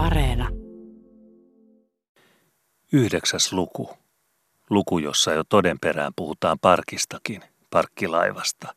Areena. 0.00 0.48
Yhdeksäs 2.92 3.52
luku. 3.52 3.90
Luku, 4.70 4.98
jossa 4.98 5.32
jo 5.32 5.44
todenperään 5.44 6.12
puhutaan 6.16 6.58
parkistakin, 6.58 7.42
parkkilaivasta. 7.70 8.74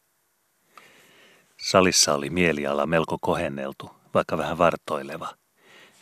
Salissa 1.60 2.14
oli 2.14 2.30
mieliala 2.30 2.86
melko 2.86 3.18
kohenneltu, 3.22 3.92
vaikka 4.14 4.38
vähän 4.38 4.58
vartoileva. 4.58 5.30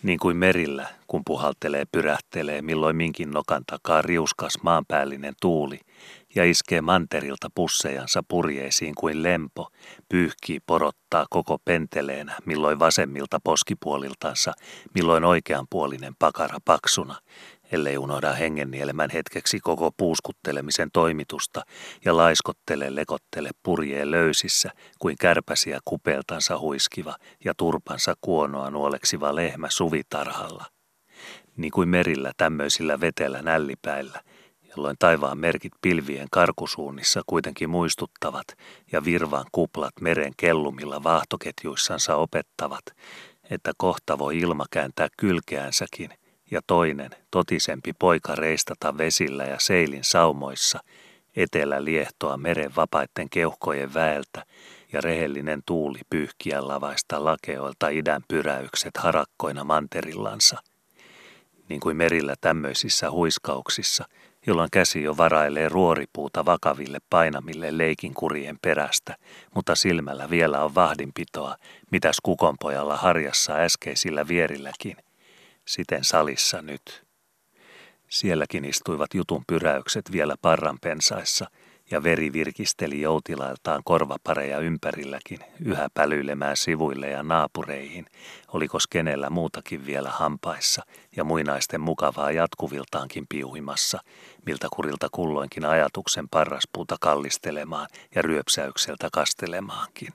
Niin 0.04 0.20
kuin 0.20 0.38
merillä, 0.38 0.88
kun 1.08 1.22
puhaltelee 1.26 1.86
pyrähtelee 1.92 2.62
milloin 2.62 2.96
minkin 2.96 3.32
nokan 3.32 3.64
takaa 3.68 4.02
riuskas 4.02 4.54
maanpäällinen 4.64 5.34
tuuli 5.42 5.80
ja 6.36 6.46
iskee 6.46 6.82
manterilta 6.82 7.48
pussejansa 7.56 8.24
purjeisiin 8.28 8.96
kuin 8.96 9.24
lempo, 9.24 9.68
pyyhkii 10.10 10.60
porottaa 10.66 11.26
koko 11.30 11.58
penteleenä, 11.66 12.38
milloin 12.46 12.80
vasemmilta 12.80 13.40
poskipuoliltansa, 13.44 14.54
milloin 14.96 15.26
oikeanpuolinen 15.26 16.14
pakara 16.20 16.58
paksuna, 16.66 17.16
ellei 17.72 17.98
unohda 17.98 18.34
hengennielemän 18.34 19.10
hetkeksi 19.10 19.60
koko 19.60 19.92
puuskuttelemisen 19.98 20.90
toimitusta 20.94 21.62
ja 22.06 22.18
laiskottele 22.18 22.96
lekottele 22.96 23.50
purjeen 23.64 24.12
löysissä 24.12 24.72
kuin 25.00 25.16
kärpäsiä 25.20 25.80
kupeeltansa 25.86 26.60
huiskiva 26.60 27.16
ja 27.46 27.54
turpansa 27.58 28.14
kuonoa 28.22 28.70
nuoleksiva 28.70 29.36
lehmä 29.36 29.68
suvitarhalla. 29.70 30.66
Niin 31.58 31.72
kuin 31.72 31.90
merillä 31.90 32.32
tämmöisillä 32.38 33.00
vetellä 33.00 33.42
nällipäillä, 33.42 34.22
jolloin 34.76 34.96
taivaan 35.00 35.38
merkit 35.38 35.74
pilvien 35.82 36.28
karkusuunnissa 36.32 37.22
kuitenkin 37.26 37.70
muistuttavat 37.70 38.48
ja 38.92 39.06
virvan 39.06 39.46
kuplat 39.52 39.94
meren 40.02 40.34
kellumilla 40.38 41.04
vaahtoketjuissansa 41.04 42.16
opettavat, 42.16 42.86
että 43.50 43.72
kohta 43.78 44.18
voi 44.20 44.38
ilma 44.38 44.66
kääntää 44.72 45.08
kylkeänsäkin 45.18 46.10
ja 46.52 46.62
toinen, 46.68 47.10
totisempi 47.32 47.94
poika 48.00 48.36
reistata 48.36 48.98
vesillä 48.98 49.44
ja 49.44 49.60
seilin 49.60 50.04
saumoissa, 50.04 50.80
etelä 51.36 51.86
liehtoa 51.86 52.38
meren 52.38 52.76
vapaitten 52.76 53.30
keuhkojen 53.30 53.94
väeltä 53.94 54.46
ja 54.94 55.02
rehellinen 55.02 55.62
tuuli 55.66 56.00
pyyhkiä 56.10 56.68
lavaista 56.68 57.26
lakeoilta 57.26 57.90
idän 57.90 58.22
pyräykset 58.28 58.98
harakkoina 58.98 59.64
manterillansa. 59.64 60.58
Niin 61.70 61.80
kuin 61.80 61.98
merillä 61.98 62.36
tämmöisissä 62.42 63.12
huiskauksissa, 63.12 64.06
jolloin 64.48 64.70
käsi 64.72 65.04
jo 65.04 65.18
varailee 65.18 65.70
ruoripuuta 65.70 66.46
vakaville 66.46 67.00
painamille 67.10 67.78
leikinkurien 67.78 68.58
perästä, 68.62 69.16
mutta 69.56 69.76
silmällä 69.76 70.30
vielä 70.30 70.64
on 70.64 70.76
vahdinpitoa, 70.76 71.56
mitäs 71.92 72.18
kukonpojalla 72.24 72.98
harjassa 72.98 73.54
äskeisillä 73.54 74.28
vierilläkin– 74.28 74.96
siten 75.68 76.04
salissa 76.04 76.62
nyt. 76.62 77.04
Sielläkin 78.10 78.66
istuivat 78.66 79.14
jutun 79.14 79.44
pyräykset 79.48 80.12
vielä 80.12 80.36
parran 80.42 80.78
pensaissa, 80.82 81.46
ja 81.92 82.04
veri 82.04 82.34
virkisteli 82.34 83.02
joutilailtaan 83.02 83.82
korvapareja 83.86 84.60
ympärilläkin, 84.60 85.40
yhä 85.66 85.88
pälyilemään 85.94 86.58
sivuille 86.58 87.10
ja 87.10 87.24
naapureihin, 87.24 88.06
oliko 88.48 88.78
kenellä 88.90 89.30
muutakin 89.30 89.86
vielä 89.86 90.10
hampaissa 90.10 90.84
ja 91.16 91.24
muinaisten 91.24 91.82
mukavaa 91.82 92.32
jatkuviltaankin 92.32 93.26
piuhimassa, 93.30 94.00
miltä 94.46 94.68
kurilta 94.74 95.08
kulloinkin 95.12 95.66
ajatuksen 95.66 96.30
parraspuuta 96.30 96.96
kallistelemaan 97.02 97.88
ja 98.16 98.22
ryöpsäykseltä 98.22 99.10
kastelemaankin. 99.14 100.14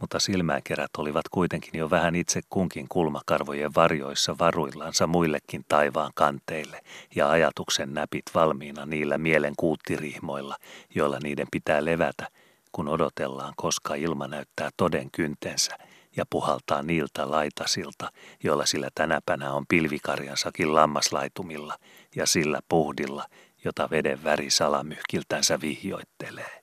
Mutta 0.00 0.18
silmäänkerät 0.18 0.90
olivat 0.98 1.28
kuitenkin 1.30 1.78
jo 1.78 1.90
vähän 1.90 2.14
itse 2.14 2.40
kunkin 2.50 2.86
kulmakarvojen 2.88 3.74
varjoissa 3.76 4.38
varuillansa 4.38 5.06
muillekin 5.06 5.64
taivaan 5.68 6.12
kanteille 6.14 6.80
ja 7.14 7.30
ajatuksen 7.30 7.94
näpit 7.94 8.22
valmiina 8.34 8.86
niillä 8.86 9.18
mielen 9.18 9.54
kuuttirihmoilla, 9.56 10.56
joilla 10.94 11.18
niiden 11.22 11.46
pitää 11.50 11.84
levätä, 11.84 12.28
kun 12.72 12.88
odotellaan, 12.88 13.52
koska 13.56 13.94
ilma 13.94 14.28
näyttää 14.28 14.70
toden 14.76 15.10
kyntensä 15.10 15.78
ja 16.18 16.24
puhaltaa 16.30 16.82
niiltä 16.82 17.30
laitasilta, 17.30 18.12
joilla 18.44 18.66
sillä 18.66 18.88
tänäpänä 18.94 19.52
on 19.52 19.66
pilvikarjansakin 19.68 20.74
lammaslaitumilla 20.74 21.78
ja 22.16 22.26
sillä 22.26 22.60
puhdilla, 22.68 23.24
jota 23.64 23.90
veden 23.90 24.24
väri 24.24 24.50
salamyhkiltänsä 24.50 25.60
vihjoittelee. 25.60 26.62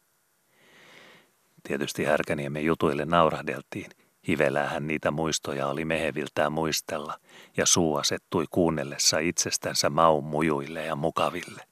Tietysti 1.63 2.03
Härkäniemen 2.03 2.65
jutuille 2.65 3.05
naurahdeltiin. 3.05 3.91
Hivelähän 4.27 4.87
niitä 4.87 5.11
muistoja 5.11 5.67
oli 5.67 5.85
meheviltään 5.85 6.51
muistella, 6.51 7.19
ja 7.57 7.65
suu 7.65 7.95
asettui 7.95 8.45
kuunnellessa 8.51 9.19
itsestänsä 9.19 9.89
maun 9.89 10.23
mujuille 10.23 10.85
ja 10.85 10.95
mukaville. 10.95 11.63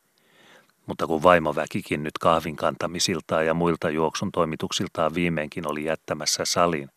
Mutta 0.85 1.07
kun 1.07 1.23
vaimoväkikin 1.23 2.03
nyt 2.03 2.17
kahvin 2.17 2.55
kantamisiltaan 2.55 3.45
ja 3.45 3.53
muilta 3.53 3.89
juoksun 3.89 4.31
toimituksiltaan 4.31 5.15
viimeinkin 5.15 5.67
oli 5.67 5.83
jättämässä 5.83 6.45
salin, 6.45 6.89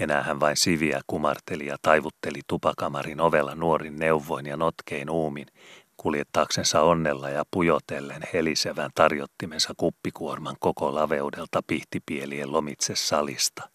enää 0.00 0.22
hän 0.22 0.40
vain 0.40 0.56
siviä 0.56 1.00
kumarteli 1.06 1.66
ja 1.66 1.76
taivutteli 1.82 2.40
tupakamarin 2.46 3.20
ovella 3.20 3.54
nuorin 3.54 3.96
neuvoin 3.96 4.46
ja 4.46 4.56
notkein 4.56 5.10
uumin, 5.10 5.46
kuljettaaksensa 5.96 6.82
onnella 6.82 7.30
ja 7.30 7.44
pujotellen 7.50 8.22
helisevän 8.32 8.90
tarjottimensa 8.94 9.74
kuppikuorman 9.76 10.56
koko 10.60 10.94
laveudelta 10.94 11.60
pihtipielien 11.66 12.52
lomitse 12.52 12.96
salista. 12.96 13.68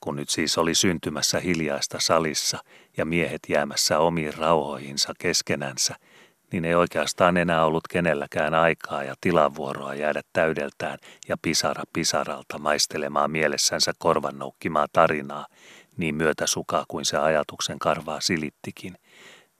Kun 0.00 0.16
nyt 0.16 0.28
siis 0.28 0.58
oli 0.58 0.74
syntymässä 0.74 1.40
hiljaista 1.40 2.00
salissa 2.00 2.58
ja 2.96 3.04
miehet 3.04 3.40
jäämässä 3.48 3.98
omiin 3.98 4.34
rauhoihinsa 4.34 5.12
keskenänsä, 5.18 5.96
niin 6.52 6.64
ei 6.64 6.74
oikeastaan 6.74 7.36
enää 7.36 7.64
ollut 7.64 7.88
kenelläkään 7.88 8.54
aikaa 8.54 9.04
ja 9.04 9.14
tilavuoroa 9.20 9.94
jäädä 9.94 10.20
täydeltään 10.32 10.98
ja 11.28 11.36
pisara 11.42 11.82
pisaralta 11.92 12.58
maistelemaan 12.58 13.30
mielessänsä 13.30 13.92
korvannoukkimaa 13.98 14.86
tarinaa, 14.92 15.46
niin 15.96 16.14
myötäsukaa 16.14 16.84
kuin 16.88 17.04
se 17.04 17.18
ajatuksen 17.18 17.78
karvaa 17.78 18.20
silittikin– 18.20 18.94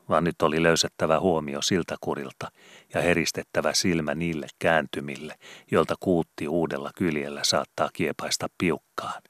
vaan 0.09 0.25
nyt 0.25 0.43
oli 0.43 0.63
löysettävä 0.63 1.21
huomio 1.21 1.63
siltä 1.63 1.97
kurilta 2.01 2.51
ja 2.95 3.01
heristettävä 3.01 3.75
silmä 3.75 4.15
niille 4.15 4.47
kääntymille, 4.59 5.35
joilta 5.71 5.95
kuutti 6.01 6.49
uudella 6.49 6.91
kyljellä 6.97 7.45
saattaa 7.45 7.91
kiepaista 7.93 8.47
piukkaan. 8.59 9.23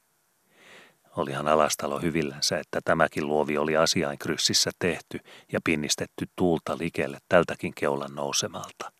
Olihan 1.19 1.47
alastalo 1.47 1.99
hyvillänsä, 1.99 2.59
että 2.59 2.79
tämäkin 2.85 3.27
luovi 3.27 3.57
oli 3.57 3.77
asiainkryssissä 3.77 4.71
tehty 4.79 5.19
ja 5.51 5.59
pinnistetty 5.63 6.25
tuulta 6.35 6.77
likelle 6.77 7.17
tältäkin 7.29 7.73
keulan 7.73 8.15
nousemalta. 8.15 8.91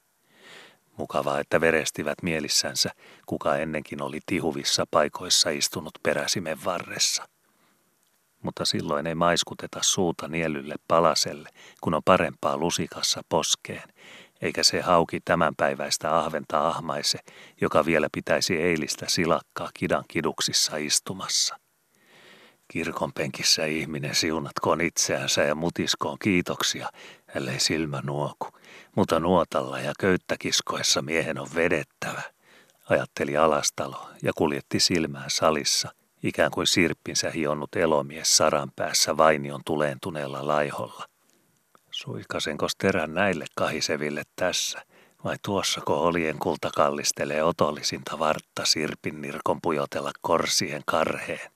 Mukavaa, 0.98 1.40
että 1.40 1.62
verestivät 1.62 2.24
mielissänsä, 2.24 2.90
kuka 3.26 3.56
ennenkin 3.56 4.02
oli 4.02 4.20
tihuvissa 4.26 4.86
paikoissa 4.92 5.50
istunut 5.50 5.94
peräsimen 6.04 6.58
varressa 6.66 7.26
mutta 8.44 8.66
silloin 8.66 9.08
ei 9.08 9.16
maiskuteta 9.16 9.80
suuta 9.82 10.28
nielylle 10.28 10.76
palaselle, 10.88 11.50
kun 11.82 11.94
on 11.94 12.02
parempaa 12.06 12.58
lusikassa 12.58 13.22
poskeen, 13.30 13.90
eikä 14.42 14.64
se 14.64 14.82
hauki 14.82 15.20
tämänpäiväistä 15.26 16.18
ahventa 16.18 16.68
ahmaise, 16.68 17.20
joka 17.62 17.86
vielä 17.86 18.08
pitäisi 18.12 18.58
eilistä 18.58 19.06
silakkaa 19.10 19.70
kidan 19.74 20.04
kiduksissa 20.08 20.78
istumassa. 20.78 21.69
Kirkon 22.72 23.14
penkissä 23.14 23.66
ihminen 23.66 24.16
siunatkoon 24.16 24.82
itseänsä 24.82 25.44
ja 25.44 25.56
mutiskoon 25.56 26.18
kiitoksia, 26.20 26.90
ellei 27.36 27.60
silmä 27.60 28.02
nuoku, 28.06 28.48
mutta 28.96 29.20
nuotalla 29.20 29.80
ja 29.80 29.94
köyttäkiskoessa 30.00 31.02
miehen 31.02 31.40
on 31.40 31.48
vedettävä, 31.56 32.22
ajatteli 32.90 33.38
Alastalo 33.38 34.10
ja 34.24 34.32
kuljetti 34.36 34.80
silmää 34.80 35.26
salissa, 35.28 35.90
ikään 36.24 36.52
kuin 36.52 36.68
sirppinsä 36.68 37.32
hionnut 37.32 37.76
elomies 37.76 38.38
saran 38.38 38.72
päässä 38.76 39.18
vainion 39.18 39.62
tuleentuneella 39.66 40.48
laiholla. 40.48 41.06
Suikasenkos 41.92 42.76
terän 42.76 43.14
näille 43.14 43.46
kahiseville 43.56 44.24
tässä, 44.36 44.86
vai 45.24 45.36
tuossako 45.46 46.02
olien 46.02 46.40
kulta 46.40 46.70
kallistelee 46.76 47.44
otollisinta 47.44 48.20
vartta 48.20 48.66
sirpin 48.66 49.22
nirkon 49.22 49.62
pujotella 49.62 50.12
korsien 50.22 50.82
karheen? 50.86 51.52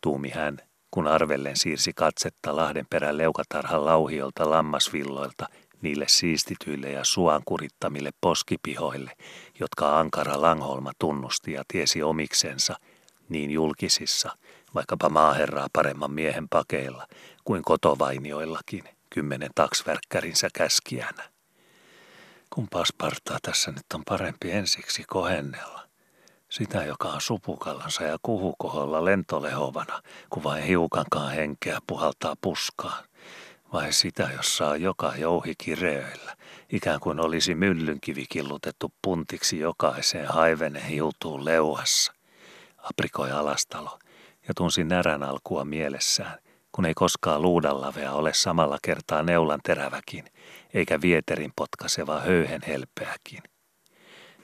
Tuumi 0.00 0.30
hän, 0.30 0.58
kun 0.90 1.06
arvellen 1.06 1.56
siirsi 1.56 1.92
katsetta 1.92 2.56
Lahdenperän 2.56 3.18
leukatarhan 3.18 3.84
lauhiolta 3.84 4.50
lammasvilloilta 4.50 5.46
niille 5.82 6.04
siistityille 6.08 6.90
ja 6.90 7.04
suankurittamille 7.04 8.10
poskipihoille, 8.20 9.12
jotka 9.60 9.98
Ankara 9.98 10.42
Langholma 10.42 10.92
tunnusti 10.98 11.52
ja 11.52 11.62
tiesi 11.68 12.02
omiksensa– 12.02 12.74
niin 13.28 13.50
julkisissa, 13.50 14.36
vaikkapa 14.74 15.08
maaherraa 15.08 15.68
paremman 15.72 16.10
miehen 16.10 16.48
pakeilla 16.48 17.06
kuin 17.44 17.62
kotovainioillakin 17.62 18.84
kymmenen 19.10 19.50
taksverkkärinsä 19.54 20.48
käskiänä. 20.54 21.30
Kun 22.50 22.68
paspartaa 22.68 23.38
tässä 23.42 23.70
nyt 23.70 23.86
on 23.94 24.02
parempi 24.04 24.50
ensiksi 24.50 25.04
kohennella. 25.04 25.87
Sitä, 26.48 26.84
joka 26.84 27.08
on 27.08 27.20
supukallansa 27.20 28.04
ja 28.04 28.18
kuhukoholla 28.22 29.04
lentolehovana, 29.04 30.02
kun 30.30 30.42
vain 30.42 30.64
hiukankaan 30.64 31.32
henkeä 31.32 31.78
puhaltaa 31.86 32.34
puskaan. 32.40 33.04
Vai 33.72 33.92
sitä, 33.92 34.28
jossa 34.36 34.68
on 34.68 34.82
joka 34.82 35.12
jouhi 35.16 35.54
kireöillä, 35.58 36.36
ikään 36.72 37.00
kuin 37.00 37.20
olisi 37.20 37.54
myllynkivi 37.54 38.26
killutettu 38.28 38.92
puntiksi 39.02 39.58
jokaiseen 39.58 40.26
haivene 40.26 40.88
hiutuu 40.88 41.44
leuassa. 41.44 42.12
Aprikoi 42.78 43.30
alastalo 43.30 43.98
ja 44.48 44.54
tunsi 44.54 44.84
närän 44.84 45.22
alkua 45.22 45.64
mielessään, 45.64 46.38
kun 46.72 46.86
ei 46.86 46.94
koskaan 46.94 47.42
luudanlavea 47.42 48.12
ole 48.12 48.34
samalla 48.34 48.78
kertaa 48.82 49.22
neulan 49.22 49.60
teräväkin, 49.64 50.24
eikä 50.74 51.00
vieterin 51.00 51.52
potkaseva 51.56 52.20
höyhen 52.20 52.60
helpeäkin. 52.66 53.42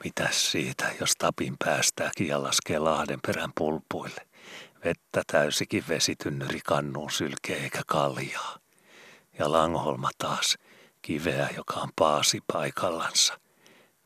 Mitäs 0.04 0.50
siitä, 0.50 0.90
jos 1.00 1.12
tapin 1.18 1.56
päästääkin 1.64 2.26
ja 2.26 2.42
laskee 2.42 2.78
lahden 2.78 3.18
perän 3.26 3.52
pulpuille? 3.54 4.26
Vettä 4.84 5.22
täysikin 5.26 5.84
vesitynnyri 5.88 6.60
kannuun 6.64 7.10
sylkee 7.10 7.56
eikä 7.62 7.80
kaljaa. 7.86 8.56
Ja 9.38 9.52
Langholma 9.52 10.10
taas, 10.18 10.58
kiveä, 11.02 11.48
joka 11.56 11.74
on 11.74 11.88
paasi 11.96 12.40
paikallansa. 12.52 13.38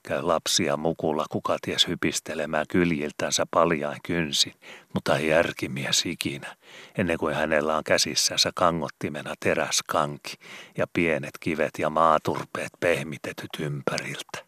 Käy 0.02 0.22
lapsia 0.22 0.76
mukulla 0.76 1.26
kukaties 1.30 1.88
hypistelemään 1.88 2.66
kyljiltänsä 2.68 3.46
paljain 3.50 4.00
kynsin, 4.04 4.54
mutta 4.94 5.16
ei 5.16 5.28
järkimies 5.28 6.06
ikinä, 6.06 6.56
ennen 6.98 7.18
kuin 7.18 7.34
hänellä 7.34 7.76
on 7.76 7.84
käsissänsä 7.84 8.50
kangottimena 8.54 9.34
teräskanki 9.40 10.34
ja 10.76 10.86
pienet 10.92 11.38
kivet 11.40 11.78
ja 11.78 11.90
maaturpeet 11.90 12.72
pehmitetyt 12.80 13.50
ympäriltä. 13.58 14.47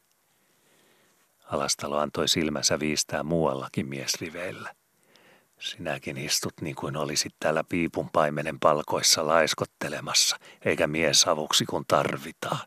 Alastalo 1.51 1.99
antoi 1.99 2.29
silmänsä 2.29 2.81
viistää 2.81 3.23
muuallakin 3.23 3.89
miesriveillä. 3.89 4.75
Sinäkin 5.59 6.17
istut 6.17 6.55
niin 6.61 6.77
kuin 6.77 6.97
olisit 6.97 7.35
täällä 7.41 7.65
piipun 7.65 8.11
paimenen 8.11 8.61
palkoissa 8.61 9.27
laiskottelemassa, 9.27 10.37
eikä 10.65 10.87
miesavuksi 10.87 11.67
kun 11.67 11.85
tarvitaan. 11.89 12.61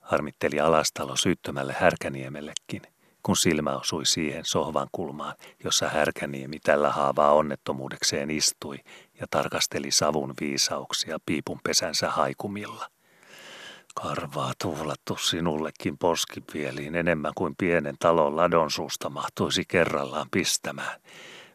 Harmitteli 0.00 0.60
Alastalo 0.60 1.16
syyttömälle 1.16 1.72
Härkäniemellekin, 1.72 2.82
kun 3.22 3.36
silmä 3.36 3.76
osui 3.76 4.06
siihen 4.06 4.44
sohvan 4.44 4.88
kulmaan, 4.92 5.34
jossa 5.64 5.88
Härkäniemi 5.88 6.58
tällä 6.58 6.90
haavaa 6.90 7.32
onnettomuudekseen 7.32 8.30
istui 8.30 8.76
ja 9.20 9.26
tarkasteli 9.30 9.90
savun 9.90 10.34
viisauksia 10.40 11.18
piipun 11.26 11.60
pesänsä 11.64 12.10
haikumilla. 12.10 12.88
Karvaa 13.94 14.52
tuhlattu 14.62 15.16
sinullekin 15.16 15.98
poskipieliin 15.98 16.94
enemmän 16.94 17.32
kuin 17.34 17.54
pienen 17.58 17.96
talon 17.98 18.36
ladon 18.36 18.70
suusta 18.70 19.10
mahtuisi 19.10 19.64
kerrallaan 19.68 20.26
pistämään, 20.30 21.00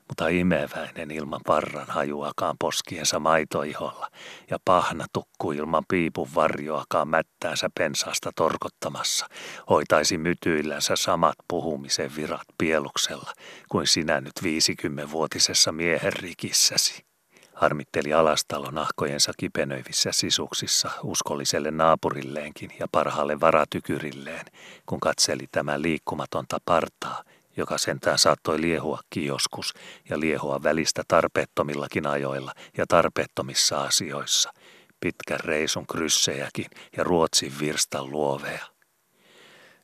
mutta 0.07 0.27
imeväinen 0.27 1.11
ilman 1.11 1.41
parran 1.45 1.87
hajuakaan 1.87 2.55
poskiensa 2.59 3.19
maitoiholla 3.19 4.07
ja 4.49 4.57
pahna 4.65 5.05
tukku 5.13 5.51
ilman 5.51 5.83
piipun 5.87 6.29
varjoakaan 6.35 7.07
mättäänsä 7.07 7.69
pensaasta 7.77 8.31
torkottamassa, 8.35 9.27
hoitaisi 9.69 10.17
mytyillänsä 10.17 10.95
samat 10.95 11.35
puhumisen 11.47 12.15
virat 12.15 12.47
pieluksella 12.57 13.33
kuin 13.69 13.87
sinä 13.87 14.21
nyt 14.21 14.43
viisikymmenvuotisessa 14.43 15.71
miehen 15.71 16.13
rikissäsi 16.13 17.14
harmitteli 17.55 18.13
alastalo 18.13 18.71
nahkojensa 18.71 19.31
kipenöivissä 19.37 20.11
sisuksissa 20.11 20.91
uskolliselle 21.03 21.71
naapurilleenkin 21.71 22.71
ja 22.79 22.87
parhaalle 22.91 23.39
varatykyrilleen, 23.39 24.45
kun 24.85 24.99
katseli 24.99 25.47
tämän 25.51 25.81
liikkumatonta 25.81 26.57
partaa, 26.65 27.23
joka 27.57 27.77
sentään 27.77 28.19
saattoi 28.19 28.61
liehuakin 28.61 29.25
joskus 29.25 29.73
ja 30.09 30.19
liehua 30.19 30.63
välistä 30.63 31.03
tarpeettomillakin 31.07 32.07
ajoilla 32.07 32.53
ja 32.77 32.85
tarpeettomissa 32.87 33.83
asioissa, 33.83 34.53
pitkän 34.99 35.39
reisun 35.39 35.87
kryssejäkin 35.87 36.65
ja 36.97 37.03
Ruotsin 37.03 37.53
virstan 37.59 38.11
luoveja. 38.11 38.74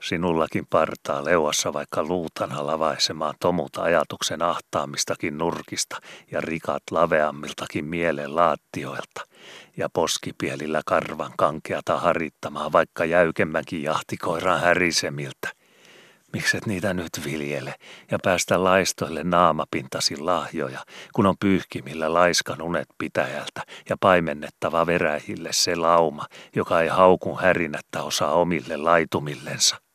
Sinullakin 0.02 0.68
partaa 0.70 1.26
leuassa 1.26 1.74
vaikka 1.74 2.04
luutana 2.04 2.68
lavaisemaan 2.68 3.36
tomut 3.40 3.78
ajatuksen 3.78 4.42
ahtaamistakin 4.42 5.38
nurkista 5.38 5.98
ja 6.32 6.42
rikat 6.42 6.84
laveammiltakin 6.92 7.86
mielen 7.86 8.36
laattioilta 8.36 9.22
ja 9.78 9.90
poskipielillä 9.90 10.82
karvan 10.86 11.34
kankeata 11.38 12.00
harittamaan 12.00 12.72
vaikka 12.72 13.06
jäykemmänkin 13.06 13.84
jahtikoiran 13.84 14.60
härisemiltä. 14.60 15.52
Mikset 16.34 16.66
niitä 16.66 16.94
nyt 16.94 17.10
viljele 17.26 17.76
ja 18.12 18.18
päästä 18.24 18.64
laistoille 18.64 19.24
naamapintasi 19.24 20.18
lahjoja, 20.18 20.80
kun 21.14 21.26
on 21.26 21.36
pyyhkimillä 21.40 22.14
laiskan 22.14 22.62
unet 22.62 22.88
pitäjältä 22.98 23.62
ja 23.90 23.98
paimennettava 24.00 24.86
verähille 24.86 25.50
se 25.54 25.76
lauma, 25.76 26.26
joka 26.56 26.82
ei 26.82 26.88
haukun 26.88 27.40
härinättä 27.40 28.04
osaa 28.04 28.34
omille 28.34 28.78
laitumillensa. 28.78 29.91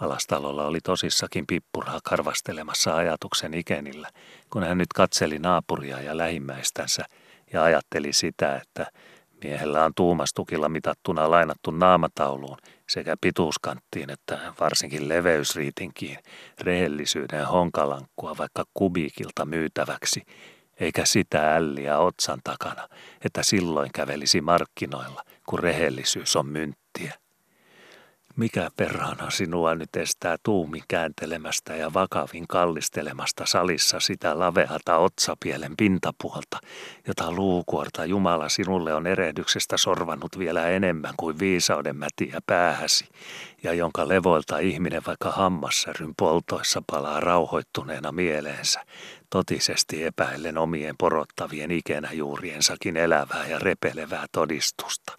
Alastalolla 0.00 0.64
oli 0.64 0.80
tosissakin 0.80 1.46
pippuraa 1.46 1.98
karvastelemassa 2.04 2.96
ajatuksen 2.96 3.54
ikenillä, 3.54 4.08
kun 4.50 4.62
hän 4.62 4.78
nyt 4.78 4.92
katseli 4.94 5.38
naapuria 5.38 6.00
ja 6.00 6.16
lähimmäistänsä 6.16 7.04
ja 7.52 7.62
ajatteli 7.64 8.12
sitä, 8.12 8.56
että 8.56 8.86
miehellä 9.44 9.84
on 9.84 9.92
tuumastukilla 9.96 10.68
mitattuna 10.68 11.30
lainattu 11.30 11.70
naamatauluun 11.70 12.58
sekä 12.88 13.16
pituuskanttiin 13.20 14.10
että 14.10 14.38
varsinkin 14.60 15.08
leveysriitinkiin 15.08 16.18
rehellisyyden 16.60 17.46
honkalankkua 17.46 18.38
vaikka 18.38 18.64
kubiikilta 18.74 19.44
myytäväksi, 19.44 20.22
eikä 20.80 21.04
sitä 21.04 21.56
älliä 21.56 21.98
otsan 21.98 22.40
takana, 22.44 22.88
että 23.24 23.42
silloin 23.42 23.90
kävelisi 23.94 24.40
markkinoilla, 24.40 25.22
kun 25.46 25.58
rehellisyys 25.58 26.36
on 26.36 26.46
mynttiä. 26.46 27.14
Mikä 28.38 28.70
perhana 28.76 29.30
sinua 29.30 29.74
nyt 29.74 29.96
estää 29.96 30.36
tuumi 30.42 30.80
kääntelemästä 30.88 31.76
ja 31.76 31.94
vakavin 31.94 32.48
kallistelemasta 32.48 33.46
salissa 33.46 34.00
sitä 34.00 34.38
laveata 34.38 34.96
otsapielen 34.96 35.76
pintapuolta, 35.76 36.58
jota 37.06 37.32
luukuorta 37.32 38.04
Jumala 38.04 38.48
sinulle 38.48 38.94
on 38.94 39.06
erehdyksestä 39.06 39.76
sorvannut 39.76 40.38
vielä 40.38 40.68
enemmän 40.68 41.14
kuin 41.16 41.38
viisauden 41.38 41.96
mätiä 41.96 42.40
päähäsi, 42.46 43.08
ja 43.62 43.72
jonka 43.72 44.08
levoilta 44.08 44.58
ihminen 44.58 45.02
vaikka 45.06 45.30
hammassäryn 45.30 46.14
poltoissa 46.16 46.82
palaa 46.90 47.20
rauhoittuneena 47.20 48.12
mieleensä, 48.12 48.84
totisesti 49.30 50.04
epäillen 50.04 50.58
omien 50.58 50.94
porottavien 50.98 51.70
ikenäjuuriensakin 51.70 52.96
elävää 52.96 53.46
ja 53.46 53.58
repelevää 53.58 54.26
todistusta. 54.32 55.17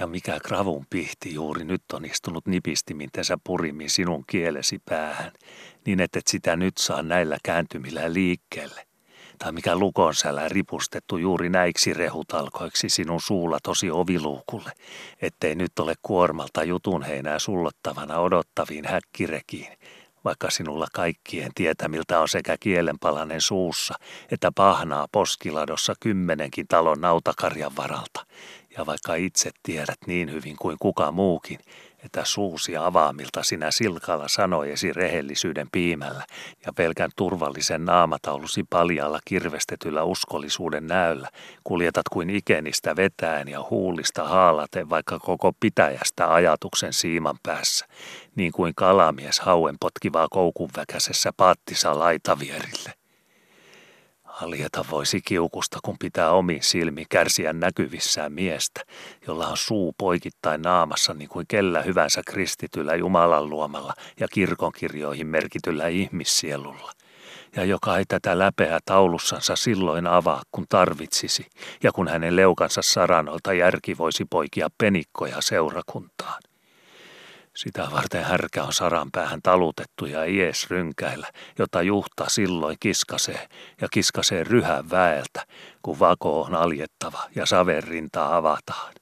Ja 0.00 0.06
mikä 0.06 0.38
kravun 0.44 0.86
pihti 0.90 1.34
juuri 1.34 1.64
nyt 1.64 1.82
on 1.92 2.04
istunut 2.04 2.46
nipistimintensä 2.46 3.38
purimin 3.44 3.90
sinun 3.90 4.24
kielesi 4.26 4.78
päähän, 4.84 5.32
niin 5.86 6.00
et 6.00 6.10
sitä 6.26 6.56
nyt 6.56 6.78
saa 6.78 7.02
näillä 7.02 7.38
kääntymillä 7.42 8.12
liikkeelle. 8.12 8.88
Tai 9.38 9.52
mikä 9.52 9.76
lukonsälä 9.76 10.48
ripustettu 10.48 11.16
juuri 11.16 11.48
näiksi 11.48 11.94
rehutalkoiksi 11.94 12.88
sinun 12.88 13.20
suulla 13.20 13.58
tosi 13.62 13.90
oviluukulle, 13.90 14.72
ettei 15.22 15.54
nyt 15.54 15.78
ole 15.78 15.94
kuormalta 16.02 16.64
jutun 16.64 17.02
heinää 17.02 17.38
sullottavana 17.38 18.18
odottaviin 18.18 18.84
häkkirekiin, 18.84 19.78
vaikka 20.24 20.50
sinulla 20.50 20.86
kaikkien 20.92 21.50
tietämiltä 21.54 22.20
on 22.20 22.28
sekä 22.28 22.56
kielenpalanen 22.60 23.40
suussa 23.40 23.94
että 24.30 24.52
pahnaa 24.54 25.08
poskiladossa 25.12 25.94
kymmenenkin 26.00 26.68
talon 26.68 27.00
nautakarjan 27.00 27.76
varalta, 27.76 28.26
ja 28.78 28.86
vaikka 28.86 29.14
itse 29.14 29.50
tiedät 29.62 29.98
niin 30.06 30.32
hyvin 30.32 30.56
kuin 30.56 30.76
kuka 30.80 31.12
muukin, 31.12 31.58
että 32.04 32.24
suusi 32.24 32.76
avaamilta 32.76 33.42
sinä 33.42 33.70
silkalla 33.70 34.28
sanojesi 34.28 34.92
rehellisyyden 34.92 35.68
piimällä 35.72 36.24
ja 36.66 36.72
pelkän 36.72 37.10
turvallisen 37.16 37.84
naamataulusi 37.84 38.64
paljalla 38.70 39.18
kirvestetyllä 39.24 40.02
uskollisuuden 40.02 40.86
näöllä 40.86 41.28
kuljetat 41.64 42.08
kuin 42.12 42.30
ikenistä 42.30 42.96
vetäen 42.96 43.48
ja 43.48 43.66
huulista 43.70 44.24
haalaten 44.24 44.90
vaikka 44.90 45.18
koko 45.18 45.52
pitäjästä 45.60 46.34
ajatuksen 46.34 46.92
siiman 46.92 47.36
päässä, 47.42 47.86
niin 48.36 48.52
kuin 48.52 48.74
kalamies 48.74 49.40
hauen 49.40 49.76
potkivaa 49.80 50.28
koukunväkäsessä 50.30 51.32
paattisa 51.36 51.98
laitavierille. 51.98 52.98
Haljeta 54.38 54.84
voisi 54.90 55.20
kiukusta, 55.24 55.78
kun 55.84 55.96
pitää 55.98 56.30
omin 56.30 56.62
silmi 56.62 57.04
kärsiä 57.08 57.52
näkyvissään 57.52 58.32
miestä, 58.32 58.80
jolla 59.26 59.48
on 59.48 59.56
suu 59.56 59.94
poikittain 59.98 60.62
naamassa 60.62 61.14
niin 61.14 61.28
kuin 61.28 61.46
kellä 61.48 61.82
hyvänsä 61.82 62.22
kristityllä 62.26 62.94
Jumalan 62.94 63.50
luomalla 63.50 63.94
ja 64.20 64.28
kirkonkirjoihin 64.28 65.26
merkityllä 65.26 65.88
ihmissielulla 65.88 66.92
ja 67.56 67.64
joka 67.64 67.98
ei 67.98 68.04
tätä 68.08 68.38
läpeä 68.38 68.78
taulussansa 68.84 69.56
silloin 69.56 70.06
avaa, 70.06 70.42
kun 70.52 70.66
tarvitsisi, 70.68 71.46
ja 71.82 71.92
kun 71.92 72.08
hänen 72.08 72.36
leukansa 72.36 72.82
saranolta 72.82 73.52
järki 73.52 73.98
voisi 73.98 74.24
poikia 74.30 74.68
penikkoja 74.78 75.36
seurakuntaan. 75.40 76.42
Sitä 77.58 77.88
varten 77.92 78.24
härkä 78.24 78.62
on 78.64 78.72
saran 78.72 79.10
päähän 79.12 79.40
talutettu 79.42 80.06
ja 80.06 80.24
ies 80.24 80.70
rynkäillä, 80.70 81.26
jota 81.58 81.82
juhta 81.82 82.24
silloin 82.28 82.76
kiskasee 82.80 83.48
ja 83.80 83.88
kiskasee 83.90 84.44
ryhän 84.44 84.90
väeltä, 84.90 85.46
kun 85.82 85.98
vako 85.98 86.42
on 86.42 86.54
aljettava 86.54 87.22
ja 87.34 87.46
saverinta 87.46 88.36
avataan. 88.36 88.94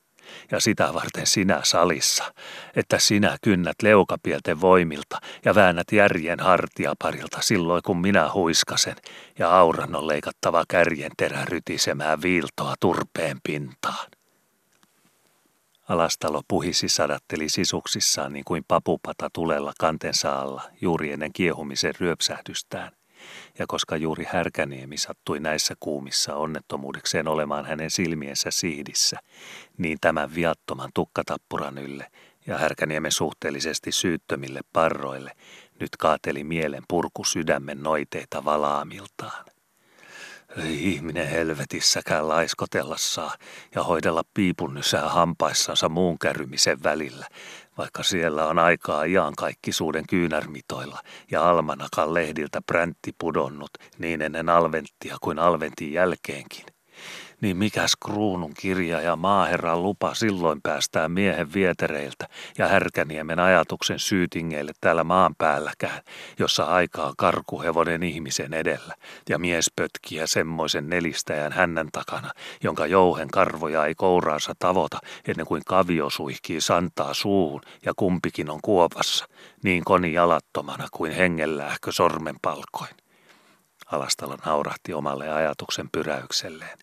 Ja 0.51 0.61
sitä 0.61 0.95
varten 0.95 1.27
sinä 1.27 1.61
salissa, 1.63 2.35
että 2.77 2.99
sinä 2.99 3.37
kynnät 3.43 3.77
leukapielten 3.83 4.61
voimilta 4.61 5.19
ja 5.45 5.55
väännät 5.55 5.93
järjen 5.93 6.41
hartiaparilta 6.41 7.39
silloin, 7.41 7.83
kun 7.87 8.01
minä 8.01 8.31
huiskasen, 8.35 8.97
ja 9.39 9.59
auran 9.59 9.97
on 9.97 10.09
leikattava 10.09 10.65
kärjen 10.69 11.13
terä 11.17 11.45
rytisemään 11.45 12.23
viiltoa 12.23 12.75
turpeen 12.81 13.39
pintaan. 13.43 14.16
Alastalo 15.89 16.43
puhisi 16.49 16.89
sadatteli 16.89 17.49
sisuksissaan 17.49 18.33
niin 18.33 18.45
kuin 18.45 18.65
papupata 18.69 19.31
tulella 19.33 19.73
kantensa 19.81 20.41
alla 20.41 20.63
juuri 20.81 21.13
ennen 21.13 21.33
kiehumisen 21.33 21.95
ryöpsähdystään. 22.01 22.93
Ja 23.59 23.65
koska 23.69 23.97
juuri 23.97 24.25
Härkäniemi 24.29 24.97
sattui 24.97 25.41
näissä 25.41 25.75
kuumissa 25.81 26.35
onnettomuudekseen 26.35 27.29
olemaan 27.29 27.65
hänen 27.67 27.91
silmiensä 27.91 28.51
siidissä, 28.51 29.17
niin 29.79 29.99
tämän 30.01 30.35
viattoman 30.35 30.91
tukkatappuran 30.95 31.79
ylle 31.79 32.07
ja 32.47 32.59
Härkäniemen 32.59 33.13
suhteellisesti 33.13 33.93
syyttömille 33.93 34.61
parroille 34.73 35.33
nyt 35.81 35.97
kaateli 35.99 36.45
mielen 36.45 36.83
purku 36.89 37.25
sydämen 37.25 37.83
noiteita 37.83 38.45
valaamiltaan. 38.45 39.56
Ei 40.65 40.93
ihminen 40.93 41.29
helvetissäkään 41.29 42.29
laiskotella 42.29 42.97
saa 42.99 43.35
ja 43.75 43.83
hoidella 43.83 44.23
piipunnysää 44.35 45.09
hampaissansa 45.09 45.89
muun 45.89 46.19
kärrymisen 46.19 46.83
välillä, 46.83 47.27
vaikka 47.79 48.03
siellä 48.03 48.47
on 48.49 48.59
aikaa 48.59 49.05
iankaikkisuuden 49.05 50.05
kyynärmitoilla 50.07 51.01
ja 51.31 51.51
almanakan 51.51 52.15
lehdiltä 52.15 52.61
präntti 52.67 53.15
pudonnut 53.19 53.71
niin 53.99 54.23
ennen 54.23 54.49
alventtia 54.49 55.17
kuin 55.21 55.39
alventin 55.39 55.93
jälkeenkin 55.93 56.76
niin 57.41 57.57
mikäs 57.57 57.97
kruunun 57.97 58.55
kirja 58.55 59.01
ja 59.01 59.17
maaherran 59.17 59.83
lupa 59.83 60.15
silloin 60.15 60.61
päästää 60.63 61.09
miehen 61.09 61.55
vietereiltä 61.55 62.29
ja 62.59 62.69
härkäniemen 62.69 63.39
ajatuksen 63.39 63.99
syytingeille 63.99 64.73
täällä 64.81 65.05
maan 65.05 65.35
päälläkään, 65.39 66.01
jossa 66.39 66.65
aikaa 66.65 67.13
karkuhevonen 67.17 68.03
ihmisen 68.03 68.55
edellä 68.55 68.95
ja 69.29 69.39
mies 69.39 69.73
pötkiä 69.77 70.27
semmoisen 70.27 70.89
nelistäjän 70.89 71.53
hännän 71.53 71.89
takana, 71.93 72.31
jonka 72.63 72.87
jouhen 72.87 73.29
karvoja 73.29 73.87
ei 73.87 73.95
kouraansa 73.95 74.53
tavota 74.59 74.99
ennen 75.29 75.47
kuin 75.47 75.63
kavio 75.67 76.11
suihkii 76.11 76.61
santaa 76.61 77.15
suuhun 77.15 77.61
ja 77.85 77.93
kumpikin 77.97 78.51
on 78.51 78.61
kuopassa, 78.63 79.27
niin 79.65 79.85
koni 79.85 80.13
jalattomana 80.13 80.89
kuin 80.93 81.13
hengellähkö 81.13 81.93
sormenpalkoin. 81.93 82.91
Alastalo 83.87 84.37
naurahti 84.47 84.95
omalle 84.95 85.29
ajatuksen 85.29 85.89
pyräykselleen. 85.93 86.79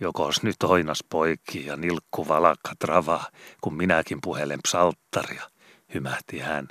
Jokos 0.00 0.42
nyt 0.42 0.62
oinas 0.62 1.04
poikki 1.10 1.66
ja 1.66 1.76
nilkku 1.76 2.28
valakka 2.28 2.72
trava, 2.78 3.24
kun 3.60 3.74
minäkin 3.74 4.18
puhelen 4.22 4.60
psalttaria, 4.62 5.42
hymähti 5.94 6.38
hän. 6.38 6.68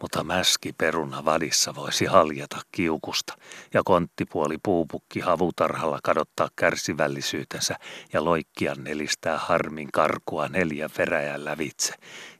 Mutta 0.00 0.24
mäski 0.24 0.72
peruna 0.72 1.24
vadissa 1.24 1.74
voisi 1.74 2.04
haljata 2.04 2.60
kiukusta 2.72 3.34
ja 3.74 3.82
konttipuoli 3.84 4.58
puupukki 4.62 5.20
havutarhalla 5.20 5.98
kadottaa 6.02 6.48
kärsivällisyytensä 6.56 7.76
ja 8.12 8.24
loikkia 8.24 8.74
nelistää 8.74 9.38
harmin 9.38 9.92
karkua 9.92 10.48
neljän 10.48 10.90
veräjän 10.98 11.44
lävitse, 11.44 11.94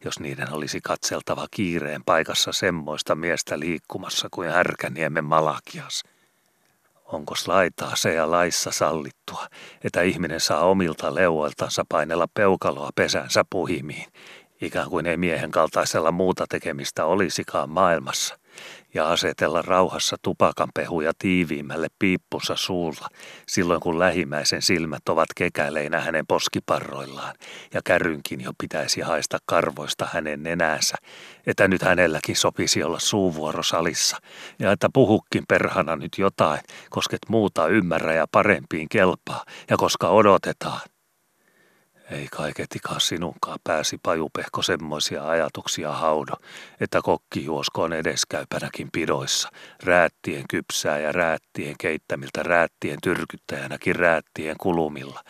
jos 0.04 0.20
niiden 0.20 0.52
olisi 0.52 0.80
katseltava 0.80 1.46
kiireen 1.50 2.04
paikassa 2.04 2.52
semmoista 2.52 3.14
miestä 3.14 3.58
liikkumassa 3.58 4.28
kuin 4.30 4.50
Härkäniemen 4.50 5.24
Malakias– 5.24 6.02
Onko 7.14 7.34
laitaa 7.46 7.96
se 7.96 8.14
ja 8.14 8.30
laissa 8.30 8.70
sallittua, 8.70 9.46
että 9.84 10.02
ihminen 10.02 10.40
saa 10.40 10.64
omilta 10.64 11.14
leuoiltansa 11.14 11.84
painella 11.88 12.26
peukaloa 12.34 12.90
pesänsä 12.94 13.44
puhimiin, 13.50 14.06
ikään 14.60 14.90
kuin 14.90 15.06
ei 15.06 15.16
miehen 15.16 15.50
kaltaisella 15.50 16.12
muuta 16.12 16.46
tekemistä 16.46 17.04
olisikaan 17.04 17.70
maailmassa, 17.70 18.38
ja 18.94 19.08
asetella 19.08 19.62
rauhassa 19.62 20.16
tupakanpehuja 20.22 21.12
tiiviimmälle 21.18 21.88
piippunsa 21.98 22.56
suulla, 22.56 23.08
silloin 23.48 23.80
kun 23.80 23.98
lähimmäisen 23.98 24.62
silmät 24.62 25.08
ovat 25.08 25.28
kekäleinä 25.36 26.00
hänen 26.00 26.26
poskiparroillaan, 26.26 27.34
ja 27.74 27.80
kärrynkin 27.84 28.40
jo 28.40 28.52
pitäisi 28.58 29.00
haista 29.00 29.38
karvoista 29.46 30.08
hänen 30.12 30.42
nenänsä, 30.42 30.96
että 31.46 31.68
nyt 31.68 31.82
hänelläkin 31.82 32.36
sopisi 32.36 32.82
olla 32.82 32.98
suuvuoro 32.98 33.62
salissa, 33.62 34.16
ja 34.58 34.72
että 34.72 34.88
puhukkin 34.92 35.44
perhana 35.48 35.96
nyt 35.96 36.12
jotain, 36.18 36.60
kosket 36.90 37.20
muuta 37.28 37.68
ymmärrä 37.68 38.14
ja 38.14 38.26
parempiin 38.32 38.88
kelpaa, 38.88 39.44
ja 39.70 39.76
koska 39.76 40.08
odotetaan. 40.08 40.80
Ei 42.10 42.28
kaiketikaan 42.30 43.00
sinunkaan. 43.00 43.58
Pääsi 43.64 43.98
pajupehko 44.02 44.62
semmoisia 44.62 45.28
ajatuksia 45.28 45.92
haudo, 45.92 46.32
että 46.80 47.02
kokki 47.02 47.44
juoskoon 47.44 47.92
edeskäypänäkin 47.92 48.88
pidoissa, 48.92 49.48
räättien 49.82 50.44
kypsää 50.50 50.98
ja 50.98 51.12
räättien 51.12 51.74
keittämiltä 51.78 52.42
räättien 52.42 52.98
tyrkyttäjänäkin 53.02 53.96
räättien 53.96 54.56
kulumilla, 54.60 55.20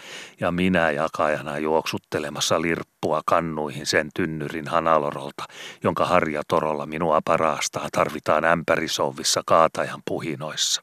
ja 0.40 0.50
minä 0.50 0.90
jakajana 0.90 1.58
juoksuttelemassa 1.58 2.62
lirppua 2.62 3.22
kannuihin 3.26 3.86
sen 3.86 4.08
tynnyrin 4.14 4.68
hanalorolta, 4.68 5.44
jonka 5.84 6.04
harjatorolla 6.04 6.86
minua 6.86 7.20
parastaan 7.24 7.88
tarvitaan 7.92 8.44
ämpärisouvissa 8.44 9.42
kaatajan 9.46 10.02
puhinoissa. 10.04 10.82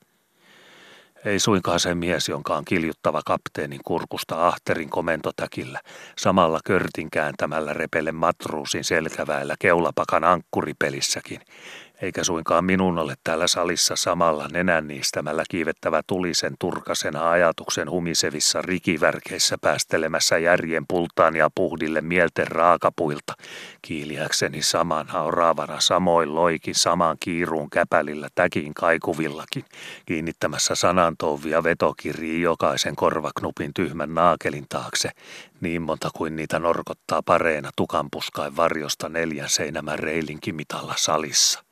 Ei 1.25 1.39
suinkaan 1.39 1.79
se 1.79 1.95
mies, 1.95 2.29
jonka 2.29 2.55
on 2.55 2.65
kiljuttava 2.65 3.21
kapteenin 3.25 3.79
kurkusta 3.85 4.47
ahterin 4.47 4.89
komentotäkillä, 4.89 5.79
samalla 6.17 6.59
körtin 6.65 7.11
kääntämällä 7.11 7.73
repelle 7.73 8.11
matruusin 8.11 8.83
selkäväellä 8.83 9.55
keulapakan 9.59 10.23
ankkuripelissäkin, 10.23 11.41
eikä 12.01 12.23
suinkaan 12.23 12.65
minun 12.65 12.99
ole 12.99 13.15
täällä 13.23 13.47
salissa 13.47 13.95
samalla 13.95 14.47
nenänniistämällä 14.47 15.43
kiivettävä 15.49 16.01
tulisen 16.07 16.55
turkasena 16.59 17.31
ajatuksen 17.31 17.89
humisevissa 17.89 18.61
rikivärkeissä 18.61 19.57
päästelemässä 19.61 20.37
järjen 20.37 20.85
pultaan 20.87 21.35
ja 21.35 21.49
puhdille 21.55 22.01
mielten 22.01 22.47
raakapuilta, 22.47 23.33
kiiliäkseni 23.81 24.61
saman 24.61 25.07
hauraavana 25.07 25.79
samoin 25.79 26.35
loikin 26.35 26.75
saman 26.75 27.17
kiiruun 27.19 27.69
käpälillä 27.69 28.27
täkin 28.35 28.73
kaikuvillakin, 28.73 29.65
kiinnittämässä 30.05 30.75
sanantouvia 30.75 31.63
vetokirjiin 31.63 32.41
jokaisen 32.41 32.95
korvaknupin 32.95 33.73
tyhmän 33.73 34.13
naakelin 34.13 34.65
taakse, 34.69 35.09
niin 35.61 35.81
monta 35.81 36.09
kuin 36.15 36.35
niitä 36.35 36.59
norkottaa 36.59 37.21
pareena 37.25 37.69
tukanpuskain 37.75 38.55
varjosta 38.55 39.09
neljän 39.09 39.49
seinämän 39.49 39.99
reilinkin 39.99 40.55
mitalla 40.55 40.93
salissa. 40.97 41.70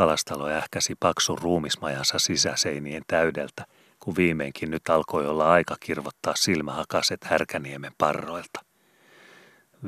Alastalo 0.00 0.48
ähkäsi 0.48 0.94
paksun 1.00 1.38
ruumismajansa 1.38 2.18
sisäseinien 2.18 3.02
täydeltä, 3.06 3.66
kun 3.98 4.16
viimeinkin 4.16 4.70
nyt 4.70 4.88
alkoi 4.88 5.26
olla 5.26 5.52
aika 5.52 5.76
kirvottaa 5.80 6.34
silmähakaset 6.36 7.24
härkäniemen 7.24 7.92
parroilta. 7.98 8.60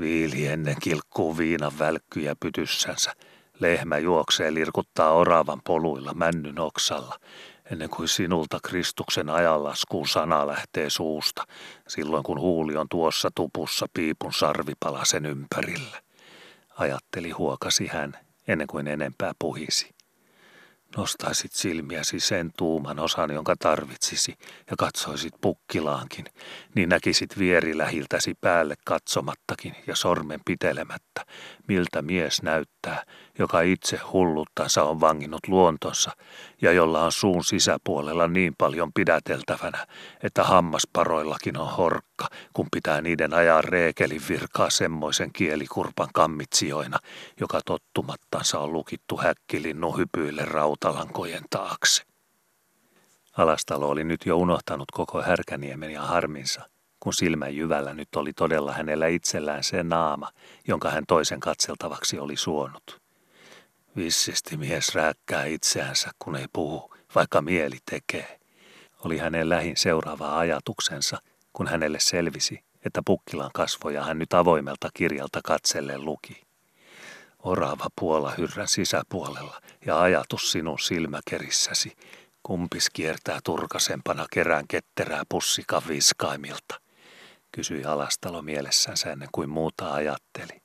Viili 0.00 0.46
ennen 0.46 0.76
kilkkuu 0.82 1.38
viinan 1.38 1.78
välkkyjä 1.78 2.36
pytyssänsä. 2.40 3.12
Lehmä 3.60 3.98
juoksee 3.98 4.54
lirkuttaa 4.54 5.12
oravan 5.12 5.60
poluilla 5.64 6.14
männyn 6.14 6.58
oksalla, 6.58 7.18
ennen 7.70 7.90
kuin 7.90 8.08
sinulta 8.08 8.58
Kristuksen 8.62 9.30
ajanlaskuun 9.30 10.08
sana 10.08 10.46
lähtee 10.46 10.90
suusta, 10.90 11.46
silloin 11.88 12.22
kun 12.22 12.40
huuli 12.40 12.76
on 12.76 12.88
tuossa 12.88 13.30
tupussa 13.34 13.86
piipun 13.94 14.32
sarvipalasen 14.32 15.26
ympärillä. 15.26 16.02
Ajatteli 16.78 17.30
huokasi 17.30 17.86
hän, 17.86 18.18
ennen 18.48 18.66
kuin 18.66 18.86
enempää 18.86 19.32
puhisi. 19.38 20.01
Nostaisit 20.96 21.52
silmiäsi 21.52 22.20
sen 22.20 22.50
tuuman 22.56 22.98
osan, 22.98 23.30
jonka 23.30 23.54
tarvitsisi, 23.58 24.34
ja 24.70 24.76
katsoisit 24.78 25.34
pukkilaankin, 25.40 26.24
niin 26.74 26.88
näkisit 26.88 27.38
vierilähiltäsi 27.38 28.34
päälle 28.40 28.74
katsomattakin 28.84 29.74
ja 29.86 29.96
sormen 29.96 30.40
pitelemättä, 30.44 31.26
miltä 31.68 32.02
mies 32.02 32.42
näyttää, 32.42 33.04
joka 33.38 33.60
itse 33.60 33.96
hulluttansa 34.12 34.84
on 34.84 35.00
vanginnut 35.00 35.48
luontonsa 35.48 36.10
ja 36.62 36.72
jolla 36.72 37.04
on 37.04 37.12
suun 37.12 37.44
sisäpuolella 37.44 38.28
niin 38.28 38.54
paljon 38.58 38.92
pidäteltävänä, 38.92 39.86
että 40.22 40.44
hammasparoillakin 40.44 41.58
on 41.58 41.70
horkka, 41.70 42.28
kun 42.52 42.68
pitää 42.72 43.00
niiden 43.00 43.34
ajaa 43.34 43.62
reekelin 43.62 44.22
virkaa 44.28 44.70
semmoisen 44.70 45.32
kielikurpan 45.32 46.08
kammitsijoina, 46.14 46.98
joka 47.40 47.60
tottumattansa 47.64 48.60
on 48.60 48.72
lukittu 48.72 49.16
häkkilinnun 49.16 49.98
hypyille 49.98 50.44
rautalankojen 50.44 51.44
taakse. 51.50 52.02
Alastalo 53.36 53.88
oli 53.88 54.04
nyt 54.04 54.26
jo 54.26 54.36
unohtanut 54.36 54.90
koko 54.90 55.22
härkäniemen 55.22 55.90
ja 55.90 56.02
harminsa, 56.02 56.62
kun 57.00 57.14
silmän 57.14 57.56
jyvällä 57.56 57.94
nyt 57.94 58.16
oli 58.16 58.32
todella 58.32 58.72
hänellä 58.72 59.06
itsellään 59.06 59.64
se 59.64 59.82
naama, 59.82 60.28
jonka 60.68 60.90
hän 60.90 61.04
toisen 61.08 61.40
katseltavaksi 61.40 62.18
oli 62.18 62.36
suonut. 62.36 63.01
Vissisti 63.96 64.56
mies 64.56 64.94
rääkkää 64.94 65.44
itseänsä, 65.44 66.10
kun 66.18 66.36
ei 66.36 66.46
puhu, 66.52 66.94
vaikka 67.14 67.42
mieli 67.42 67.78
tekee. 67.90 68.40
Oli 69.04 69.18
hänen 69.18 69.48
lähin 69.48 69.76
seuraava 69.76 70.38
ajatuksensa, 70.38 71.18
kun 71.52 71.66
hänelle 71.68 72.00
selvisi, 72.00 72.64
että 72.84 73.02
Pukkilan 73.06 73.50
kasvoja 73.54 74.04
hän 74.04 74.18
nyt 74.18 74.34
avoimelta 74.34 74.88
kirjalta 74.94 75.40
katselle 75.44 75.98
luki. 75.98 76.42
Orava 77.38 77.86
puola 78.00 78.34
hyrrän 78.38 78.68
sisäpuolella 78.68 79.60
ja 79.86 80.00
ajatus 80.00 80.52
sinun 80.52 80.78
silmäkerissäsi. 80.78 81.96
Kumpis 82.42 82.90
kiertää 82.90 83.38
turkasempana 83.44 84.26
kerään 84.30 84.64
ketterää 84.68 85.22
pussikan 85.28 85.82
viskaimilta, 85.88 86.80
kysyi 87.52 87.84
Alastalo 87.84 88.42
mielessänsä 88.42 89.12
ennen 89.12 89.28
kuin 89.32 89.50
muuta 89.50 89.92
ajatteli. 89.92 90.62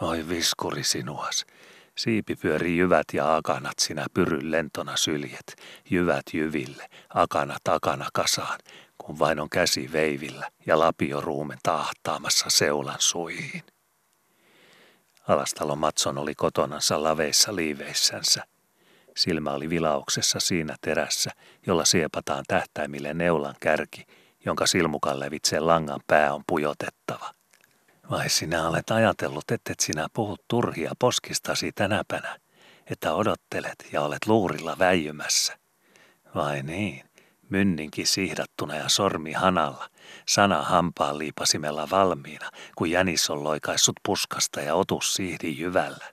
Oi 0.00 0.28
viskuri 0.28 0.84
sinuas, 0.84 1.46
Siipi 1.98 2.36
pyörii 2.36 2.76
jyvät 2.76 3.06
ja 3.12 3.36
akanat 3.36 3.78
sinä 3.78 4.06
pyryn 4.14 4.50
lentona 4.50 4.96
syljet, 4.96 5.56
jyvät 5.90 6.22
jyville, 6.32 6.88
akanat 7.14 7.68
akana 7.68 8.08
kasaan, 8.12 8.58
kun 8.98 9.18
vain 9.18 9.40
on 9.40 9.50
käsi 9.50 9.92
veivillä 9.92 10.50
ja 10.66 10.78
lapio 10.78 11.20
ruumen 11.20 11.58
tahtaamassa 11.62 12.50
seulan 12.50 12.96
suihin. 12.98 13.62
Alastalon 15.28 15.78
Matson 15.78 16.18
oli 16.18 16.34
kotonansa 16.34 17.02
laveissa 17.02 17.56
liiveissänsä. 17.56 18.42
Silmä 19.16 19.50
oli 19.50 19.70
vilauksessa 19.70 20.40
siinä 20.40 20.76
terässä, 20.80 21.30
jolla 21.66 21.84
siepataan 21.84 22.44
tähtäimille 22.48 23.14
neulan 23.14 23.54
kärki, 23.60 24.06
jonka 24.44 24.66
silmukan 24.66 25.20
levitse 25.20 25.60
langan 25.60 26.00
pää 26.06 26.34
on 26.34 26.42
pujotettava. 26.46 27.37
Vai 28.10 28.28
sinä 28.28 28.68
olet 28.68 28.90
ajatellut, 28.90 29.50
ettet 29.50 29.80
sinä 29.80 30.06
puhut 30.12 30.44
turhia 30.48 30.92
poskistasi 30.98 31.72
tänäpänä, 31.72 32.38
että 32.90 33.14
odottelet 33.14 33.88
ja 33.92 34.02
olet 34.02 34.26
luurilla 34.26 34.76
väijymässä. 34.78 35.58
Vai 36.34 36.62
niin, 36.62 37.04
mynninkin 37.48 38.06
sihdattuna 38.06 38.76
ja 38.76 38.88
sormi 38.88 39.32
hanalla, 39.32 39.90
sana 40.28 40.62
hampaan 40.62 41.18
liipasimella 41.18 41.90
valmiina, 41.90 42.50
kun 42.76 42.90
jänis 42.90 43.30
on 43.30 43.44
loikaissut 43.44 43.96
puskasta 44.02 44.60
ja 44.60 44.74
otus 44.74 45.14
siihdi 45.14 45.58
jyvällä. 45.58 46.06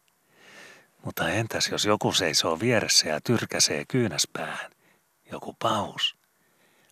Mutta 1.06 1.30
entäs 1.30 1.70
jos 1.72 1.86
joku 1.86 2.12
seisoo 2.12 2.60
vieressä 2.60 3.10
ja 3.10 3.22
tyrkäsee 3.22 3.86
kyynäspäähän? 3.88 4.72
Joku 5.32 5.56
paus. 5.60 6.16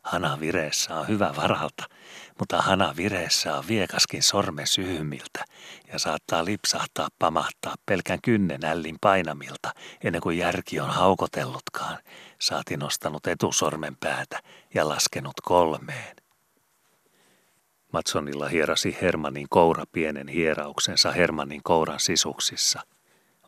Hana 0.03 0.39
vireessä 0.39 0.95
on 0.95 1.07
hyvä 1.07 1.33
varalta, 1.37 1.83
mutta 2.39 2.61
hana 2.61 2.93
vireessä 2.97 3.57
on 3.57 3.63
viekaskin 3.67 4.23
sormen 4.23 4.67
syhymiltä 4.67 5.45
ja 5.93 5.99
saattaa 5.99 6.45
lipsahtaa 6.45 7.07
pamahtaa 7.19 7.75
pelkän 7.85 8.19
kynnen 8.21 8.65
ällin 8.65 8.97
painamilta 9.01 9.73
ennen 10.03 10.21
kuin 10.21 10.37
järki 10.37 10.79
on 10.79 10.89
haukotellutkaan, 10.89 11.97
saati 12.39 12.77
nostanut 12.77 13.27
etusormen 13.27 13.97
päätä 13.99 14.39
ja 14.73 14.89
laskenut 14.89 15.41
kolmeen. 15.43 16.15
Matsonilla 17.93 18.47
hierasi 18.47 18.97
Hermannin 19.01 19.47
koura 19.49 19.83
pienen 19.91 20.27
hierauksensa 20.27 21.11
Hermannin 21.11 21.63
kouran 21.63 21.99
sisuksissa– 21.99 22.81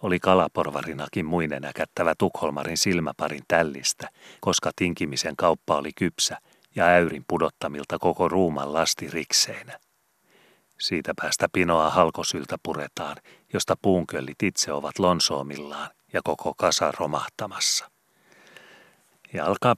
oli 0.02 0.20
kalaporvarinakin 0.20 1.26
muinen 1.26 1.62
näkättävä 1.62 2.14
Tukholmarin 2.18 2.78
silmäparin 2.78 3.44
tällistä, 3.48 4.10
koska 4.42 4.72
tinkimisen 4.76 5.36
kauppa 5.36 5.78
oli 5.78 5.92
kypsä 5.96 6.38
ja 6.76 6.86
äyrin 6.86 7.26
pudottamilta 7.28 8.00
koko 8.00 8.30
ruuman 8.30 8.74
lasti 8.74 9.10
rikseinä. 9.10 9.80
Siitä 10.80 11.14
päästä 11.22 11.48
pinoa 11.54 11.90
halkosyltä 11.90 12.56
puretaan, 12.64 13.18
josta 13.54 13.76
puunköllit 13.82 14.44
itse 14.44 14.72
ovat 14.72 15.00
lonsoomillaan 15.00 15.90
ja 16.14 16.22
koko 16.24 16.54
kasa 16.58 16.92
romahtamassa. 17.00 17.95
Ja 19.36 19.46
alkaa 19.46 19.76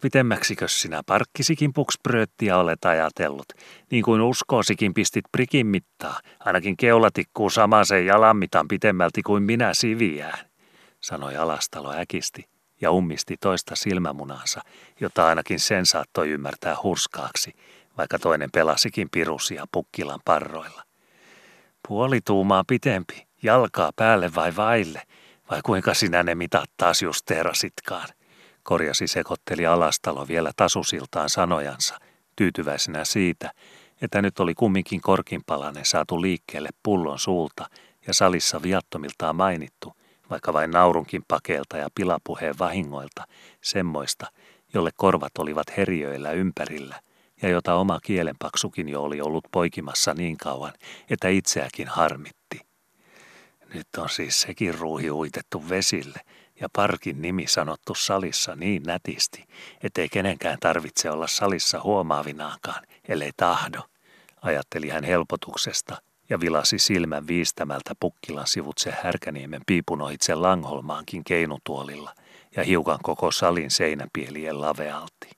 sinä 0.65 1.01
parkkisikin 1.05 1.73
puksprööttiä 1.73 2.57
olet 2.57 2.85
ajatellut, 2.85 3.45
niin 3.91 4.03
kuin 4.03 4.21
uskoosikin 4.21 4.93
pistit 4.93 5.25
prikin 5.31 5.67
mittaa, 5.67 6.19
ainakin 6.39 6.77
keulatikkuu 6.77 7.49
samaisen 7.49 8.05
jalanmitan 8.05 8.67
pitemmälti 8.67 9.23
kuin 9.23 9.43
minä 9.43 9.73
siviään, 9.73 10.39
sanoi 10.99 11.35
Alastalo 11.37 11.93
äkisti 11.93 12.49
ja 12.81 12.91
ummisti 12.91 13.35
toista 13.39 13.75
silmämunaansa, 13.75 14.61
jota 14.99 15.27
ainakin 15.27 15.59
sen 15.59 15.85
saattoi 15.85 16.29
ymmärtää 16.29 16.75
hurskaaksi, 16.83 17.53
vaikka 17.97 18.19
toinen 18.19 18.49
pelasikin 18.53 19.07
pirusia 19.11 19.65
pukkilan 19.71 20.19
parroilla. 20.25 20.83
Puoli 21.87 22.19
tuumaa 22.25 22.63
pitempi, 22.67 23.27
jalkaa 23.43 23.91
päälle 23.95 24.35
vai 24.35 24.55
vaille, 24.55 25.01
vai 25.51 25.61
kuinka 25.63 25.93
sinä 25.93 26.23
ne 26.23 26.35
mitat 26.35 26.69
taas 26.77 27.01
justeerasitkaan, 27.01 28.09
korjasi 28.67 29.07
sekotteli 29.07 29.65
alastalo 29.65 30.27
vielä 30.27 30.51
tasusiltaan 30.55 31.29
sanojansa, 31.29 31.97
tyytyväisenä 32.35 33.05
siitä, 33.05 33.51
että 34.01 34.21
nyt 34.21 34.39
oli 34.39 34.53
kumminkin 34.53 35.01
korkinpalanen 35.01 35.85
saatu 35.85 36.21
liikkeelle 36.21 36.69
pullon 36.83 37.19
suulta 37.19 37.69
ja 38.07 38.13
salissa 38.13 38.61
viattomiltaan 38.61 39.35
mainittu, 39.35 39.93
vaikka 40.29 40.53
vain 40.53 40.71
naurunkin 40.71 41.23
pakeelta 41.27 41.77
ja 41.77 41.87
pilapuheen 41.95 42.55
vahingoilta, 42.59 43.23
semmoista, 43.63 44.27
jolle 44.73 44.89
korvat 44.95 45.37
olivat 45.37 45.77
heriöillä 45.77 46.31
ympärillä 46.31 47.01
ja 47.41 47.49
jota 47.49 47.75
oma 47.75 47.99
kielenpaksukin 48.03 48.89
jo 48.89 49.03
oli 49.03 49.21
ollut 49.21 49.45
poikimassa 49.51 50.13
niin 50.13 50.37
kauan, 50.37 50.73
että 51.09 51.27
itseäkin 51.27 51.87
harmitti. 51.87 52.61
Nyt 53.73 53.87
on 53.97 54.09
siis 54.09 54.41
sekin 54.41 54.79
ruuhi 54.79 55.11
uitettu 55.11 55.69
vesille 55.69 56.19
ja 56.61 56.69
parkin 56.73 57.21
nimi 57.21 57.47
sanottu 57.47 57.95
salissa 57.95 58.55
niin 58.55 58.83
nätisti, 58.83 59.47
ettei 59.83 60.09
kenenkään 60.09 60.57
tarvitse 60.59 61.09
olla 61.11 61.27
salissa 61.27 61.81
huomaavinaakaan, 61.83 62.83
ellei 63.07 63.31
tahdo, 63.37 63.81
ajatteli 64.41 64.89
hän 64.89 65.03
helpotuksesta 65.03 66.01
ja 66.29 66.39
vilasi 66.39 66.79
silmän 66.79 67.27
viistämältä 67.27 67.93
pukkilan 67.99 68.47
sivutse 68.47 68.93
Härkäniemen 69.03 69.61
piipunohitse 69.65 70.35
Langholmaankin 70.35 71.23
keinutuolilla 71.23 72.13
ja 72.55 72.63
hiukan 72.63 72.99
koko 73.03 73.31
salin 73.31 73.71
seinäpielien 73.71 74.61
lavealti. 74.61 75.29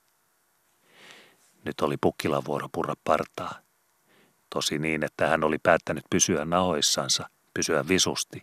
Nyt 1.64 1.80
oli 1.80 1.96
pukkilan 2.00 2.44
vuoro 2.44 2.68
purra 2.72 2.94
partaa. 3.04 3.54
Tosi 4.50 4.78
niin, 4.78 5.04
että 5.04 5.26
hän 5.26 5.44
oli 5.44 5.58
päättänyt 5.58 6.04
pysyä 6.10 6.44
nahoissansa, 6.44 7.28
pysyä 7.54 7.88
visusti. 7.88 8.42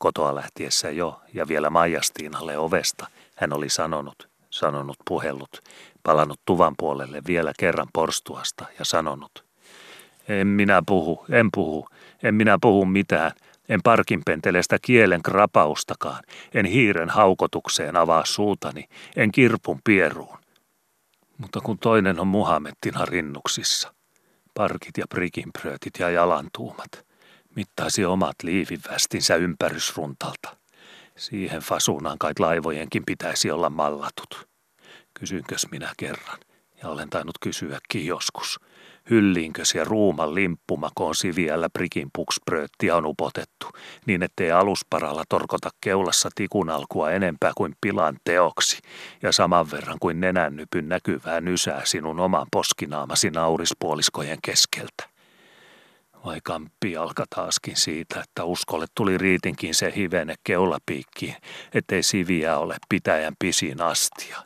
Kotoa 0.00 0.34
lähtiessä 0.34 0.90
jo 0.90 1.20
ja 1.34 1.48
vielä 1.48 1.70
Maijastiinalle 1.70 2.58
ovesta 2.58 3.06
hän 3.36 3.52
oli 3.52 3.68
sanonut, 3.68 4.28
sanonut 4.50 4.96
puhellut, 5.08 5.60
palannut 6.02 6.40
tuvan 6.46 6.74
puolelle 6.78 7.22
vielä 7.26 7.52
kerran 7.58 7.88
porstuasta 7.92 8.64
ja 8.78 8.84
sanonut– 8.84 9.44
en 10.30 10.46
minä 10.46 10.82
puhu, 10.86 11.24
en 11.30 11.48
puhu, 11.54 11.88
en 12.22 12.34
minä 12.34 12.58
puhu 12.60 12.84
mitään. 12.84 13.32
En 13.68 13.80
parkinpentelestä 13.82 14.78
kielen 14.82 15.22
krapaustakaan, 15.22 16.22
en 16.54 16.66
hiiren 16.66 17.08
haukotukseen 17.08 17.96
avaa 17.96 18.24
suutani, 18.24 18.84
en 19.16 19.32
kirpun 19.32 19.80
pieruun. 19.84 20.38
Mutta 21.38 21.60
kun 21.60 21.78
toinen 21.78 22.20
on 22.20 22.26
Muhammettina 22.26 23.04
rinnuksissa, 23.04 23.94
parkit 24.54 24.98
ja 24.98 25.04
prikinpröötit 25.08 25.92
ja 25.98 26.10
jalantuumat, 26.10 27.06
mittaisi 27.56 28.04
omat 28.04 28.36
liivivästinsä 28.42 29.36
ympärysruntalta. 29.36 30.56
Siihen 31.16 31.60
fasuunaan 31.60 32.18
kai 32.18 32.32
laivojenkin 32.38 33.02
pitäisi 33.06 33.50
olla 33.50 33.70
mallatut. 33.70 34.48
Kysynkös 35.14 35.66
minä 35.70 35.92
kerran, 35.96 36.38
ja 36.82 36.88
olen 36.88 37.10
tainnut 37.10 37.38
kysyäkin 37.40 38.06
joskus– 38.06 38.58
Hylliinkös 39.10 39.74
ja 39.74 39.84
ruuman 39.84 40.34
limppumakoon 40.34 41.14
siviällä 41.14 41.68
prikin 41.70 42.08
puksprööttiä 42.12 42.96
on 42.96 43.06
upotettu, 43.06 43.66
niin 44.06 44.22
ettei 44.22 44.50
alusparalla 44.50 45.24
torkota 45.28 45.70
keulassa 45.80 46.28
tikun 46.34 46.70
alkua 46.70 47.10
enempää 47.10 47.52
kuin 47.56 47.74
pilan 47.80 48.16
teoksi, 48.24 48.78
ja 49.22 49.32
saman 49.32 49.70
verran 49.70 49.96
kuin 50.00 50.20
nenännypyn 50.20 50.88
näkyvää 50.88 51.40
nysää 51.40 51.84
sinun 51.84 52.20
oman 52.20 52.46
poskinaamasi 52.52 53.30
naurispuoliskojen 53.30 54.38
keskeltä. 54.44 55.19
Vai 56.24 56.40
kamppi 56.44 56.96
alka 56.96 57.24
taaskin 57.34 57.76
siitä, 57.76 58.20
että 58.20 58.44
uskolle 58.44 58.86
tuli 58.94 59.18
riitinkin 59.18 59.74
se 59.74 59.92
hivene 59.96 60.34
keulapiikkiin, 60.44 61.36
ettei 61.74 62.02
siviä 62.02 62.58
ole 62.58 62.76
pitäjän 62.88 63.34
pisin 63.38 63.82
astia. 63.82 64.36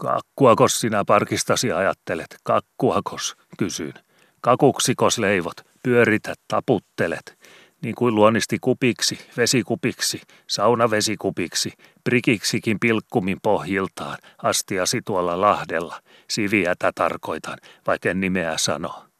Kakkuakos 0.00 0.80
sinä 0.80 1.04
parkistasi 1.06 1.72
ajattelet? 1.72 2.36
Kakkuakos, 2.44 3.36
kysyin. 3.58 3.94
Kakuksikos 4.40 5.18
leivot, 5.18 5.56
pyörität, 5.82 6.40
taputtelet. 6.48 7.38
niin 7.82 7.94
kuin 7.94 8.14
luonnisti 8.14 8.58
kupiksi, 8.60 9.18
vesikupiksi, 9.36 10.20
saunavesikupiksi, 10.46 11.72
prikiksikin 12.04 12.80
pilkkumin 12.80 13.38
pohjiltaan, 13.42 14.18
astiasi 14.42 15.00
tuolla 15.04 15.40
lahdella. 15.40 16.00
Siviätä 16.30 16.92
tarkoitan, 16.94 17.58
vaikka 17.86 18.10
en 18.10 18.20
nimeä 18.20 18.58
sano. 18.58 19.11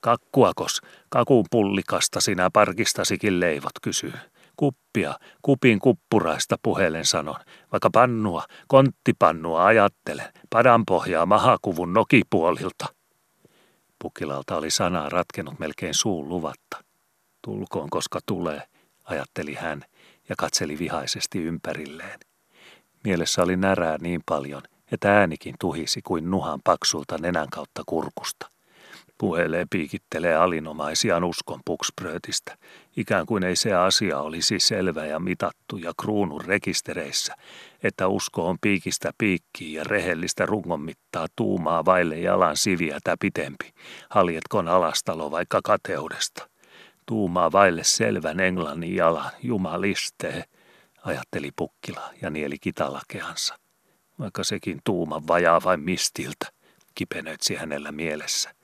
Kakkuakos, 0.00 0.80
kakun 1.08 1.44
pullikasta 1.50 2.20
sinä 2.20 2.50
parkistasikin 2.52 3.40
leivot, 3.40 3.72
kysyy. 3.82 4.12
Kuppia, 4.56 5.14
kupin 5.42 5.78
kuppuraista 5.78 6.56
puhelen 6.62 7.04
sanon, 7.04 7.36
vaikka 7.72 7.90
pannua, 7.92 8.44
konttipannua 8.68 9.66
ajattelen, 9.66 10.32
padan 10.50 10.82
pohjaa 10.86 11.26
mahakuvun 11.26 11.92
nokipuolilta. 11.92 12.86
Pukilalta 13.98 14.56
oli 14.56 14.70
sanaa 14.70 15.08
ratkenut 15.08 15.58
melkein 15.58 15.94
suun 15.94 16.28
luvatta. 16.28 16.84
Tulkoon, 17.42 17.90
koska 17.90 18.20
tulee, 18.26 18.62
ajatteli 19.04 19.54
hän 19.54 19.84
ja 20.28 20.34
katseli 20.38 20.78
vihaisesti 20.78 21.42
ympärilleen. 21.42 22.20
Mielessä 23.04 23.42
oli 23.42 23.56
närää 23.56 23.98
niin 24.00 24.20
paljon, 24.26 24.62
että 24.92 25.18
äänikin 25.18 25.54
tuhisi 25.60 26.00
kuin 26.02 26.30
nuhan 26.30 26.60
paksulta 26.64 27.18
nenän 27.18 27.48
kautta 27.50 27.82
kurkusta. 27.86 28.50
Puhelee 29.18 29.66
piikittelee 29.70 30.36
alinomaisiaan 30.36 31.24
uskon 31.24 31.60
pukspröötistä, 31.64 32.58
ikään 32.96 33.26
kuin 33.26 33.44
ei 33.44 33.56
se 33.56 33.74
asia 33.74 34.20
olisi 34.20 34.60
selvä 34.60 35.06
ja 35.06 35.18
mitattu 35.18 35.76
ja 35.76 35.92
kruunun 36.00 36.44
rekistereissä, 36.44 37.34
että 37.82 38.08
usko 38.08 38.48
on 38.48 38.56
piikistä 38.60 39.12
piikkiin 39.18 39.72
ja 39.74 39.84
rehellistä 39.84 40.46
rungon 40.46 40.80
mittaa 40.80 41.26
tuumaa 41.36 41.84
vaille 41.84 42.18
jalan 42.18 42.56
siviätä 42.56 43.16
pitempi, 43.20 43.72
haljetkon 44.10 44.68
alastalo 44.68 45.30
vaikka 45.30 45.60
kateudesta. 45.64 46.48
Tuumaa 47.06 47.52
vaille 47.52 47.84
selvän 47.84 48.40
englannin 48.40 48.96
jalan, 48.96 49.30
jumalistee, 49.42 50.44
ajatteli 51.04 51.50
Pukkila 51.56 52.10
ja 52.22 52.30
nieli 52.30 52.58
kitalakeansa. 52.58 53.58
Vaikka 54.18 54.44
sekin 54.44 54.80
tuuma 54.84 55.22
vajaa 55.28 55.60
vain 55.64 55.80
mistiltä, 55.80 56.46
kipenöitsi 56.94 57.54
hänellä 57.54 57.92
mielessä. 57.92 58.57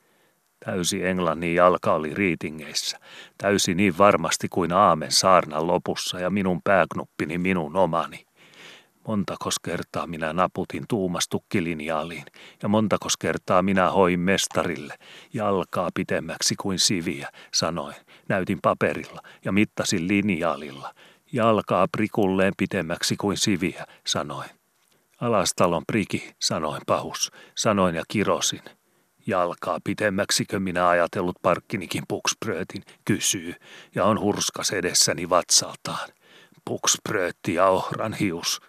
Täysi 0.65 1.05
englannin 1.05 1.55
jalka 1.55 1.93
oli 1.93 2.13
riitingeissä, 2.13 2.99
täysi 3.37 3.73
niin 3.73 3.97
varmasti 3.97 4.47
kuin 4.49 4.73
aamen 4.73 5.11
saarnan 5.11 5.67
lopussa 5.67 6.19
ja 6.19 6.29
minun 6.29 6.61
pääknuppini 6.63 7.37
minun 7.37 7.75
omani. 7.75 8.25
Montakos 9.07 9.59
kertaa 9.59 10.07
minä 10.07 10.33
naputin 10.33 10.83
tuumastukkilinjaaliin 10.89 12.23
ja 12.63 12.69
montakos 12.69 13.17
kertaa 13.17 13.61
minä 13.61 13.91
hoin 13.91 14.19
mestarille 14.19 14.95
jalkaa 15.33 15.89
pitemmäksi 15.93 16.55
kuin 16.55 16.79
siviä, 16.79 17.29
sanoin, 17.53 17.95
näytin 18.29 18.59
paperilla 18.61 19.21
ja 19.45 19.51
mittasin 19.51 20.07
linjaalilla. 20.07 20.93
Jalkaa 21.31 21.87
prikulleen 21.87 22.53
pitemmäksi 22.57 23.15
kuin 23.15 23.37
siviä, 23.37 23.85
sanoin. 24.07 24.49
Alastalon 25.21 25.83
priki, 25.87 26.33
sanoin 26.41 26.81
pahus, 26.85 27.31
sanoin 27.55 27.95
ja 27.95 28.03
kirosin. 28.07 28.61
Jalkaa 29.27 29.79
pitemmäksikö 29.83 30.59
minä 30.59 30.89
ajatellut 30.89 31.35
parkkinikin 31.41 32.03
pukspröötin, 32.07 32.83
kysyy, 33.05 33.55
ja 33.95 34.05
on 34.05 34.19
hurskas 34.19 34.71
edessäni 34.71 35.29
vatsaltaan. 35.29 36.09
Pukspröötti 36.65 37.53
ja 37.53 37.67
ohran 37.67 38.13
hius. 38.13 38.61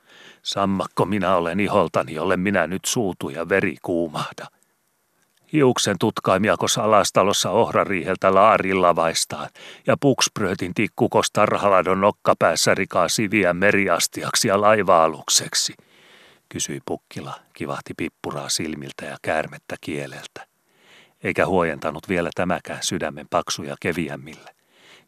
Sammakko 0.42 1.05
minä 1.05 1.37
olen 1.37 1.61
iholtani, 1.61 2.14
jolle 2.14 2.37
minä 2.37 2.66
nyt 2.66 2.85
suutu 2.85 3.29
ja 3.29 3.49
veri 3.49 3.77
kuumahda. 3.83 4.47
Hiuksen 5.53 5.97
tutkaimiakos 6.01 6.79
alastalossa 6.79 7.51
ohrariiheltä 7.51 8.35
laarilla 8.35 8.97
vaistaan, 8.97 9.49
ja 9.87 9.97
pukspröötin 10.01 10.75
tikkukos 10.75 11.31
tarhaladon 11.31 12.01
nokkapäässä 12.01 12.75
rikaa 12.75 13.09
siviä 13.09 13.53
meriastiaksi 13.53 14.49
ja 14.49 14.61
laiva-alukseksi– 14.61 15.75
kysyi 16.48 16.80
Pukkila, 16.87 17.35
kivahti 17.52 17.94
pippuraa 17.96 18.48
silmiltä 18.48 19.04
ja 19.04 19.16
käärmettä 19.22 19.76
kieleltä. 19.80 20.46
Eikä 21.22 21.46
huojentanut 21.46 22.09
vielä 22.09 22.30
tämäkään 22.35 22.82
sydämen 22.82 23.26
paksuja 23.30 23.76
keviämmille. 23.80 24.54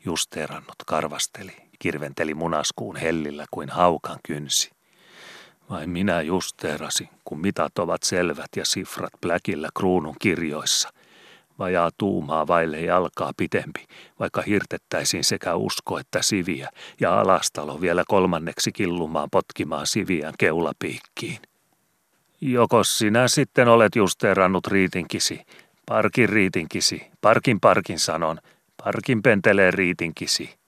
Justeerannut 0.05 0.77
karvasteli, 0.87 1.57
kirventeli 1.79 2.35
munaskuun 2.35 2.97
hellillä 2.97 3.45
kuin 3.51 3.69
haukan 3.69 4.19
kynsi. 4.23 4.71
Vain 5.71 5.91
minä 5.91 6.23
justeerasin, 6.23 7.09
kun 7.25 7.41
mitat 7.41 7.79
ovat 7.79 8.03
selvät 8.03 8.51
ja 8.57 8.65
sifrat 8.65 9.13
pläkillä 9.21 9.69
kruunun 9.79 10.17
kirjoissa. 10.19 10.93
Vajaa 11.59 11.91
tuumaa 11.99 12.47
vaille 12.47 12.81
jalkaa 12.81 13.33
pitempi, 13.37 13.85
vaikka 14.21 14.43
hirtettäisiin 14.43 15.25
sekä 15.25 15.55
usko 15.55 15.99
että 15.99 16.23
siviä, 16.23 16.69
ja 17.01 17.21
alastalo 17.21 17.81
vielä 17.81 18.05
kolmanneksi 18.09 18.73
killumaan 18.73 19.29
potkimaan 19.31 19.87
siviän 19.87 20.35
keulapiikkiin. 20.39 21.39
Jokos 22.41 22.99
sinä 22.99 23.29
sitten 23.29 23.69
olet 23.69 23.97
justeerannut 23.97 24.67
riitinkisi, 24.67 25.41
parkin 25.87 26.29
riitinkisi, 26.29 27.07
parkin 27.21 27.61
parkin 27.61 27.99
sanon, 27.99 28.39
parkin 28.85 29.23
pentelee 29.23 29.71
riitinkisi. 29.71 30.59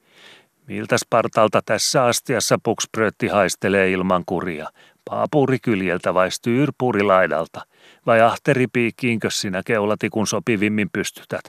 Miltäs 0.66 1.00
partalta 1.10 1.62
tässä 1.66 2.04
astiassa 2.04 2.58
pukspröötti 2.62 3.28
haistelee 3.28 3.90
ilman 3.90 4.22
kuria, 4.26 4.68
paapurikyljeltä 5.04 6.14
vai 6.14 6.30
styyrpurilaidalta, 6.30 7.60
vai 8.06 8.20
ahteripiikkiinkö 8.20 9.30
sinä 9.30 9.62
keulatikun 9.66 10.26
sopivimmin 10.26 10.90
pystytät, 10.92 11.40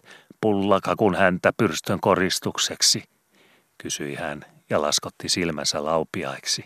pullakakun 0.41 1.15
häntä 1.15 1.53
pyrstön 1.57 1.99
koristukseksi, 1.99 3.03
kysyi 3.77 4.15
hän 4.15 4.45
ja 4.69 4.81
laskotti 4.81 5.29
silmänsä 5.29 5.85
laupiaiksi. 5.85 6.65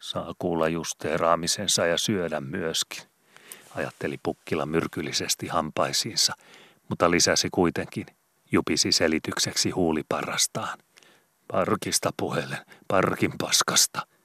Saa 0.00 0.34
kuulla 0.38 0.68
justeeraamisensa 0.68 1.86
ja 1.86 1.98
syödä 1.98 2.40
myöskin, 2.40 3.02
ajatteli 3.74 4.18
Pukkila 4.22 4.66
myrkyllisesti 4.66 5.46
hampaisiinsa, 5.46 6.34
mutta 6.88 7.10
lisäsi 7.10 7.48
kuitenkin, 7.52 8.06
jupisi 8.52 8.92
selitykseksi 8.92 9.70
huuliparrastaan. 9.70 10.78
Parkista 11.52 12.10
puhelen, 12.16 12.58
parkin 12.88 13.32
paskasta– 13.38 14.02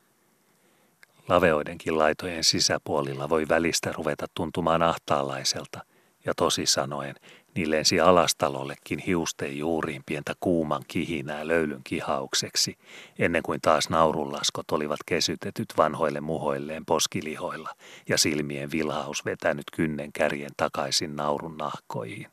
Laveoidenkin 1.27 1.97
laitojen 1.99 2.43
sisäpuolilla 2.43 3.29
voi 3.29 3.45
välistä 3.49 3.91
ruveta 3.91 4.25
tuntumaan 4.33 4.81
ahtaalaiselta, 4.81 5.85
ja 6.25 6.33
tosi 6.33 6.65
sanoen, 6.65 7.15
niin 7.55 7.71
lensi 7.71 7.99
alastalollekin 7.99 8.99
hiusten 8.99 9.57
juuriin 9.57 10.01
pientä 10.05 10.33
kuuman 10.39 10.83
kihinää 10.87 11.47
löylyn 11.47 11.81
kihaukseksi, 11.83 12.75
ennen 13.19 13.43
kuin 13.43 13.61
taas 13.61 13.89
naurunlaskot 13.89 14.71
olivat 14.71 14.99
kesytetyt 15.05 15.73
vanhoille 15.77 16.21
muhoilleen 16.21 16.85
poskilihoilla 16.85 17.69
ja 18.09 18.17
silmien 18.17 18.71
vilhaus 18.71 19.25
vetänyt 19.25 19.65
kynnen 19.75 20.13
kärjen 20.13 20.51
takaisin 20.57 21.15
naurun 21.15 21.57
nahkoihin. 21.57 22.27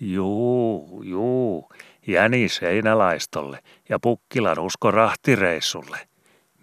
Juu, 0.00 1.02
juu, 1.02 1.68
jänis 2.06 2.60
heinälaistolle 2.60 3.58
ja 3.88 3.98
pukkilan 3.98 4.58
usko 4.58 4.90
rahtireissulle– 4.90 5.98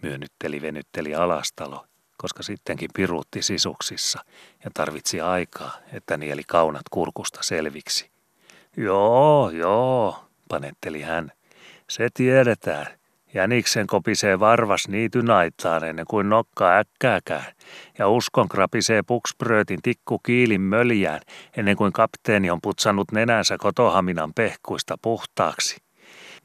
myönnytteli 0.02 0.62
venytteli 0.62 1.16
alastalo, 1.16 1.86
koska 2.18 2.44
sittenkin 2.44 2.90
piruutti 2.94 3.42
sisuksissa 3.42 4.20
ja 4.64 4.72
tarvitsi 4.74 5.22
aikaa, 5.22 5.78
että 5.94 6.18
nieli 6.18 6.44
kaunat 6.48 6.90
kurkusta 6.92 7.40
selviksi. 7.44 8.10
Joo, 8.78 9.50
joo, 9.50 10.26
panetteli 10.50 11.02
hän. 11.02 11.32
Se 11.90 12.08
tiedetään. 12.14 12.88
Jäniksen 13.34 13.88
kopisee 13.88 14.40
varvas 14.40 14.88
niity 14.88 15.22
naittaan 15.22 15.84
ennen 15.84 16.06
kuin 16.06 16.30
nokka 16.30 16.78
äkkääkään, 16.78 17.54
ja 17.98 18.08
uskon 18.08 18.50
krapisee 18.50 19.02
pukspröötin 19.04 19.82
tikku 19.82 20.20
kiilin 20.20 20.62
möljään 20.62 21.22
ennen 21.58 21.78
kuin 21.78 21.94
kapteeni 21.94 22.50
on 22.50 22.62
putsannut 22.62 23.12
nenänsä 23.12 23.58
kotohaminan 23.58 24.34
pehkuista 24.34 24.98
puhtaaksi 25.02 25.88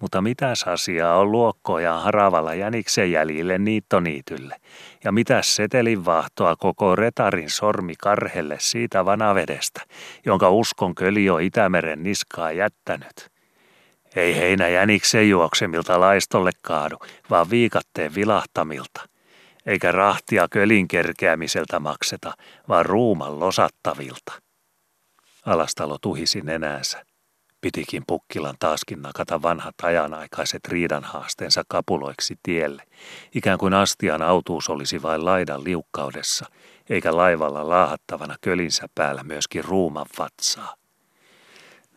mutta 0.00 0.22
mitäs 0.22 0.62
asiaa 0.62 1.18
on 1.18 1.32
luokkoja 1.32 1.94
haravalla 1.94 2.54
jäniksen 2.54 3.12
jäljille 3.12 3.58
niittoniitylle? 3.58 4.56
Ja 5.04 5.12
mitäs 5.12 5.56
setelin 5.56 6.04
vahtoa 6.04 6.56
koko 6.56 6.96
retarin 6.96 7.50
sormi 7.50 7.94
karhelle 7.98 8.56
siitä 8.60 9.04
vanavedestä, 9.04 9.80
jonka 10.26 10.50
uskon 10.50 10.94
köli 10.94 11.30
on 11.30 11.42
Itämeren 11.42 12.02
niskaa 12.02 12.52
jättänyt? 12.52 13.34
Ei 14.16 14.36
heinä 14.36 14.68
jäniksen 14.68 15.30
juoksemilta 15.30 16.00
laistolle 16.00 16.50
kaadu, 16.62 16.96
vaan 17.30 17.50
viikatteen 17.50 18.14
vilahtamilta. 18.14 19.08
Eikä 19.66 19.92
rahtia 19.92 20.48
kölin 20.50 20.88
kerkeämiseltä 20.88 21.80
makseta, 21.80 22.32
vaan 22.68 22.86
ruuman 22.86 23.40
losattavilta. 23.40 24.32
Alastalo 25.46 25.98
tuhisi 25.98 26.40
nenäänsä. 26.40 27.13
Pitikin 27.64 28.02
Pukkilan 28.06 28.54
taaskin 28.58 29.02
nakata 29.02 29.42
vanhat 29.42 29.74
ajanaikaiset 29.82 30.68
riidanhaasteensa 30.68 31.62
kapuloiksi 31.68 32.38
tielle, 32.42 32.82
ikään 33.34 33.58
kuin 33.58 33.74
astian 33.74 34.22
autuus 34.22 34.70
olisi 34.70 35.02
vain 35.02 35.24
laidan 35.24 35.64
liukkaudessa, 35.64 36.46
eikä 36.90 37.16
laivalla 37.16 37.68
laahattavana 37.68 38.36
kölinsä 38.40 38.86
päällä 38.94 39.22
myöskin 39.22 39.64
ruuman 39.64 40.06
vatsaa. 40.18 40.74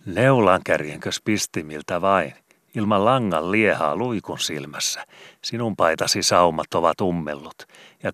Neulan 0.06 0.62
kärjenkös 0.66 1.22
pistimiltä 1.26 2.02
vain, 2.02 2.34
Ilman 2.76 3.06
langan 3.06 3.52
liehaa 3.52 3.96
luikun 3.96 4.40
silmässä. 4.40 5.06
Sinun 5.44 5.76
paitasi 5.76 6.24
saumat 6.24 6.74
ovat 6.74 7.02
ummellut. 7.02 7.64
Ja 8.04 8.12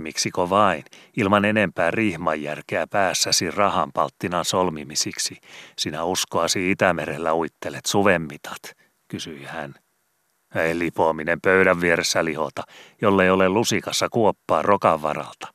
miksiko 0.00 0.50
vain, 0.50 0.84
ilman 1.16 1.44
enempää 1.44 1.90
rihmanjärkeä 1.90 2.86
päässäsi 2.86 3.50
rahanpalttinan 3.50 4.44
solmimisiksi. 4.44 5.36
Sinä 5.78 6.04
uskoasi 6.04 6.70
Itämerellä 6.70 7.34
uittelet 7.34 7.86
suvemmitat, 7.86 8.62
kysyi 9.08 9.44
hän. 9.44 9.74
Ei 10.54 10.78
lipoaminen 10.78 11.40
pöydän 11.40 11.80
vieressä 11.80 12.24
lihota, 12.24 12.62
jolle 13.02 13.30
ole 13.30 13.48
lusikassa 13.48 14.08
kuoppaa 14.08 14.62
rokan 14.62 15.02
varalta. 15.02 15.48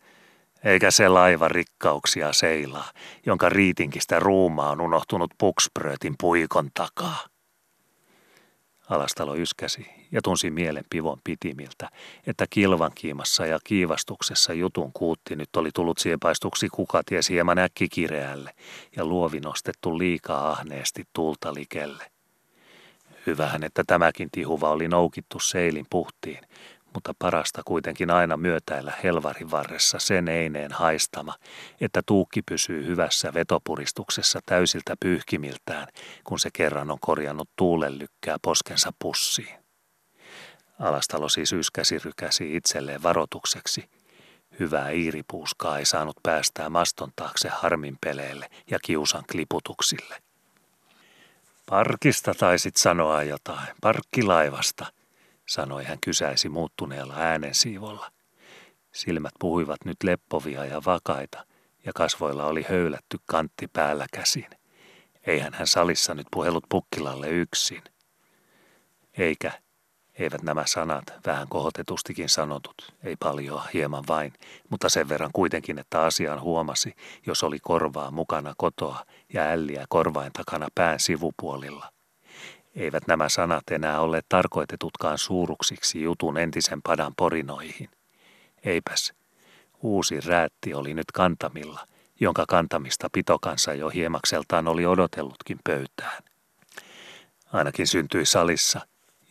Eikä 0.64 0.92
se 0.92 1.10
laiva 1.10 1.48
rikkauksia 1.48 2.34
seilaa, 2.34 2.92
jonka 3.26 3.50
riitinkistä 3.50 4.20
ruuma 4.20 4.70
on 4.70 4.82
unohtunut 4.82 5.32
pukspröötin 5.38 6.16
puikon 6.22 6.70
takaa. 6.74 7.33
Alastalo 8.90 9.36
yskäsi 9.36 9.86
ja 10.12 10.22
tunsi 10.22 10.52
mielen 10.52 10.84
pivon 10.90 11.20
pitimiltä, 11.24 11.90
että 12.28 12.46
kilvan 12.50 12.92
kiimassa 12.96 13.46
ja 13.46 13.60
kiivastuksessa 13.64 14.54
jutun 14.54 14.92
kuutti 14.94 15.36
nyt 15.36 15.56
oli 15.56 15.70
tullut 15.74 15.98
siepaistuksi 15.98 16.70
kukaties 16.70 17.30
hieman 17.30 17.58
äkkikireälle 17.58 18.54
ja 18.96 19.06
luovi 19.06 19.40
nostettu 19.40 19.98
liikaa 19.98 20.50
ahneesti 20.50 21.04
tulta 21.14 21.54
likelle. 21.54 22.12
Hyvähän, 23.26 23.64
että 23.64 23.84
tämäkin 23.88 24.32
tihuva 24.32 24.70
oli 24.70 24.88
noukittu 24.88 25.40
seilin 25.40 25.86
puhtiin, 25.90 26.40
mutta 26.94 27.14
parasta 27.20 27.62
kuitenkin 27.66 28.12
aina 28.12 28.38
myötäillä 28.38 28.94
helvarin 29.04 29.52
varressa 29.52 30.00
sen 30.00 30.28
eineen 30.28 30.72
haistama, 30.72 31.36
että 31.82 32.02
tuukki 32.06 32.42
pysyy 32.42 32.86
hyvässä 32.86 33.34
vetopuristuksessa 33.34 34.40
täysiltä 34.46 34.96
pyyhkimiltään, 35.00 35.88
kun 36.24 36.40
se 36.40 36.50
kerran 36.54 36.92
on 36.92 36.98
korjannut 37.02 37.50
tuulen 37.56 38.00
lykkää 38.00 38.38
poskensa 38.42 38.94
pussiin. 39.00 39.64
Alastalo 40.80 41.30
siis 41.30 41.54
yskäsi 41.54 42.00
rykäsi 42.00 42.56
itselleen 42.56 43.04
varoitukseksi. 43.04 43.90
Hyvää 44.60 44.90
iiripuuskaa 44.90 45.80
ei 45.80 45.86
saanut 45.86 46.16
päästää 46.24 46.70
maston 46.70 47.12
taakse 47.16 47.50
harminpeleelle 47.50 48.50
ja 48.72 48.80
kiusan 48.80 49.24
kliputuksille. 49.32 50.16
Parkista 51.70 52.34
taisit 52.34 52.76
sanoa 52.76 53.24
jotain, 53.24 53.68
parkkilaivasta– 53.82 54.86
sanoi 55.48 55.84
hän 55.84 55.98
kysäisi 56.02 56.50
muuttuneella 56.50 57.16
äänensiivolla. 57.16 58.12
Silmät 58.92 59.34
puhuivat 59.40 59.86
nyt 59.86 60.04
leppovia 60.04 60.66
ja 60.66 60.82
vakaita, 60.86 61.46
ja 61.86 61.92
kasvoilla 61.96 62.46
oli 62.46 62.66
höylätty 62.70 63.18
kantti 63.26 63.68
päällä 63.68 64.06
käsin. 64.14 64.48
Eihän 65.28 65.54
hän 65.54 65.68
salissa 65.68 66.14
nyt 66.14 66.28
puhellut 66.32 66.64
pukkilalle 66.70 67.30
yksin. 67.30 67.84
Eikä, 69.18 69.52
eivät 70.20 70.42
nämä 70.42 70.64
sanat, 70.66 71.04
vähän 71.26 71.48
kohotetustikin 71.48 72.30
sanotut, 72.30 72.96
ei 73.04 73.16
paljon, 73.16 73.62
hieman 73.74 74.04
vain, 74.08 74.34
mutta 74.70 74.90
sen 74.90 75.10
verran 75.10 75.32
kuitenkin, 75.34 75.80
että 75.80 76.02
asian 76.02 76.42
huomasi, 76.42 76.96
jos 77.28 77.44
oli 77.44 77.60
korvaa 77.60 78.12
mukana 78.12 78.54
kotoa 78.58 79.06
ja 79.34 79.42
älliä 79.42 79.86
korvain 79.90 80.34
takana 80.34 80.68
pään 80.76 81.00
sivupuolilla. 81.00 81.94
Eivät 82.76 83.08
nämä 83.08 83.30
sanat 83.30 83.64
enää 83.72 84.00
ole 84.00 84.22
tarkoitetutkaan 84.30 85.18
suuruksiksi 85.18 86.02
jutun 86.02 86.38
entisen 86.38 86.82
padan 86.82 87.14
porinoihin. 87.18 87.90
Eipäs, 88.64 89.14
uusi 89.82 90.22
räätti 90.22 90.74
oli 90.74 90.94
nyt 90.94 91.12
kantamilla, 91.12 91.88
jonka 92.20 92.46
kantamista 92.48 93.08
pitokansa 93.12 93.74
jo 93.74 93.90
hiemakseltaan 93.90 94.68
oli 94.68 94.86
odotellutkin 94.86 95.60
pöytään. 95.64 96.24
Ainakin 97.54 97.88
syntyi 97.88 98.26
salissa, 98.26 98.82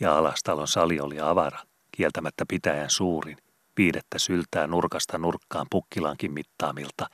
ja 0.01 0.19
alastalon 0.19 0.69
sali 0.69 1.01
oli 1.01 1.21
avara, 1.21 1.59
kieltämättä 1.97 2.45
pitäjän 2.49 2.91
suurin, 2.91 3.37
viidettä 3.77 4.19
syltää 4.19 4.67
nurkasta 4.67 5.19
nurkkaan 5.19 5.67
pukkilankin 5.71 6.33
mittaamilta, 6.33 7.07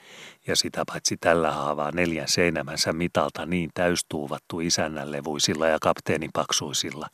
ja 0.46 0.56
sitä 0.56 0.82
paitsi 0.86 1.16
tällä 1.16 1.52
haavaa 1.52 1.90
neljän 1.90 2.28
seinämänsä 2.28 2.92
mitalta 2.92 3.46
niin 3.46 3.70
täystuuvattu 3.74 4.60
isännän 4.60 5.12
levuisilla 5.12 5.68
ja 5.68 5.78
kapteenin 5.80 6.30
paksuisilla, 6.32 7.08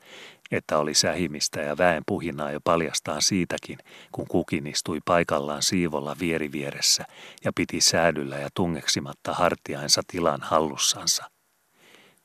että 0.51 0.79
oli 0.79 0.95
sähimistä 0.95 1.61
ja 1.61 1.79
väen 1.79 2.03
puhinaa 2.07 2.51
jo 2.51 2.61
paljastaan 2.65 3.23
siitäkin, 3.23 3.79
kun 4.13 4.27
kukin 4.29 4.67
istui 4.67 4.99
paikallaan 5.05 5.63
siivolla 5.63 6.17
vierivieressä 6.21 7.05
ja 7.45 7.53
piti 7.57 7.81
säädyllä 7.81 8.37
ja 8.37 8.49
tungeksimatta 8.55 9.35
hartiainsa 9.35 10.03
tilan 10.07 10.41
hallussansa. 10.43 11.34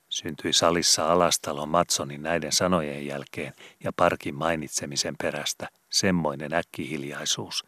Syntyi 0.09 0.53
salissa 0.53 1.11
alastalon 1.11 1.69
Matsonin 1.69 2.23
näiden 2.23 2.51
sanojen 2.51 3.05
jälkeen 3.05 3.53
ja 3.83 3.91
parkin 3.95 4.35
mainitsemisen 4.35 5.15
perästä. 5.21 5.67
Semmoinen 5.89 6.53
äkkihiljaisuus, 6.53 7.65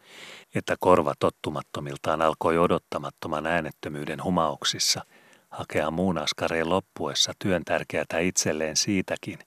että 0.54 0.76
korva 0.80 1.14
tottumattomiltaan 1.18 2.22
alkoi 2.22 2.58
odottamattoman 2.58 3.46
äänettömyyden 3.46 4.24
humauksissa. 4.24 5.04
Hakea 5.48 5.90
muun 5.90 6.18
askareen 6.18 6.68
loppuessa 6.68 7.32
työn 7.38 7.64
tärkeätä 7.64 8.18
itselleen 8.18 8.76
siitäkin, 8.76 9.38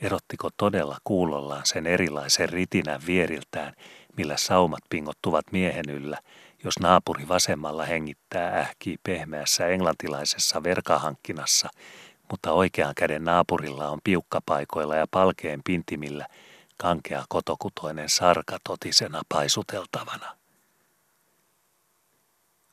erottiko 0.00 0.50
todella 0.56 0.98
kuulollaan 1.04 1.66
sen 1.66 1.86
erilaisen 1.86 2.48
ritinän 2.48 3.00
vieriltään, 3.06 3.74
millä 4.16 4.36
saumat 4.36 4.82
pingottuvat 4.90 5.44
miehen 5.52 5.90
yllä, 5.90 6.18
jos 6.64 6.74
naapuri 6.80 7.28
vasemmalla 7.28 7.84
hengittää 7.84 8.58
ähkii 8.58 8.96
pehmeässä 9.02 9.66
englantilaisessa 9.66 10.62
verkahankkinassa– 10.62 11.68
mutta 12.34 12.52
oikean 12.52 12.94
käden 12.96 13.24
naapurilla 13.24 13.88
on 13.88 13.98
piukkapaikoilla 14.04 14.96
ja 14.96 15.06
palkeen 15.10 15.60
pintimillä 15.64 16.26
kankea 16.76 17.24
kotokutoinen 17.28 18.08
sarka 18.08 18.58
totisena 18.68 19.22
paisuteltavana. 19.28 20.36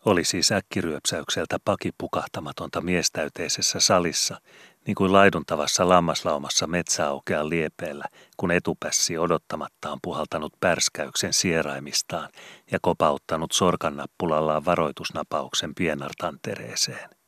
Oli 0.06 0.24
siis 0.24 0.52
äkkiryöpsäykseltä 0.52 1.58
pakipukahtamatonta 1.66 2.82
miestäyteisessä 2.82 3.80
salissa, 3.80 4.42
niin 4.88 4.96
kuin 4.96 5.14
laiduntavassa 5.14 5.90
lammaslaumassa 5.90 6.68
metsäaukean 6.68 7.50
liepeellä, 7.50 8.06
kun 8.38 8.52
etupässi 8.52 9.18
odottamatta 9.18 9.92
on 9.92 10.00
puhaltanut 10.02 10.54
pärskäyksen 10.60 11.34
sieraimistaan 11.34 12.30
ja 12.72 12.80
kopauttanut 12.82 13.52
sorkannappulallaan 13.52 14.66
varoitusnapauksen 14.66 15.76
pienartantereeseen. 15.76 17.21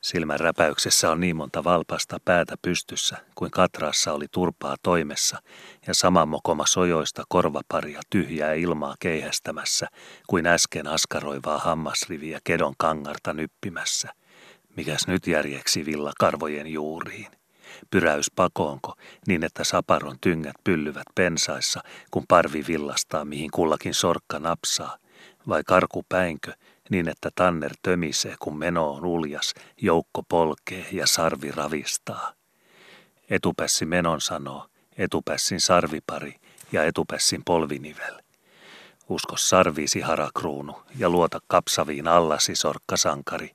Silmän 0.00 0.40
räpäyksessä 0.40 1.10
on 1.10 1.20
niin 1.20 1.36
monta 1.36 1.64
valpasta 1.64 2.18
päätä 2.24 2.54
pystyssä, 2.62 3.16
kuin 3.34 3.50
katraassa 3.50 4.12
oli 4.12 4.26
turpaa 4.32 4.76
toimessa, 4.82 5.42
ja 5.86 5.94
sama 5.94 6.26
mokoma 6.26 6.66
sojoista 6.66 7.22
korvaparia 7.28 8.00
tyhjää 8.10 8.54
ilmaa 8.54 8.94
keihästämässä, 9.00 9.86
kuin 10.26 10.46
äsken 10.46 10.86
askaroivaa 10.86 11.58
hammasriviä 11.58 12.38
kedon 12.44 12.74
kangarta 12.78 13.32
nyppimässä. 13.32 14.08
Mikäs 14.76 15.06
nyt 15.06 15.26
järjeksi 15.26 15.86
villa 15.86 16.12
karvojen 16.20 16.66
juuriin? 16.66 17.26
Pyräys 17.90 18.30
pakoonko, 18.36 18.94
niin 19.26 19.44
että 19.44 19.64
saparon 19.64 20.16
tyngät 20.20 20.56
pyllyvät 20.64 21.06
pensaissa, 21.14 21.80
kun 22.10 22.24
parvi 22.28 22.64
villastaa 22.68 23.24
mihin 23.24 23.50
kullakin 23.50 23.94
sorkka 23.94 24.38
napsaa, 24.38 24.96
vai 25.48 25.62
karkupäinkö, 25.66 26.52
niin 26.90 27.08
että 27.08 27.30
tanner 27.34 27.74
tömisee, 27.82 28.34
kun 28.38 28.58
meno 28.58 28.90
on 28.90 29.04
uljas, 29.04 29.54
joukko 29.82 30.22
polkee 30.22 30.86
ja 30.92 31.06
sarvi 31.06 31.50
ravistaa. 31.50 32.32
Etupässi 33.30 33.86
menon 33.86 34.20
sanoo, 34.20 34.66
etupässin 34.98 35.60
sarvipari 35.60 36.34
ja 36.72 36.84
etupässin 36.84 37.42
polvinivel. 37.44 38.14
Usko 39.08 39.36
sarviisi 39.36 40.00
harakruunu 40.00 40.82
ja 40.98 41.10
luota 41.10 41.40
kapsaviin 41.46 42.08
allasi 42.08 42.54
sorkkasankari, 42.54 43.50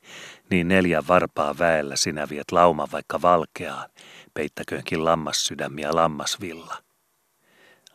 niin 0.49 0.67
neljä 0.67 1.03
varpaa 1.07 1.57
väellä 1.59 1.95
sinä 1.95 2.29
viet 2.29 2.51
lauma 2.51 2.87
vaikka 2.91 3.21
valkeaan, 3.21 3.89
peittäköönkin 4.33 5.05
lammassydämiä 5.05 5.95
lammasvilla. 5.95 6.75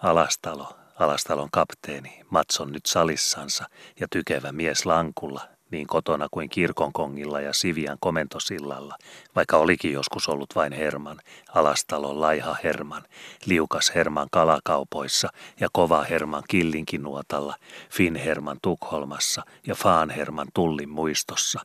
Alastalo, 0.03 0.78
Alastalon 0.99 1.49
kapteeni, 1.53 2.21
Matson 2.31 2.73
nyt 2.73 2.87
salissansa 2.87 3.65
ja 4.01 4.07
tykevä 4.11 4.53
mies 4.53 4.87
lankulla, 4.87 5.49
niin 5.71 5.87
kotona 5.87 6.29
kuin 6.31 6.49
kirkonkongilla 6.49 7.41
ja 7.41 7.53
Sivian 7.53 7.97
komentosillalla, 8.01 8.97
vaikka 9.37 9.57
olikin 9.57 9.93
joskus 9.93 10.29
ollut 10.29 10.55
vain 10.55 10.73
Herman, 10.73 11.21
Alastalon 11.55 12.21
laiha 12.21 12.57
Herman, 12.65 13.03
liukas 13.47 13.93
Herman 13.95 14.29
kalakaupoissa 14.31 15.29
ja 15.61 15.69
kova 15.73 16.05
Herman 16.05 16.43
killinkinuotalla, 16.49 17.55
Fin 17.91 18.17
Herman 18.17 18.59
Tukholmassa 18.63 19.43
ja 19.67 19.75
Faan 19.75 20.11
Herman 20.11 20.49
tullin 20.55 20.91
muistossa. 20.91 21.61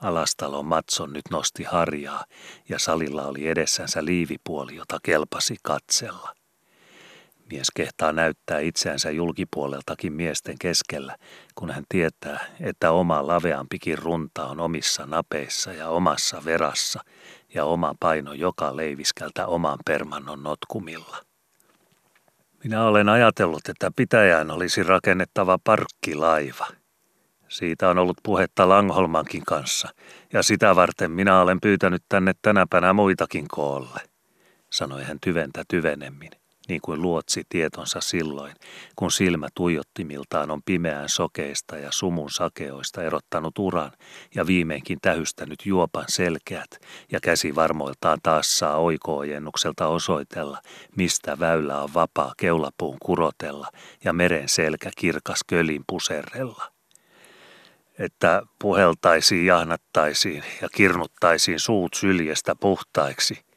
Alastalon 0.00 0.66
Matson 0.66 1.12
nyt 1.12 1.24
nosti 1.30 1.64
harjaa 1.64 2.24
ja 2.68 2.78
salilla 2.78 3.26
oli 3.26 3.48
edessänsä 3.48 4.04
liivipuoli, 4.04 4.76
jota 4.76 4.98
kelpasi 5.02 5.56
katsella. 5.62 6.43
Mies 7.50 7.70
kehtaa 7.70 8.12
näyttää 8.12 8.58
itseänsä 8.58 9.10
julkipuoleltakin 9.10 10.12
miesten 10.12 10.58
keskellä, 10.58 11.16
kun 11.54 11.70
hän 11.70 11.84
tietää, 11.88 12.40
että 12.60 12.90
oma 12.90 13.26
laveampikin 13.26 13.98
runta 13.98 14.46
on 14.46 14.60
omissa 14.60 15.06
napeissa 15.06 15.72
ja 15.72 15.88
omassa 15.88 16.44
verassa 16.44 17.00
ja 17.54 17.64
oma 17.64 17.94
paino 18.00 18.32
joka 18.32 18.76
leiviskältä 18.76 19.46
oman 19.46 19.78
permannon 19.84 20.42
notkumilla. 20.42 21.16
Minä 22.64 22.84
olen 22.84 23.08
ajatellut, 23.08 23.68
että 23.68 23.90
pitäjään 23.96 24.50
olisi 24.50 24.82
rakennettava 24.82 25.58
parkkilaiva. 25.64 26.66
Siitä 27.48 27.88
on 27.88 27.98
ollut 27.98 28.18
puhetta 28.22 28.68
Langholmankin 28.68 29.44
kanssa, 29.44 29.88
ja 30.32 30.42
sitä 30.42 30.76
varten 30.76 31.10
minä 31.10 31.40
olen 31.40 31.60
pyytänyt 31.60 32.02
tänne 32.08 32.32
tänäpänä 32.42 32.92
muitakin 32.92 33.48
koolle, 33.48 34.00
sanoi 34.70 35.04
hän 35.04 35.18
tyventä 35.20 35.64
tyvenemmin 35.68 36.30
niin 36.68 36.80
kuin 36.80 37.02
luotsi 37.02 37.42
tietonsa 37.48 38.00
silloin, 38.00 38.54
kun 38.96 39.10
silmä 39.10 39.48
tuijottimiltaan 39.54 40.50
on 40.50 40.62
pimeään 40.62 41.08
sokeista 41.08 41.76
ja 41.76 41.92
sumun 41.92 42.30
sakeoista 42.30 43.02
erottanut 43.02 43.58
uran 43.58 43.92
ja 44.34 44.46
viimeinkin 44.46 44.98
tähystänyt 45.02 45.66
juopan 45.66 46.04
selkeät 46.08 46.70
ja 47.12 47.20
käsi 47.20 47.54
varmoiltaan 47.54 48.18
taas 48.22 48.58
saa 48.58 48.76
oikoojennukselta 48.76 49.86
osoitella, 49.86 50.58
mistä 50.96 51.38
väylä 51.38 51.82
on 51.82 51.94
vapaa 51.94 52.32
keulapuun 52.36 52.98
kurotella 53.02 53.68
ja 54.04 54.12
meren 54.12 54.48
selkä 54.48 54.90
kirkas 54.96 55.40
kölin 55.46 55.84
puserrella. 55.86 56.72
Että 57.98 58.42
puheltaisiin, 58.58 59.46
jahnattaisiin 59.46 60.44
ja 60.62 60.68
kirnuttaisiin 60.68 61.60
suut 61.60 61.94
syljestä 61.94 62.54
puhtaiksi– 62.60 63.38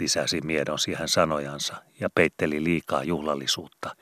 lisäsi 0.00 0.40
miedon 0.40 0.78
siihen 0.78 1.08
sanojansa 1.08 1.76
ja 2.00 2.10
peitteli 2.14 2.64
liikaa 2.64 3.04
juhlallisuutta, 3.04 3.96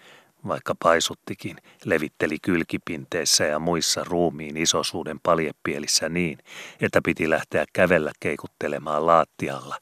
vaikka 0.49 0.75
paisuttikin, 0.83 1.57
levitteli 1.85 2.37
kylkipinteissä 2.43 3.45
ja 3.45 3.59
muissa 3.59 4.05
ruumiin 4.05 4.57
isosuuden 4.57 5.21
paljepielissä 5.23 6.09
niin, 6.09 6.39
että 6.81 7.01
piti 7.05 7.31
lähteä 7.31 7.65
kävellä 7.73 8.13
keikuttelemaan 8.21 9.07
laattialla 9.07 9.77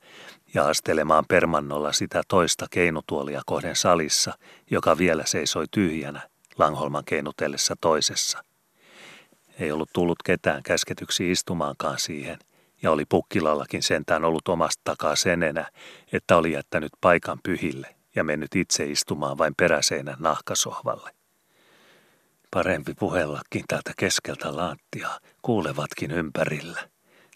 ja 0.54 0.68
astelemaan 0.68 1.24
permannolla 1.28 1.92
sitä 1.92 2.22
toista 2.28 2.66
keinutuolia 2.70 3.42
kohden 3.46 3.76
salissa, 3.76 4.32
joka 4.70 4.98
vielä 4.98 5.26
seisoi 5.26 5.64
tyhjänä 5.70 6.20
Langholman 6.58 7.04
keinutellessa 7.04 7.74
toisessa. 7.80 8.44
Ei 9.60 9.72
ollut 9.72 9.90
tullut 9.92 10.22
ketään 10.24 10.62
käsketyksi 10.62 11.30
istumaankaan 11.30 11.98
siihen– 11.98 12.38
ja 12.84 12.90
oli 12.90 13.04
pukkilallakin 13.08 13.82
sentään 13.82 14.24
ollut 14.24 14.48
omasta 14.48 14.80
takaa 14.84 15.16
sen 15.16 15.42
enää, 15.42 15.68
että 16.12 16.36
oli 16.36 16.52
jättänyt 16.52 16.92
paikan 17.00 17.38
pyhille 17.42 17.94
ja 18.14 18.24
mennyt 18.24 18.56
itse 18.56 18.84
istumaan 18.86 19.38
vain 19.38 19.54
peräseinän 19.56 20.16
nahkasohvalle. 20.18 21.10
Parempi 22.50 22.94
puhellakin 22.94 23.64
täältä 23.68 23.92
keskeltä 23.96 24.56
laattia, 24.56 25.08
kuulevatkin 25.42 26.10
ympärillä, 26.10 26.88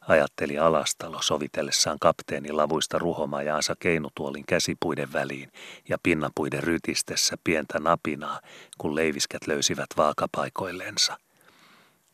ajatteli 0.08 0.58
Alastalo 0.58 1.22
sovitellessaan 1.22 1.98
kapteeni 2.00 2.52
lavuista 2.52 2.98
ruhomajaansa 2.98 3.74
keinutuolin 3.78 4.44
käsipuiden 4.46 5.12
väliin 5.12 5.52
ja 5.88 5.98
pinnapuiden 6.02 6.62
rytistessä 6.62 7.36
pientä 7.44 7.78
napinaa, 7.78 8.40
kun 8.78 8.94
leiviskät 8.94 9.46
löysivät 9.46 9.88
vaakapaikoillensa– 9.96 11.18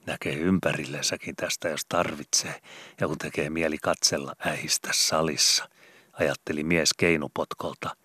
Näkee 0.06 0.34
ympärillensäkin 0.34 1.36
tästä, 1.36 1.68
jos 1.68 1.86
tarvitsee, 1.88 2.60
ja 3.00 3.06
kun 3.08 3.18
tekee 3.18 3.50
mieli 3.50 3.78
katsella 3.78 4.32
äihistä 4.38 4.88
salissa, 4.92 5.68
ajatteli 6.12 6.64
mies 6.64 6.94
keinupotkolta, 6.94 7.96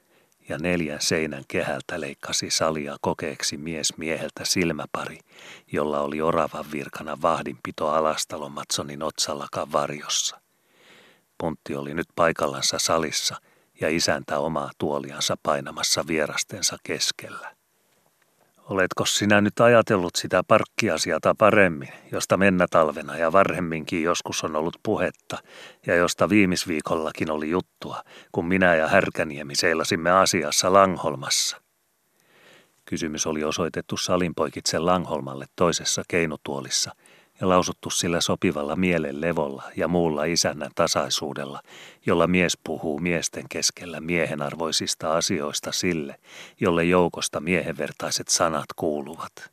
ja 0.50 0.58
neljän 0.58 1.02
seinän 1.02 1.44
kehältä 1.48 2.00
leikkasi 2.00 2.50
salia 2.50 2.98
kokeeksi 3.02 3.58
mies 3.58 3.98
mieheltä 3.98 4.46
silmäpari, 4.46 5.20
jolla 5.72 6.00
oli 6.00 6.22
oravan 6.22 6.66
virkana 6.72 7.18
vahdinpito 7.22 7.90
alastalon 7.90 8.52
Matsonin 8.52 9.04
otsallakaan 9.04 9.72
varjossa. 9.72 10.42
Puntti 11.38 11.76
oli 11.76 11.94
nyt 11.94 12.08
paikallansa 12.16 12.80
salissa 12.80 13.36
ja 13.82 13.90
isäntä 13.90 14.40
omaa 14.40 14.72
tuoliansa 14.78 15.38
painamassa 15.44 16.08
vierastensa 16.08 16.78
keskellä. 16.84 17.59
Oletko 18.70 19.06
sinä 19.06 19.42
nyt 19.42 19.60
ajatellut 19.60 20.16
sitä 20.16 20.44
parkkiasiata 20.48 21.36
paremmin, 21.38 21.90
josta 22.12 22.38
mennä 22.38 22.66
talvena 22.70 23.18
ja 23.18 23.32
varhemminkin 23.32 24.04
joskus 24.04 24.44
on 24.44 24.56
ollut 24.56 24.78
puhetta 24.84 25.38
ja 25.88 25.96
josta 25.96 26.30
viimisviikollakin 26.30 27.32
oli 27.32 27.50
juttua, 27.50 28.04
kun 28.32 28.48
minä 28.48 28.76
ja 28.76 28.88
Härkäniemi 28.88 29.56
seilasimme 29.56 30.12
asiassa 30.12 30.74
Langholmassa? 30.74 31.62
Kysymys 32.86 33.28
oli 33.28 33.44
osoitettu 33.44 33.98
salinpoikitsen 33.98 34.86
Langholmalle 34.86 35.46
toisessa 35.56 36.04
keinutuolissa– 36.08 36.92
ja 37.42 37.50
lausuttu 37.50 37.90
sillä 37.90 38.22
sopivalla 38.22 38.76
mielen 38.76 39.22
levolla 39.22 39.64
ja 39.76 39.88
muulla 39.88 40.24
isännän 40.24 40.72
tasaisuudella, 40.76 41.62
jolla 42.06 42.28
mies 42.28 42.58
puhuu 42.64 43.00
miesten 43.00 43.46
keskellä 43.50 44.02
miehenarvoisista 44.02 45.18
asioista 45.18 45.72
sille, 45.72 46.16
jolle 46.60 46.84
joukosta 46.84 47.40
miehenvertaiset 47.40 48.28
sanat 48.28 48.66
kuuluvat. 48.76 49.52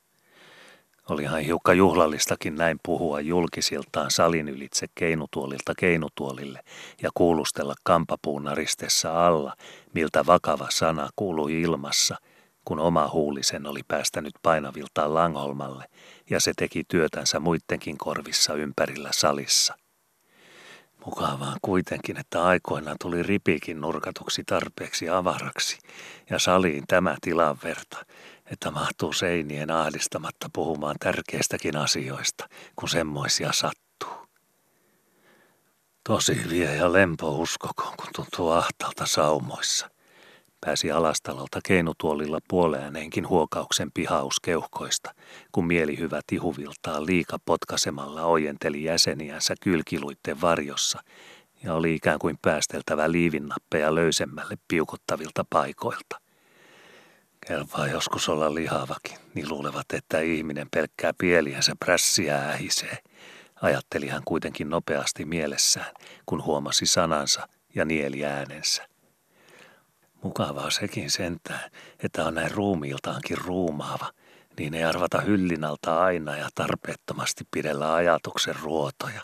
Olihan 1.11 1.41
hiukka 1.41 1.75
juhlallistakin 1.75 2.55
näin 2.55 2.81
puhua 2.83 3.21
julkisiltaan 3.21 4.11
salin 4.11 4.49
ylitse 4.49 4.87
keinutuolilta 4.95 5.73
keinutuolille 5.79 6.61
ja 7.03 7.11
kuulustella 7.15 7.75
kampapuunaristessa 7.83 9.27
alla, 9.27 9.57
miltä 9.95 10.27
vakava 10.27 10.67
sana 10.71 11.09
kuului 11.17 11.61
ilmassa, 11.61 12.17
kun 12.65 12.79
oma 12.81 13.11
huulisen 13.13 13.67
oli 13.67 13.81
päästänyt 13.89 14.35
painaviltaan 14.43 15.15
Langholmalle– 15.15 15.85
ja 16.31 16.41
se 16.41 16.53
teki 16.57 16.85
työtänsä 16.85 17.41
muittenkin 17.41 17.99
korvissa 17.99 18.55
ympärillä 18.55 19.11
salissa. 19.13 19.75
Mukavaa 21.07 21.57
kuitenkin, 21.63 22.17
että 22.17 22.45
aikoinaan 22.45 22.97
tuli 23.01 23.23
ripikin 23.23 23.81
nurkatuksi 23.81 24.45
tarpeeksi 24.45 25.09
avaraksi 25.09 25.79
ja 26.31 26.39
saliin 26.39 26.85
tämä 26.89 27.17
tilan 27.21 27.59
verta, 27.65 28.07
että 28.51 28.71
mahtuu 28.71 29.13
seinien 29.13 29.71
ahdistamatta 29.71 30.51
puhumaan 30.53 30.97
tärkeistäkin 31.01 31.77
asioista, 31.77 32.49
kun 32.77 32.89
semmoisia 32.89 33.53
sattuu. 33.53 34.27
Tosi 36.05 36.41
vie 36.51 36.77
ja 36.77 36.93
lempo 36.93 37.31
uskokoon, 37.31 37.95
kun 37.97 38.09
tuntuu 38.17 38.51
ahtalta 38.51 39.07
saumoissa. 39.07 39.96
Pääsi 40.67 40.91
alastalolta 40.91 41.61
keinutuolilla 41.67 42.39
puoleääneenkin 42.49 43.29
huokauksen 43.29 43.91
pihaus 43.95 44.41
keuhkoista, 44.41 45.15
kun 45.53 45.67
mielihyvä 45.67 46.21
tihuviltaa 46.27 47.07
liika 47.07 47.39
potkasemalla 47.45 48.25
ojenteli 48.25 48.85
jäseniänsä 48.85 49.55
kylkiluitten 49.61 50.41
varjossa 50.41 51.03
ja 51.63 51.75
oli 51.75 51.95
ikään 51.95 52.19
kuin 52.19 52.39
päästeltävä 52.43 53.13
liivinnappeja 53.13 53.95
löysemmälle 53.95 54.59
piukottavilta 54.69 55.45
paikoilta. 55.51 56.21
Kelpaa 57.47 57.87
joskus 57.87 58.29
olla 58.29 58.55
lihavakin, 58.55 59.19
niin 59.35 59.49
luulevat, 59.49 59.87
että 59.93 60.21
ihminen 60.21 60.69
pelkkää 60.71 61.13
pieliänsä 61.19 61.73
prässiä 61.85 62.39
ähisee, 62.39 62.99
ajatteli 63.63 64.09
hän 64.09 64.23
kuitenkin 64.25 64.71
nopeasti 64.71 65.25
mielessään, 65.25 65.95
kun 66.27 66.45
huomasi 66.45 66.87
sanansa 66.87 67.49
ja 67.75 67.85
nieli 67.85 68.25
äänensä. 68.25 68.96
Mukavaa 70.27 70.71
sekin 70.71 71.11
sentään, 71.11 71.71
että 72.03 72.25
on 72.25 72.35
näin 72.35 72.51
ruumiiltaankin 72.51 73.39
ruumaava, 73.39 74.13
niin 74.59 74.75
ei 74.75 74.85
arvata 74.85 75.21
hyllinalta 75.21 76.03
aina 76.03 76.37
ja 76.37 76.49
tarpeettomasti 76.55 77.45
pidellä 77.51 77.95
ajatuksen 77.95 78.57
ruotoja. 78.63 79.23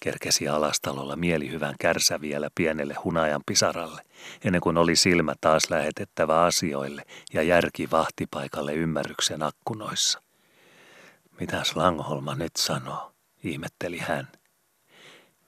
Kerkesi 0.00 0.48
alastalolla 0.48 1.16
mielihyvän 1.16 1.74
kärsä 1.80 2.20
vielä 2.20 2.48
pienelle 2.54 2.94
hunajan 3.04 3.40
pisaralle, 3.46 4.02
ennen 4.44 4.60
kuin 4.60 4.76
oli 4.76 4.96
silmä 4.96 5.34
taas 5.40 5.70
lähetettävä 5.70 6.42
asioille 6.42 7.02
ja 7.32 7.42
järki 7.42 7.90
vahtipaikalle 7.90 8.74
ymmärryksen 8.74 9.42
akkunoissa. 9.42 10.22
Mitäs 11.40 11.76
Langholma 11.76 12.34
nyt 12.34 12.56
sanoo, 12.56 13.12
ihmetteli 13.44 13.98
hän. 13.98 14.28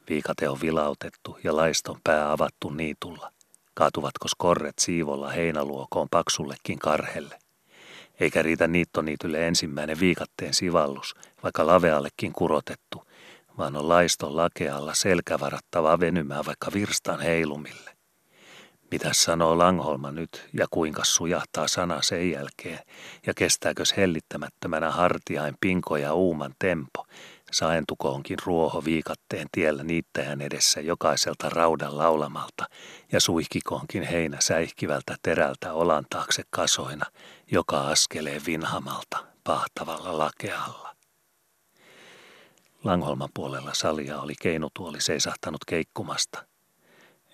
Viikate 0.08 0.48
on 0.48 0.60
vilautettu 0.60 1.38
ja 1.44 1.56
laiston 1.56 2.00
pää 2.04 2.32
avattu 2.32 2.70
niitulla. 2.70 3.35
Kaatuvatko 3.78 4.28
korret 4.38 4.78
siivolla 4.78 5.30
heinäluokoon 5.30 6.08
paksullekin 6.10 6.78
karhelle? 6.78 7.38
Eikä 8.20 8.42
riitä 8.42 8.68
niittoniitylle 8.68 9.48
ensimmäinen 9.48 10.00
viikatteen 10.00 10.54
sivallus, 10.54 11.14
vaikka 11.42 11.66
laveallekin 11.66 12.32
kurotettu, 12.32 13.04
vaan 13.58 13.76
on 13.76 13.88
laiston 13.88 14.36
lakealla 14.36 14.94
selkävarattava 14.94 16.00
venymään 16.00 16.46
vaikka 16.46 16.70
virstan 16.74 17.20
heilumille. 17.20 17.96
Mitä 18.90 19.08
sanoo 19.12 19.58
Langholma 19.58 20.12
nyt 20.12 20.48
ja 20.52 20.66
kuinka 20.70 21.04
sujahtaa 21.04 21.68
sana 21.68 22.02
sen 22.02 22.30
jälkeen 22.30 22.78
ja 23.26 23.34
kestääkös 23.34 23.96
hellittämättömänä 23.96 24.90
hartiain 24.90 25.54
pinko 25.60 25.96
ja 25.96 26.14
uuman 26.14 26.54
tempo, 26.58 27.06
Saentukoonkin 27.52 28.38
ruoho 28.44 28.84
viikatteen 28.84 29.46
tiellä 29.52 29.84
niittäjän 29.84 30.40
edessä 30.40 30.80
jokaiselta 30.80 31.48
raudan 31.50 31.98
laulamalta 31.98 32.64
ja 33.12 33.20
suihkikoonkin 33.20 34.02
heinä 34.02 34.36
säihkivältä 34.40 35.16
terältä 35.22 35.72
olan 35.72 36.06
taakse 36.10 36.42
kasoina, 36.50 37.06
joka 37.50 37.80
askelee 37.80 38.40
vinhamalta 38.46 39.26
pahtavalla 39.44 40.18
lakealla. 40.18 40.96
Langholman 42.84 43.28
puolella 43.34 43.74
salia 43.74 44.20
oli 44.20 44.34
keinutuoli 44.40 45.00
seisahtanut 45.00 45.64
keikkumasta. 45.64 46.46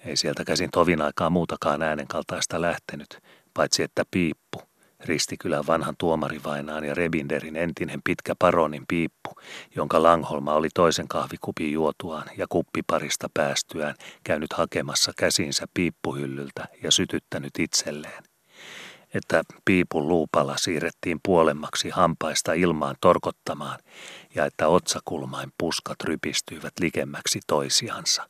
Ei 0.05 0.17
sieltä 0.17 0.45
käsin 0.45 0.71
tovin 0.71 1.03
aikaa 1.03 1.31
muutakaan 1.31 1.83
äänen 1.83 2.09
kaltaista 2.09 2.61
lähtenyt, 2.61 3.19
paitsi 3.55 3.83
että 3.83 4.05
piippu, 4.11 4.63
Ristikylän 5.05 5.67
vanhan 5.67 5.95
tuomarivainaan 5.99 6.85
ja 6.85 6.95
Rebinderin 6.95 7.57
entinen 7.57 8.01
pitkä 8.05 8.35
paronin 8.39 8.85
piippu, 8.89 9.31
jonka 9.77 10.03
Langholma 10.03 10.55
oli 10.55 10.69
toisen 10.75 11.09
kahvikupin 11.09 11.73
juotuaan 11.73 12.31
ja 12.37 12.47
kuppiparista 12.49 13.29
päästyään 13.35 13.95
käynyt 14.25 14.53
hakemassa 14.53 15.13
käsinsä 15.17 15.67
piippuhyllyltä 15.75 16.69
ja 16.83 16.91
sytyttänyt 16.91 17.59
itselleen. 17.59 18.23
Että 19.15 19.43
piipun 19.65 20.09
luupalla 20.09 20.57
siirrettiin 20.57 21.21
puolemmaksi 21.23 21.91
hampaista 21.91 22.53
ilmaan 22.53 22.97
torkottamaan 23.01 23.79
ja 24.35 24.45
että 24.45 24.69
otsakulmain 24.69 25.53
puskat 25.59 25.97
rypistyivät 26.05 26.73
likemmäksi 26.81 27.41
toisiansa. 27.47 28.29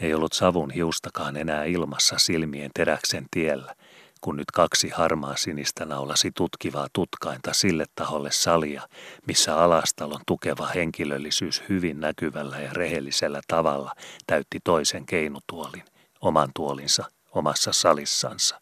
Ei 0.00 0.14
ollut 0.14 0.32
savun 0.32 0.70
hiustakaan 0.70 1.36
enää 1.36 1.64
ilmassa 1.64 2.18
silmien 2.18 2.70
teräksen 2.74 3.26
tiellä– 3.30 3.74
kun 4.20 4.36
nyt 4.36 4.50
kaksi 4.50 4.88
harmaa 4.88 5.36
sinistä 5.36 5.84
naulasi 5.84 6.30
tutkivaa 6.36 6.86
tutkainta 6.92 7.52
sille 7.52 7.84
taholle 7.94 8.32
salia, 8.32 8.82
missä 9.26 9.58
alastalon 9.58 10.20
tukeva 10.26 10.66
henkilöllisyys 10.66 11.62
hyvin 11.68 12.00
näkyvällä 12.00 12.58
ja 12.58 12.70
rehellisellä 12.72 13.40
tavalla 13.48 13.92
täytti 14.26 14.58
toisen 14.64 15.06
keinutuolin, 15.06 15.84
oman 16.20 16.50
tuolinsa, 16.54 17.04
omassa 17.32 17.72
salissansa. 17.72 18.60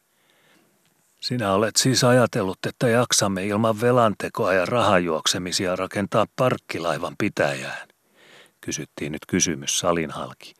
Sinä 1.21 1.53
olet 1.53 1.77
siis 1.77 2.05
ajatellut, 2.05 2.59
että 2.67 2.89
jaksamme 2.89 3.47
ilman 3.47 3.81
velantekoa 3.81 4.53
ja 4.53 4.67
rahajuoksemisia 4.67 5.77
rakentaa 5.77 6.27
parkkilaivan 6.37 7.15
pitäjään, 7.19 7.89
kysyttiin 8.61 9.13
nyt 9.13 9.27
kysymys 9.29 9.79
salin 9.79 10.11
halki, 10.11 10.55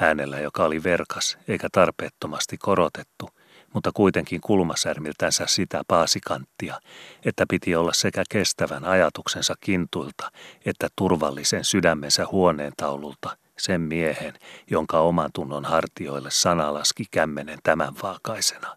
äänellä, 0.00 0.40
joka 0.40 0.64
oli 0.64 0.82
verkas 0.82 1.38
eikä 1.48 1.68
tarpeettomasti 1.72 2.58
korotettu, 2.58 3.30
mutta 3.74 3.90
kuitenkin 3.94 4.40
kulmasärmiltänsä 4.40 5.46
sitä 5.46 5.82
paasikanttia, 5.88 6.80
että 7.24 7.44
piti 7.48 7.76
olla 7.76 7.92
sekä 7.92 8.22
kestävän 8.28 8.84
ajatuksensa 8.84 9.54
kintuilta 9.60 10.30
että 10.66 10.88
turvallisen 10.96 11.64
sydämensä 11.64 12.26
huoneen 12.32 12.72
taululta 12.76 13.36
sen 13.58 13.80
miehen, 13.80 14.34
jonka 14.70 15.00
oman 15.00 15.30
tunnon 15.34 15.64
hartioille 15.64 16.30
sana 16.30 16.74
laski 16.74 17.04
kämmenen 17.10 17.58
tämän 17.62 17.94
vaakaisena. 18.02 18.76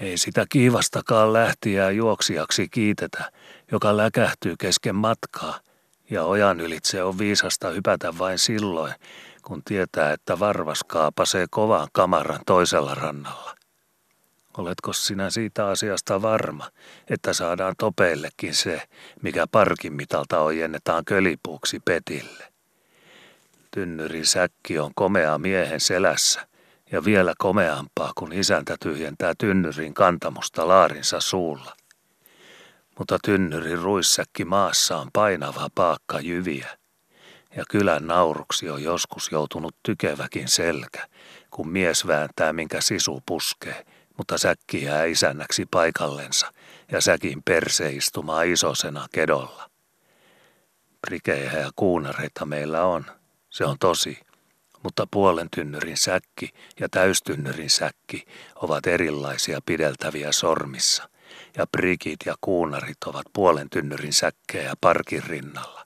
Ei 0.00 0.18
sitä 0.18 0.46
kiivastakaan 0.48 1.32
lähtiä 1.32 1.90
juoksijaksi 1.90 2.68
kiitetä, 2.68 3.32
joka 3.72 3.96
läkähtyy 3.96 4.54
kesken 4.58 4.96
matkaa, 4.96 5.60
ja 6.10 6.24
ojan 6.24 6.60
ylitse 6.60 7.02
on 7.02 7.18
viisasta 7.18 7.68
hypätä 7.70 8.18
vain 8.18 8.38
silloin, 8.38 8.94
kun 9.44 9.62
tietää, 9.64 10.12
että 10.12 10.38
varvas 10.38 10.84
kaapasee 10.86 11.46
kovan 11.50 11.88
kamaran 11.92 12.40
toisella 12.46 12.94
rannalla. 12.94 13.54
Oletko 14.58 14.92
sinä 14.92 15.30
siitä 15.30 15.66
asiasta 15.66 16.22
varma, 16.22 16.70
että 17.10 17.32
saadaan 17.32 17.74
topeillekin 17.78 18.54
se, 18.54 18.82
mikä 19.22 19.46
parkin 19.46 19.92
mitalta 19.92 20.40
ojennetaan 20.40 21.04
kölipuuksi 21.04 21.80
petille? 21.84 22.44
Tynnyrin 23.70 24.26
säkki 24.26 24.78
on 24.78 24.92
komea 24.94 25.38
miehen 25.38 25.80
selässä 25.80 26.48
ja 26.92 27.04
vielä 27.04 27.34
komeampaa, 27.38 28.12
kun 28.14 28.32
isäntä 28.32 28.76
tyhjentää 28.80 29.34
tynnyrin 29.38 29.94
kantamusta 29.94 30.68
laarinsa 30.68 31.20
suulla. 31.20 31.76
Mutta 32.98 33.18
tynnyrin 33.24 33.82
ruissäkki 33.82 34.44
maassa 34.44 34.96
on 34.96 35.08
painava 35.12 35.68
paakka 35.74 36.20
jyviä– 36.20 36.68
ja 37.56 37.64
kylän 37.70 38.06
nauruksi 38.06 38.70
on 38.70 38.82
joskus 38.82 39.32
joutunut 39.32 39.76
tykeväkin 39.82 40.48
selkä, 40.48 41.08
kun 41.50 41.68
mies 41.68 42.06
vääntää 42.06 42.52
minkä 42.52 42.80
sisu 42.80 43.22
puskee, 43.26 43.86
mutta 44.18 44.38
säkki 44.38 44.82
jää 44.84 45.04
isännäksi 45.04 45.66
paikallensa 45.70 46.52
ja 46.92 47.00
säkin 47.00 47.42
perse 47.42 47.90
istumaa 47.90 48.42
isosena 48.42 49.06
kedolla. 49.12 49.70
Prikejä 51.00 51.52
ja 51.52 51.70
kuunareita 51.76 52.46
meillä 52.46 52.84
on, 52.84 53.04
se 53.50 53.64
on 53.64 53.76
tosi, 53.80 54.18
mutta 54.82 55.06
puolen 55.10 55.50
tynnyrin 55.50 55.96
säkki 55.96 56.50
ja 56.80 56.88
täystynnyrin 56.88 57.70
säkki 57.70 58.26
ovat 58.56 58.86
erilaisia 58.86 59.60
pideltäviä 59.66 60.32
sormissa, 60.32 61.08
ja 61.56 61.66
prikit 61.66 62.18
ja 62.26 62.34
kuunarit 62.40 63.04
ovat 63.06 63.26
puolen 63.32 63.70
tynnyrin 63.70 64.12
säkkejä 64.12 64.74
parkin 64.80 65.22
rinnalla. 65.22 65.83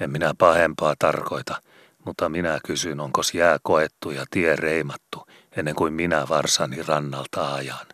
En 0.00 0.10
minä 0.10 0.34
pahempaa 0.38 0.94
tarkoita, 0.98 1.62
mutta 2.04 2.28
minä 2.28 2.58
kysyn, 2.66 3.00
onko 3.00 3.20
jää 3.34 3.58
koettu 3.62 4.10
ja 4.10 4.24
tie 4.30 4.56
reimattu 4.56 5.26
ennen 5.56 5.74
kuin 5.74 5.92
minä 5.92 6.26
varsani 6.28 6.82
rannalta 6.82 7.54
ajan. 7.54 7.86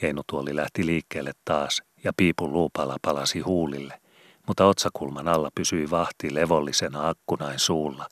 Keinutuoli 0.00 0.56
lähti 0.56 0.86
liikkeelle 0.86 1.32
taas 1.44 1.82
ja 2.04 2.12
piipun 2.16 2.52
luupala 2.52 2.96
palasi 3.02 3.40
huulille, 3.40 4.00
mutta 4.46 4.64
otsakulman 4.66 5.28
alla 5.28 5.50
pysyi 5.54 5.90
vahti 5.90 6.34
levollisena 6.34 7.08
akkunain 7.08 7.58
suulla 7.58 8.08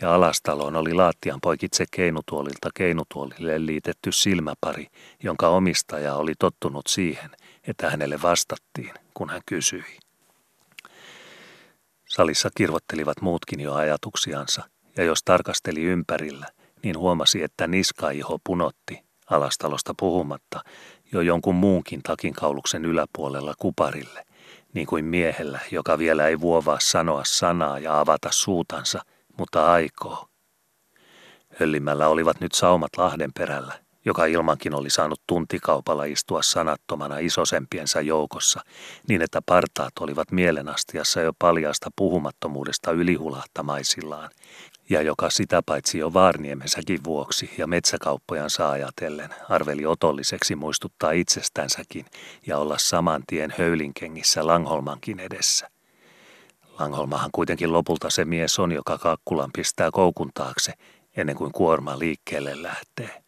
ja 0.00 0.14
alastalon 0.14 0.76
oli 0.76 0.94
laattian 0.94 1.40
poikitse 1.42 1.84
keinutuolilta 1.90 2.68
keinutuolille 2.74 3.66
liitetty 3.66 4.12
silmäpari, 4.12 4.86
jonka 5.22 5.48
omistaja 5.48 6.14
oli 6.14 6.34
tottunut 6.38 6.86
siihen, 6.86 7.30
että 7.66 7.90
hänelle 7.90 8.22
vastattiin, 8.22 8.94
kun 9.14 9.30
hän 9.30 9.40
kysyi. 9.46 9.84
Salissa 12.10 12.48
kirvottelivat 12.56 13.20
muutkin 13.20 13.60
jo 13.60 13.74
ajatuksiansa, 13.74 14.62
ja 14.96 15.04
jos 15.04 15.22
tarkasteli 15.24 15.82
ympärillä, 15.82 16.46
niin 16.82 16.98
huomasi, 16.98 17.42
että 17.42 17.66
niskaiho 17.66 18.38
punotti, 18.44 19.04
alastalosta 19.30 19.94
puhumatta, 19.98 20.60
jo 21.12 21.20
jonkun 21.20 21.54
muunkin 21.54 22.02
takinkauluksen 22.02 22.84
yläpuolella 22.84 23.54
kuparille, 23.58 24.24
niin 24.74 24.86
kuin 24.86 25.04
miehellä, 25.04 25.60
joka 25.70 25.98
vielä 25.98 26.26
ei 26.28 26.40
vuovaa 26.40 26.78
sanoa 26.80 27.22
sanaa 27.26 27.78
ja 27.78 28.00
avata 28.00 28.28
suutansa, 28.32 29.02
mutta 29.38 29.72
aikoo. 29.72 30.26
Höllimällä 31.60 32.08
olivat 32.08 32.40
nyt 32.40 32.52
saumat 32.52 32.90
Lahden 32.96 33.30
perällä, 33.38 33.74
joka 34.04 34.24
ilmankin 34.24 34.74
oli 34.74 34.90
saanut 34.90 35.20
tuntikaupalla 35.26 36.04
istua 36.04 36.42
sanattomana 36.42 37.18
isosempiensa 37.18 38.00
joukossa, 38.00 38.60
niin 39.08 39.22
että 39.22 39.42
partaat 39.46 39.92
olivat 40.00 40.32
mielenastiassa 40.32 41.20
jo 41.20 41.32
paljasta 41.38 41.90
puhumattomuudesta 41.96 42.92
ylihulahtamaisillaan, 42.92 44.30
ja 44.90 45.02
joka 45.02 45.30
sitä 45.30 45.62
paitsi 45.66 45.98
jo 45.98 46.12
Vaarniemensäkin 46.12 47.04
vuoksi 47.04 47.50
ja 47.58 47.66
metsäkauppojan 47.66 48.50
saajatellen 48.50 49.34
arveli 49.48 49.86
otolliseksi 49.86 50.56
muistuttaa 50.56 51.10
itsestänsäkin 51.10 52.06
ja 52.46 52.58
olla 52.58 52.78
saman 52.78 53.22
tien 53.26 53.54
höylinkengissä 53.58 54.46
Langholmankin 54.46 55.20
edessä. 55.20 55.70
Langholmahan 56.78 57.30
kuitenkin 57.32 57.72
lopulta 57.72 58.10
se 58.10 58.24
mies 58.24 58.58
on, 58.58 58.72
joka 58.72 58.98
kakkulan 58.98 59.50
pistää 59.52 59.90
koukun 59.90 60.30
taakse 60.34 60.72
ennen 61.16 61.36
kuin 61.36 61.52
kuorma 61.52 61.98
liikkeelle 61.98 62.62
lähtee. 62.62 63.19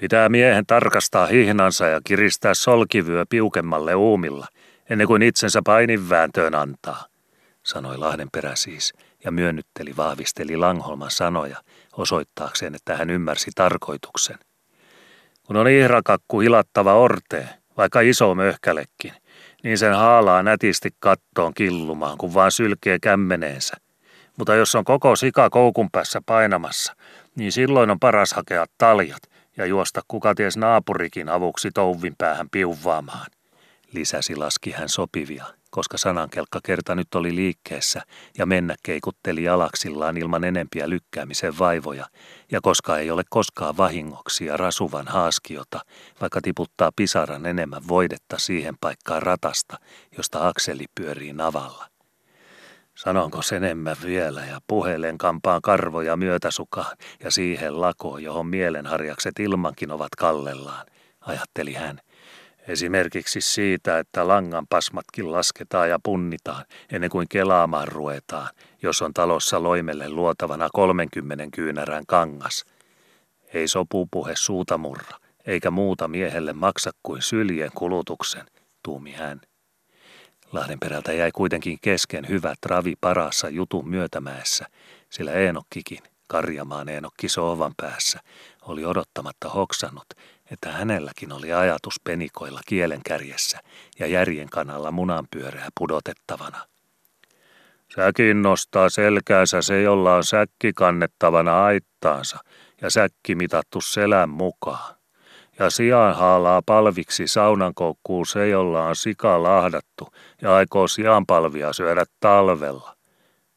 Pitää 0.00 0.28
miehen 0.28 0.66
tarkastaa 0.66 1.26
hihnansa 1.26 1.86
ja 1.86 2.00
kiristää 2.04 2.54
solkivyö 2.54 3.24
piukemmalle 3.28 3.94
uumilla, 3.94 4.46
ennen 4.90 5.06
kuin 5.06 5.22
itsensä 5.22 5.60
paininvääntöön 5.64 6.54
antaa, 6.54 7.04
sanoi 7.62 7.98
Lahdenperä 7.98 8.54
siis, 8.54 8.92
ja 9.24 9.30
myönnytteli 9.30 9.96
vahvisteli 9.96 10.56
Langholman 10.56 11.10
sanoja, 11.10 11.56
osoittaakseen, 11.96 12.74
että 12.74 12.96
hän 12.96 13.10
ymmärsi 13.10 13.50
tarkoituksen. 13.54 14.38
Kun 15.42 15.56
on 15.56 15.68
ihrakakku 15.68 16.40
hilattava 16.40 16.94
orte, 16.94 17.48
vaikka 17.76 18.00
iso 18.00 18.34
möhkälekin, 18.34 19.12
niin 19.62 19.78
sen 19.78 19.94
haalaa 19.94 20.42
nätisti 20.42 20.90
kattoon 20.98 21.54
killumaan, 21.54 22.18
kun 22.18 22.34
vaan 22.34 22.52
sylkee 22.52 22.98
kämmeneensä. 22.98 23.76
Mutta 24.36 24.54
jos 24.54 24.74
on 24.74 24.84
koko 24.84 25.16
sika 25.16 25.50
koukun 25.50 25.90
päässä 25.90 26.20
painamassa, 26.26 26.96
niin 27.34 27.52
silloin 27.52 27.90
on 27.90 28.00
paras 28.00 28.32
hakea 28.32 28.66
taljat, 28.78 29.29
ja 29.60 29.66
juosta 29.66 30.00
kuka 30.08 30.34
naapurikin 30.56 31.28
avuksi 31.28 31.70
touvin 31.74 32.14
päähän 32.18 32.50
piuvaamaan. 32.50 33.26
Lisäsi 33.92 34.36
laski 34.36 34.70
hän 34.70 34.88
sopivia, 34.88 35.44
koska 35.70 35.98
sanankelkka 35.98 36.60
kerta 36.64 36.94
nyt 36.94 37.14
oli 37.14 37.34
liikkeessä 37.34 38.02
ja 38.38 38.46
mennä 38.46 38.74
keikutteli 38.82 39.42
jalaksillaan 39.42 40.16
ilman 40.16 40.44
enempiä 40.44 40.88
lykkäämisen 40.88 41.58
vaivoja, 41.58 42.06
ja 42.52 42.60
koska 42.62 42.98
ei 42.98 43.10
ole 43.10 43.22
koskaan 43.30 43.76
vahingoksi 43.76 44.44
ja 44.44 44.56
rasuvan 44.56 45.08
haaskiota, 45.08 45.80
vaikka 46.20 46.40
tiputtaa 46.40 46.90
pisaran 46.96 47.46
enemmän 47.46 47.88
voidetta 47.88 48.38
siihen 48.38 48.74
paikkaan 48.80 49.22
ratasta, 49.22 49.78
josta 50.16 50.48
akseli 50.48 50.84
pyörii 50.94 51.32
navalla. 51.32 51.90
Sanonko 53.02 53.42
sen 53.42 53.64
enemmän 53.64 53.96
vielä 54.04 54.44
ja 54.44 54.60
puhelen 54.66 55.18
kampaan 55.18 55.62
karvoja 55.62 56.16
myötäsukaan 56.16 56.96
ja 57.24 57.30
siihen 57.30 57.80
lakoon, 57.80 58.22
johon 58.22 58.46
mielenharjakset 58.46 59.38
ilmankin 59.38 59.90
ovat 59.90 60.14
kallellaan, 60.16 60.86
ajatteli 61.20 61.74
hän– 61.74 62.00
Esimerkiksi 62.68 63.40
siitä, 63.40 63.98
että 63.98 64.28
langan 64.28 64.66
pasmatkin 64.66 65.32
lasketaan 65.32 65.90
ja 65.90 65.98
punnitaan 66.02 66.64
ennen 66.92 67.10
kuin 67.10 67.26
kelaamaan 67.28 67.88
ruetaan, 67.88 68.48
jos 68.82 69.02
on 69.02 69.14
talossa 69.14 69.62
loimelle 69.62 70.08
luotavana 70.08 70.68
30 70.72 71.44
kyynärän 71.54 72.04
kangas. 72.06 72.64
Ei 73.54 73.68
sopupuhe 73.68 74.32
suuta 74.36 74.78
murra, 74.78 75.18
eikä 75.46 75.70
muuta 75.70 76.08
miehelle 76.08 76.52
maksa 76.52 76.90
kuin 77.02 77.22
syljen 77.22 77.70
kulutuksen, 77.74 78.46
tuumi 78.82 79.12
hän. 79.12 79.40
Lahdenperältä 80.52 81.12
jäi 81.12 81.30
kuitenkin 81.32 81.78
kesken 81.82 82.28
hyvä 82.28 82.54
travi 82.60 82.94
parassa 83.00 83.48
jutun 83.48 83.88
myötämäessä, 83.88 84.66
sillä 85.10 85.32
Eenokkikin, 85.32 85.98
Karjamaan 86.26 86.88
Eenokki 86.88 87.28
sohvan 87.28 87.72
päässä, 87.76 88.20
oli 88.62 88.84
odottamatta 88.84 89.48
hoksannut, 89.48 90.06
että 90.50 90.72
hänelläkin 90.72 91.32
oli 91.32 91.52
ajatus 91.52 91.94
penikoilla 92.04 92.60
kielenkärjessä 92.66 93.58
ja 93.98 94.06
järjen 94.06 94.48
kanalla 94.48 94.90
munanpyörää 94.90 95.68
pudotettavana. 95.78 96.66
Säkin 97.94 98.42
nostaa 98.42 98.88
selkäänsä 98.88 99.62
se, 99.62 99.82
jolla 99.82 100.14
on 100.14 100.24
säkki 100.24 100.72
kannettavana 100.72 101.64
aittaansa 101.64 102.38
ja 102.80 102.90
säkki 102.90 103.34
mitattu 103.34 103.80
selän 103.80 104.28
mukaan. 104.28 104.99
Ja 105.60 105.70
sijaan 105.70 106.16
haalaa 106.16 106.62
palviksi 106.66 107.26
saunankoukkuun 107.26 108.26
se, 108.26 108.48
jolla 108.48 108.84
on 108.84 108.96
sika 108.96 109.42
lahdattu 109.42 110.08
ja 110.42 110.54
aikoo 110.54 110.86
palvia 111.26 111.72
syödä 111.72 112.04
talvella. 112.20 112.96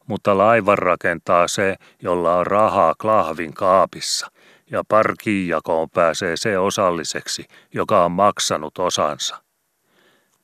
Mutta 0.06 0.38
laivan 0.38 0.78
rakentaa 0.78 1.48
se, 1.48 1.76
jolla 2.02 2.36
on 2.36 2.46
rahaa 2.46 2.94
klahvin 3.00 3.54
kaapissa– 3.54 4.30
ja 4.70 4.82
parkijakoon 4.88 5.90
pääsee 5.90 6.36
se 6.36 6.58
osalliseksi, 6.58 7.44
joka 7.74 8.04
on 8.04 8.12
maksanut 8.12 8.78
osansa. 8.78 9.42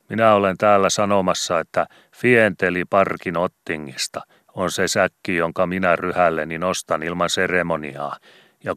Minä 0.09 0.33
olen 0.33 0.57
täällä 0.57 0.89
sanomassa, 0.89 1.59
että 1.59 1.87
fienteli 2.15 2.85
parkin 2.85 3.37
ottingista 3.37 4.21
on 4.55 4.71
se 4.71 4.87
säkki, 4.87 5.35
jonka 5.35 5.67
minä 5.67 5.95
ryhälleni 5.95 6.57
nostan 6.57 7.03
ilman 7.03 7.29
seremoniaa, 7.29 8.17
ja 8.63 8.73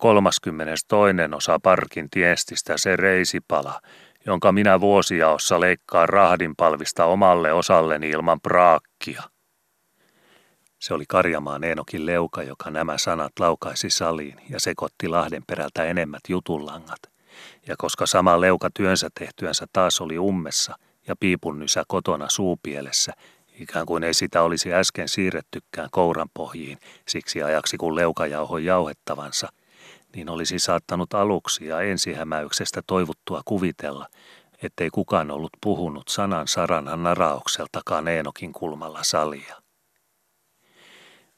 toinen 0.88 1.34
osa 1.34 1.58
parkin 1.62 2.10
tiestistä 2.10 2.76
se 2.76 2.96
reisipala, 2.96 3.80
jonka 4.26 4.52
minä 4.52 4.80
vuosiaossa 4.80 5.60
leikkaan 5.60 6.08
rahdinpalvista 6.08 7.04
omalle 7.04 7.52
osalleni 7.52 8.10
ilman 8.10 8.40
praakkia. 8.40 9.22
Se 10.78 10.94
oli 10.94 11.04
Karjamaan 11.08 11.64
Eenokin 11.64 12.06
leuka, 12.06 12.42
joka 12.42 12.70
nämä 12.70 12.98
sanat 12.98 13.32
laukaisi 13.40 13.90
saliin 13.90 14.40
ja 14.50 14.60
sekoitti 14.60 15.08
Lahden 15.08 15.42
perältä 15.46 15.84
enemmät 15.84 16.20
jutullangat. 16.28 17.00
Ja 17.66 17.74
koska 17.78 18.06
sama 18.06 18.40
leuka 18.40 18.68
työnsä 18.74 19.08
tehtyänsä 19.18 19.66
taas 19.72 20.00
oli 20.00 20.18
ummessa 20.18 20.74
ja 21.08 21.16
piipunnysä 21.20 21.84
kotona 21.88 22.28
suupielessä, 22.28 23.12
ikään 23.60 23.86
kuin 23.86 24.04
ei 24.04 24.14
sitä 24.14 24.42
olisi 24.42 24.72
äsken 24.72 25.08
siirrettykään 25.08 25.88
kouran 25.92 26.28
pohjiin, 26.34 26.78
siksi 27.08 27.42
ajaksi 27.42 27.76
kun 27.76 27.96
leuka 27.96 28.26
jauhoi 28.26 28.64
jauhettavansa, 28.64 29.48
niin 30.14 30.28
olisi 30.28 30.58
saattanut 30.58 31.14
aluksi 31.14 31.66
ja 31.66 31.80
ensihämäyksestä 31.80 32.82
toivuttua 32.86 33.42
kuvitella, 33.44 34.08
ettei 34.62 34.90
kukaan 34.90 35.30
ollut 35.30 35.52
puhunut 35.60 36.08
sanan 36.08 36.48
saranan 36.48 37.02
naraukseltakaan 37.02 38.08
Eenokin 38.08 38.52
kulmalla 38.52 39.02
salia. 39.02 39.56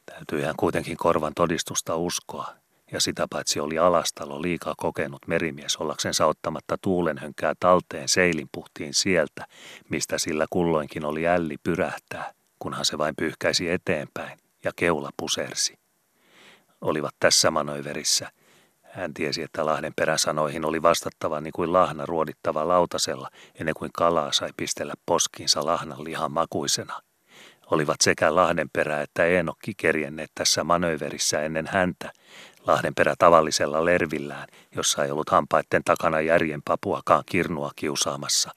Täytyy 0.07 0.43
hän 0.43 0.57
kuitenkin 0.57 0.97
korvan 0.97 1.33
todistusta 1.35 1.97
uskoa, 1.97 2.55
ja 2.93 3.01
sitä 3.01 3.27
paitsi 3.31 3.61
oli 3.61 3.79
alastalo 3.79 4.43
liikaa 4.43 4.75
kokenut 4.77 5.27
merimies 5.27 5.77
ollaksensa 5.77 6.27
ottamatta 6.27 6.79
tuulenhönkää 6.81 7.55
talteen 7.61 8.09
seilinpuhtiin 8.09 8.95
sieltä, 8.95 9.47
mistä 9.89 10.19
sillä 10.19 10.47
kulloinkin 10.51 11.05
oli 11.05 11.29
älli 11.29 11.57
pyrähtää, 11.63 12.33
kunhan 12.59 12.85
se 12.85 12.99
vain 12.99 13.17
pyyhkäisi 13.17 13.71
eteenpäin 13.71 14.39
ja 14.65 14.73
keula 14.77 15.11
pusersi. 15.17 15.79
Olivat 16.81 17.15
tässä 17.21 17.51
manööverissä. 17.51 18.31
Hän 18.97 19.15
tiesi, 19.15 19.43
että 19.43 19.67
Lahden 19.67 19.93
peräsanoihin 19.97 20.65
oli 20.65 20.83
vastattava 20.83 21.41
niin 21.41 21.53
kuin 21.53 21.73
lahna 21.73 22.07
ruodittava 22.07 22.69
lautasella, 22.69 23.31
ennen 23.61 23.75
kuin 23.75 23.91
kalaa 23.95 24.33
sai 24.33 24.51
pistellä 24.57 24.95
poskiinsa 25.07 25.67
lahnan 25.67 26.05
lihan 26.05 26.33
makuisena– 26.33 27.01
olivat 27.71 28.01
sekä 28.01 28.35
Lahdenperä 28.35 29.03
että 29.03 29.25
Eenokki 29.25 29.73
kerjenneet 29.77 30.31
tässä 30.35 30.65
manööverissä 30.65 31.43
ennen 31.43 31.67
häntä, 31.67 32.13
Lahdenperä 32.67 33.15
tavallisella 33.19 33.85
lervillään, 33.85 34.49
jossa 34.77 35.05
ei 35.05 35.11
ollut 35.11 35.31
hampaitten 35.31 35.85
takana 35.85 36.21
järjen 36.21 36.63
papuakaan 36.65 37.23
kirnua 37.27 37.71
kiusaamassa, 37.77 38.51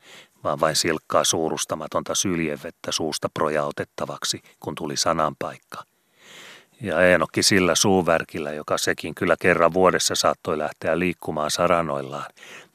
vaan 0.44 0.60
vain 0.60 0.76
silkkaa 0.76 1.24
suurustamatonta 1.24 2.16
syljevettä 2.16 2.92
suusta 2.92 3.30
projautettavaksi, 3.34 4.42
kun 4.60 4.76
tuli 4.76 4.98
sanan 4.98 5.36
paikka. 5.40 5.84
Ja 6.82 7.02
Eenokki 7.02 7.44
sillä 7.44 7.76
suuvärkillä, 7.76 8.52
joka 8.52 8.78
sekin 8.78 9.16
kyllä 9.16 9.36
kerran 9.42 9.74
vuodessa 9.74 10.16
saattoi 10.16 10.58
lähteä 10.58 11.00
liikkumaan 11.00 11.52
saranoillaan, 11.52 12.26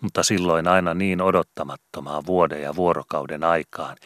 mutta 0.01 0.23
silloin 0.23 0.69
aina 0.69 0.95
niin 0.95 1.21
odottamattomaan 1.21 2.27
vuoden 2.27 2.63
ja 2.63 2.77
vuorokauden 2.77 3.45
aikaan, 3.45 3.97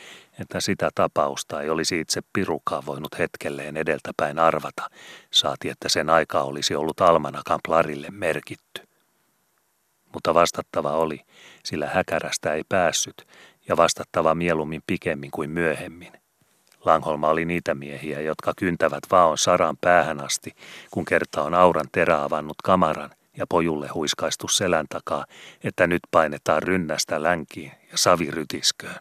että 0.41 0.61
sitä 0.61 0.91
tapausta 0.95 1.63
ei 1.63 1.71
olisi 1.71 2.01
itse 2.01 2.21
pirukaan 2.33 2.87
voinut 2.87 3.19
hetkelleen 3.19 3.77
edeltäpäin 3.77 4.39
arvata, 4.39 4.91
saati 5.33 5.69
että 5.69 5.89
sen 5.89 6.11
aika 6.11 6.43
olisi 6.43 6.75
ollut 6.75 7.01
almanakan 7.01 7.61
plarille 7.65 8.09
merkitty. 8.11 8.83
Mutta 10.13 10.35
vastattava 10.35 10.93
oli, 10.93 11.21
sillä 11.65 11.87
häkärästä 11.87 12.53
ei 12.53 12.63
päässyt, 12.69 13.27
ja 13.69 13.77
vastattava 13.77 14.35
mieluummin 14.35 14.83
pikemmin 14.87 15.31
kuin 15.31 15.51
myöhemmin. 15.51 16.13
Langholma 16.89 17.29
oli 17.29 17.45
niitä 17.45 17.75
miehiä, 17.75 18.21
jotka 18.21 18.53
kyntävät 18.57 19.03
vaon 19.11 19.39
saran 19.39 19.77
päähän 19.81 20.25
asti, 20.25 20.55
kun 20.91 21.05
kerta 21.05 21.43
on 21.43 21.55
auran 21.55 21.87
terä 21.93 22.23
avannut 22.25 22.57
kamaran 22.65 23.11
ja 23.37 23.47
pojulle 23.49 23.89
huiskaistu 23.89 24.49
selän 24.49 24.87
takaa, 24.89 25.25
että 25.65 25.87
nyt 25.87 26.03
painetaan 26.11 26.63
rynnästä 26.63 27.23
länkiin 27.23 27.73
ja 27.91 27.99
savirytisköön. 27.99 29.01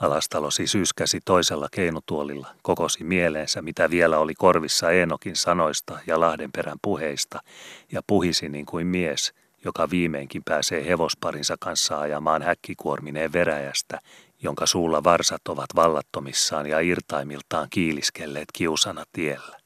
Alastalo 0.00 0.50
siis 0.50 0.74
yskäsi 0.74 1.20
toisella 1.24 1.68
keinutuolilla, 1.72 2.48
kokosi 2.62 3.04
mieleensä, 3.04 3.62
mitä 3.62 3.90
vielä 3.90 4.18
oli 4.18 4.34
korvissa 4.34 4.90
Eenokin 4.90 5.36
sanoista 5.36 5.98
ja 6.06 6.20
Lahdenperän 6.20 6.78
puheista, 6.82 7.40
ja 7.92 8.00
puhisi 8.06 8.48
niin 8.48 8.66
kuin 8.66 8.86
mies, 8.86 9.34
joka 9.64 9.90
viimeinkin 9.90 10.42
pääsee 10.44 10.86
hevosparinsa 10.86 11.56
kanssa 11.60 12.00
ajamaan 12.00 12.42
häkkikuormineen 12.42 13.32
veräjästä, 13.32 13.98
jonka 14.42 14.66
suulla 14.66 15.04
varsat 15.04 15.48
ovat 15.48 15.66
vallattomissaan 15.76 16.66
ja 16.66 16.80
irtaimiltaan 16.80 17.66
kiiliskelleet 17.70 18.48
kiusana 18.52 19.04
tiellä. 19.12 19.58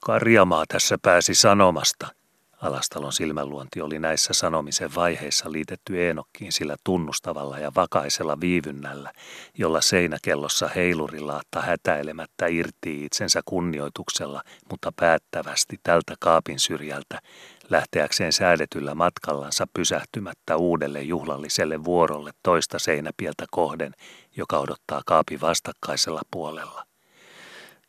Karjamaa 0.00 0.64
tässä 0.68 0.98
pääsi 1.02 1.34
sanomasta– 1.34 2.06
Alastalon 2.64 3.12
silmänluonti 3.12 3.80
oli 3.80 3.98
näissä 3.98 4.32
sanomisen 4.34 4.94
vaiheissa 4.94 5.52
liitetty 5.52 6.06
Eenokkiin 6.06 6.52
sillä 6.52 6.76
tunnustavalla 6.84 7.58
ja 7.58 7.72
vakaisella 7.76 8.40
viivynnällä, 8.40 9.12
jolla 9.58 9.80
seinäkellossa 9.80 10.68
heilurilaattaa 10.68 11.62
hätäilemättä 11.62 12.46
irti 12.46 13.04
itsensä 13.04 13.40
kunnioituksella, 13.44 14.42
mutta 14.70 14.92
päättävästi 14.96 15.76
tältä 15.82 16.14
kaapin 16.20 16.58
syrjältä, 16.58 17.18
lähteäkseen 17.70 18.32
säädetyllä 18.32 18.94
matkallansa 18.94 19.66
pysähtymättä 19.74 20.56
uudelle 20.56 21.02
juhlalliselle 21.02 21.84
vuorolle 21.84 22.30
toista 22.42 22.78
seinäpieltä 22.78 23.44
kohden, 23.50 23.92
joka 24.36 24.58
odottaa 24.58 25.02
kaapin 25.06 25.40
vastakkaisella 25.40 26.22
puolella. 26.30 26.86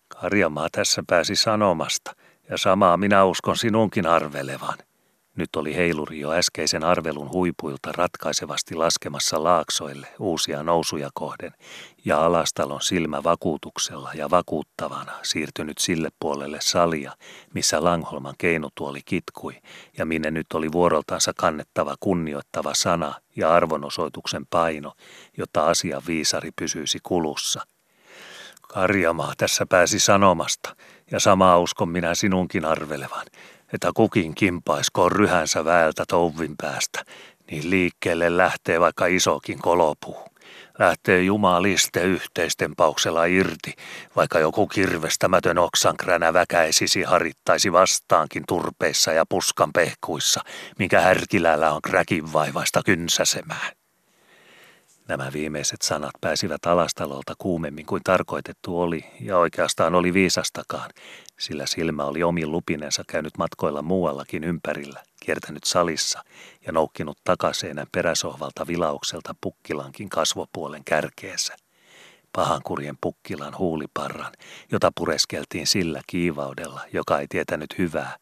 Karjamaa 0.08 0.68
tässä 0.72 1.04
pääsi 1.08 1.36
sanomasta– 1.36 2.16
ja 2.50 2.58
samaa 2.58 2.98
minä 2.98 3.26
uskon 3.26 3.58
sinunkin 3.58 4.08
arvelevan. 4.08 4.78
Nyt 5.36 5.56
oli 5.56 5.76
heiluri 5.76 6.20
jo 6.20 6.32
äskeisen 6.32 6.84
arvelun 6.84 7.32
huipuilta 7.32 7.92
ratkaisevasti 7.92 8.76
laskemassa 8.76 9.44
laaksoille 9.44 10.08
uusia 10.20 10.64
nousuja 10.64 11.10
kohden, 11.14 11.52
ja 12.06 12.26
alastalon 12.26 12.82
silmä 12.82 13.24
vakuutuksella 13.24 14.12
ja 14.14 14.30
vakuuttavana 14.30 15.12
siirtynyt 15.24 15.78
sille 15.78 16.10
puolelle 16.20 16.58
salia, 16.62 17.12
missä 17.54 17.84
Langholman 17.84 18.36
keinutuoli 18.38 19.02
kitkui, 19.06 19.62
ja 19.98 20.06
minne 20.06 20.32
nyt 20.32 20.48
oli 20.54 20.72
vuoroltansa 20.72 21.32
kannettava 21.38 21.96
kunnioittava 22.00 22.74
sana 22.74 23.14
ja 23.36 23.54
arvonosoituksen 23.54 24.46
paino, 24.50 24.94
jotta 25.38 25.66
asian 25.66 26.02
viisari 26.08 26.50
pysyisi 26.56 27.00
kulussa. 27.04 27.62
Karjamaa 28.62 29.34
tässä 29.38 29.66
pääsi 29.66 30.00
sanomasta, 30.00 30.76
ja 31.12 31.20
samaa 31.20 31.60
uskon 31.60 31.90
minä 31.90 32.16
sinunkin 32.16 32.66
arvelevan, 32.66 33.26
että 33.74 33.91
kukin 33.95 34.36
kimpaiskoon 34.36 35.11
ryhänsä 35.11 35.66
väältä 35.66 36.03
touvin 36.07 36.55
päästä, 36.57 37.05
niin 37.51 37.70
liikkeelle 37.70 38.38
lähtee 38.38 38.80
vaikka 38.80 39.05
isokin 39.05 39.59
kolopuu. 39.59 40.18
Lähtee 40.80 41.24
jumaliste 41.24 42.03
yhteisten 42.03 42.76
pauksella 42.76 43.26
irti, 43.26 43.74
vaikka 44.16 44.39
joku 44.39 44.68
kirvestämätön 44.68 45.57
oksankränä 45.57 46.34
väkäisisi 46.34 47.03
harittaisi 47.03 47.72
vastaankin 47.72 48.43
turpeissa 48.47 49.13
ja 49.13 49.26
puskan 49.30 49.74
pehkuissa, 49.74 50.41
minkä 50.80 51.01
härkilällä 51.01 51.74
on 51.74 51.82
kräkin 51.82 52.34
vaivaista 52.34 52.82
kynsäsemään. 52.86 53.72
Nämä 55.07 55.34
viimeiset 55.34 55.82
sanat 55.82 56.11
pääsivät 56.22 56.66
alastalolta 56.66 57.34
kuumemmin 57.38 57.86
kuin 57.86 58.01
tarkoitettu 58.03 58.82
oli, 58.82 59.05
ja 59.22 59.38
oikeastaan 59.38 59.95
oli 59.95 60.13
viisastakaan, 60.13 60.89
sillä 61.40 61.66
silmä 61.66 62.04
oli 62.04 62.24
omin 62.24 62.52
lupinensa 62.52 63.04
käynyt 63.08 63.38
matkoilla 63.38 63.82
muuallakin 63.82 64.44
ympärillä, 64.44 65.04
kiertänyt 65.20 65.64
salissa 65.64 66.24
ja 66.66 66.72
noukkinut 66.72 67.18
takaseinän 67.24 67.88
peräsohvalta 67.92 68.68
vilaukselta 68.68 69.36
pukkilankin 69.42 70.10
kasvopuolen 70.10 70.84
kärkeensä. 70.84 71.56
Pahankurjen 72.32 72.98
pukkilan 73.02 73.58
huuliparran, 73.58 74.32
jota 74.72 74.92
pureskeltiin 74.96 75.68
sillä 75.68 76.02
kiivaudella, 76.08 76.82
joka 76.94 77.20
ei 77.20 77.28
tietänyt 77.28 77.78
hyvää, 77.78 78.18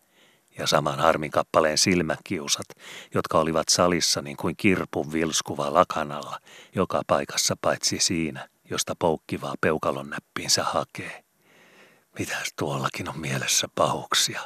ja 0.57 0.67
saman 0.67 0.99
harmikappaleen 0.99 1.77
silmäkiusat, 1.77 2.65
jotka 3.13 3.39
olivat 3.39 3.69
salissa 3.69 4.21
niin 4.21 4.37
kuin 4.37 4.55
kirpun 4.57 5.13
vilskuva 5.13 5.73
lakanalla, 5.73 6.39
joka 6.75 7.01
paikassa 7.07 7.55
paitsi 7.61 7.99
siinä, 7.99 8.49
josta 8.69 8.95
poukkivaa 8.99 9.55
peukalon 9.61 10.09
näppiinsä 10.09 10.63
hakee. 10.63 11.23
Mitäs 12.19 12.53
tuollakin 12.55 13.09
on 13.09 13.19
mielessä 13.19 13.67
pahuksia, 13.75 14.41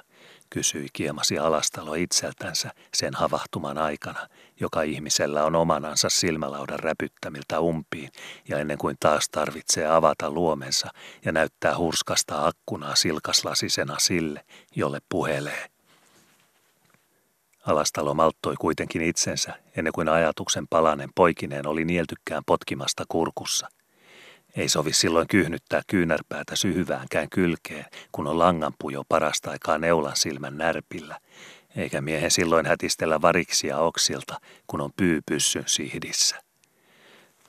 kysyi 0.50 0.88
kiemasi 0.94 1.40
alastalo 1.40 1.94
itseltänsä 1.94 2.72
sen 2.94 3.14
havahtuman 3.14 3.78
aikana, 3.78 4.28
joka 4.60 4.82
ihmisellä 4.82 5.46
on 5.46 5.56
omanansa 5.56 6.10
silmälaudan 6.10 6.80
räpyttämiltä 6.80 7.60
umpiin 7.60 8.12
ja 8.50 8.60
ennen 8.60 8.78
kuin 8.78 8.96
taas 9.00 9.30
tarvitsee 9.30 9.88
avata 9.88 10.32
luomensa 10.32 10.88
ja 11.26 11.32
näyttää 11.32 11.78
hurskasta 11.78 12.48
akkunaa 12.48 12.96
silkaslasisena 12.96 14.00
sille, 14.00 14.46
jolle 14.76 15.00
puhelee. 15.10 15.68
Alastalo 17.66 18.14
malttoi 18.14 18.56
kuitenkin 18.60 19.02
itsensä, 19.02 19.54
ennen 19.78 19.94
kuin 19.94 20.10
ajatuksen 20.10 20.68
palanen 20.68 21.10
poikineen 21.16 21.68
oli 21.68 21.86
nieltykkään 21.86 22.44
potkimasta 22.46 23.04
kurkussa. 23.08 23.68
Ei 24.58 24.70
sovi 24.70 24.94
silloin 24.94 25.28
kyhnyttää 25.28 25.82
kyynärpäätä 25.88 26.56
syhyväänkään 26.56 27.30
kylkeen, 27.30 27.86
kun 28.12 28.28
on 28.28 28.40
langanpujo 28.40 29.04
parasta 29.10 29.52
aikaa 29.52 29.78
neulan 29.78 30.16
silmän 30.16 30.58
närpillä, 30.58 31.20
eikä 31.76 32.02
miehen 32.02 32.32
silloin 32.32 32.66
hätistellä 32.66 33.22
variksia 33.22 33.78
oksilta, 33.78 34.40
kun 34.68 34.82
on 34.82 34.92
pyypyssyn 34.98 35.64
sihdissä. 35.66 36.42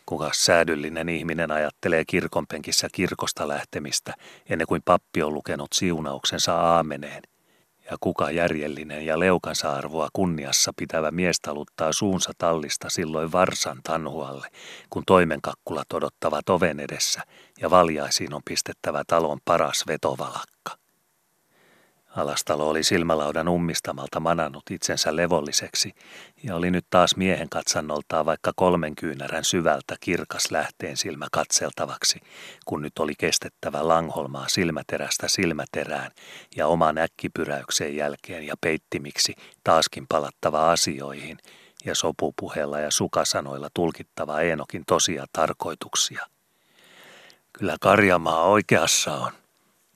Kuka 0.07 0.31
säädyllinen 0.35 1.09
ihminen 1.09 1.51
ajattelee 1.51 2.05
kirkonpenkissä 2.05 2.89
kirkosta 2.93 3.49
lähtemistä 3.49 4.15
ennen 4.49 4.67
kuin 4.67 4.83
pappi 4.85 5.23
on 5.23 5.35
lukenut 5.35 5.73
siunauksensa 5.73 6.55
aameneen– 6.55 7.23
ja 7.91 7.97
kuka 8.01 8.30
järjellinen 8.30 9.07
ja 9.07 9.18
leukansa 9.18 9.72
arvoa 9.72 10.09
kunniassa 10.12 10.72
pitävä 10.76 11.11
mies 11.11 11.41
taluttaa 11.41 11.93
suunsa 11.93 12.32
tallista 12.39 12.91
silloin 12.91 13.32
varsan 13.32 13.80
tanhualle, 13.82 14.49
kun 14.91 15.03
toimenkakkulat 15.07 15.93
odottavat 15.93 16.49
oven 16.49 16.80
edessä 16.80 17.22
ja 17.61 17.70
valjaisiin 17.70 18.34
on 18.34 18.43
pistettävä 18.45 19.03
talon 19.07 19.39
paras 19.45 19.84
vetovalakka. 19.86 20.88
Alastalo 22.17 22.69
oli 22.69 22.83
silmälaudan 22.83 23.49
ummistamalta 23.49 24.21
manannut 24.21 24.63
itsensä 24.71 25.17
levolliseksi 25.17 25.93
ja 26.43 26.57
oli 26.57 26.71
nyt 26.71 26.87
taas 26.91 27.17
miehen 27.17 27.49
katsannoltaan 27.49 28.27
vaikka 28.27 28.53
kolmen 28.57 28.97
kyynärän 28.97 29.45
syvältä 29.45 29.97
kirkas 30.01 30.51
lähteen 30.51 30.97
silmä 30.97 31.27
katseltavaksi, 31.33 32.21
kun 32.65 32.83
nyt 32.83 32.99
oli 32.99 33.15
kestettävä 33.19 33.89
Langholmaa 33.89 34.49
silmäterästä 34.49 35.29
silmäterään 35.29 36.11
ja 36.57 36.67
oman 36.67 36.99
äkkipyräyksen 36.99 37.97
jälkeen 37.97 38.47
ja 38.47 38.55
peittimiksi 38.61 39.35
taaskin 39.65 40.07
palattava 40.09 40.71
asioihin 40.71 41.39
ja 41.85 41.95
sopupuheella 41.95 42.81
ja 42.81 42.91
sukasanoilla 42.91 43.69
tulkittava 43.75 44.41
Eenokin 44.41 44.85
tosia 44.87 45.27
tarkoituksia. 45.33 46.27
Kyllä 47.53 47.77
Karjamaa 47.81 48.43
oikeassa 48.43 49.15
on, 49.15 49.33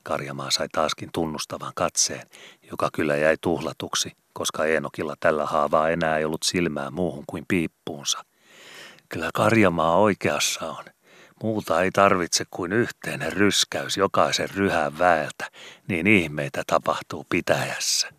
Karjamaa 0.03 0.51
sai 0.51 0.67
taaskin 0.71 1.09
tunnustavan 1.13 1.71
katseen, 1.75 2.27
joka 2.71 2.89
kyllä 2.93 3.15
jäi 3.15 3.37
tuhlatuksi, 3.41 4.11
koska 4.33 4.65
Eenokilla 4.65 5.15
tällä 5.19 5.45
haavaa 5.45 5.89
enää 5.89 6.17
ei 6.17 6.25
ollut 6.25 6.43
silmää 6.43 6.91
muuhun 6.91 7.23
kuin 7.27 7.45
piippuunsa. 7.47 8.25
Kyllä 9.09 9.29
Karjamaa 9.33 9.97
oikeassa 9.97 10.71
on. 10.71 10.85
Muuta 11.43 11.81
ei 11.81 11.91
tarvitse 11.91 12.45
kuin 12.51 12.73
yhteinen 12.73 13.33
ryskäys 13.33 13.97
jokaisen 13.97 14.49
ryhän 14.49 14.99
väeltä, 14.99 15.51
niin 15.87 16.07
ihmeitä 16.07 16.63
tapahtuu 16.67 17.25
pitäjässä. 17.29 18.12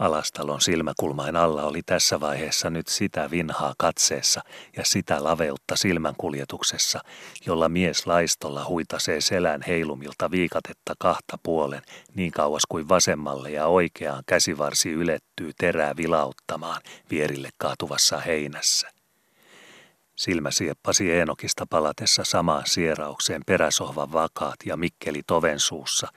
Alastalon 0.00 0.60
silmäkulmain 0.60 1.36
alla 1.36 1.62
oli 1.62 1.82
tässä 1.86 2.20
vaiheessa 2.20 2.70
nyt 2.70 2.88
sitä 2.88 3.30
vinhaa 3.30 3.74
katseessa 3.78 4.40
ja 4.76 4.84
sitä 4.84 5.24
laveutta 5.24 5.76
silmänkuljetuksessa, 5.76 7.00
jolla 7.46 7.68
mies 7.68 8.06
laistolla 8.06 8.64
huitasee 8.64 9.20
selän 9.20 9.62
heilumilta 9.66 10.30
viikatetta 10.30 10.94
kahta 10.98 11.38
puolen 11.42 11.82
niin 12.14 12.32
kauas 12.32 12.62
kuin 12.68 12.88
vasemmalle 12.88 13.50
ja 13.50 13.66
oikeaan 13.66 14.22
käsivarsi 14.26 14.90
ylettyy 14.90 15.50
terää 15.58 15.96
vilauttamaan 15.96 16.82
vierille 17.10 17.48
kaatuvassa 17.58 18.18
heinässä. 18.18 18.90
Silmä 20.16 20.50
sieppasi 20.50 21.12
Eenokista 21.12 21.66
palatessa 21.70 22.24
samaan 22.24 22.62
sieraukseen 22.66 23.42
peräsohvan 23.46 24.12
vakaat 24.12 24.56
ja 24.64 24.76
Mikkeli 24.76 25.22
toven 25.26 25.60
suussa, 25.60 26.08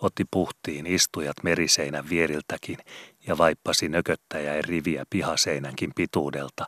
otti 0.00 0.24
puhtiin 0.30 0.86
istujat 0.86 1.36
meriseinän 1.42 2.08
vieriltäkin 2.08 2.78
ja 3.26 3.38
vaippasi 3.38 3.88
nököttäjä 3.88 4.62
riviä 4.62 5.04
pihaseinänkin 5.10 5.90
pituudelta, 5.96 6.66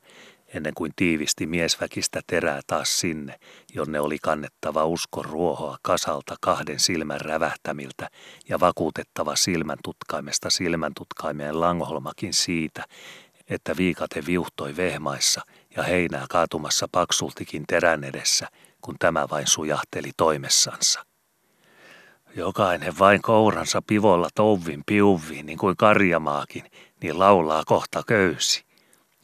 ennen 0.55 0.75
kuin 0.75 0.93
tiivisti 0.97 1.47
miesväkistä 1.47 2.21
terää 2.27 2.61
taas 2.67 3.01
sinne, 3.01 3.39
jonne 3.75 4.01
oli 4.01 4.19
kannettava 4.23 4.85
uskon 4.85 5.25
ruohoa 5.25 5.79
kasalta 5.83 6.37
kahden 6.41 6.81
silmän 6.81 7.21
rävähtämiltä 7.21 8.11
ja 8.49 8.61
vakuutettava 8.61 9.37
silmän 9.37 9.79
tutkaimesta 9.85 10.51
silmän 10.51 10.93
tutkaimeen 10.97 11.61
langholmakin 11.61 12.35
siitä, 12.35 12.85
että 13.51 13.77
viikate 13.77 14.27
viuhtoi 14.27 14.77
vehmaissa 14.77 15.41
ja 15.77 15.83
heinää 15.83 16.27
kaatumassa 16.31 16.89
paksultikin 16.93 17.65
terän 17.69 18.05
edessä, 18.05 18.49
kun 18.81 18.97
tämä 18.99 19.27
vain 19.31 19.47
sujahteli 19.47 20.11
toimessansa. 20.17 21.10
Jokainen 22.37 22.99
vain 22.99 23.23
kouransa 23.23 23.83
pivolla 23.83 24.29
touvin 24.35 24.83
piuviin, 24.87 25.47
niin 25.47 25.59
kuin 25.59 25.77
karjamaakin, 25.77 26.65
niin 27.03 27.19
laulaa 27.19 27.63
kohta 27.67 28.03
köysi. 28.07 28.65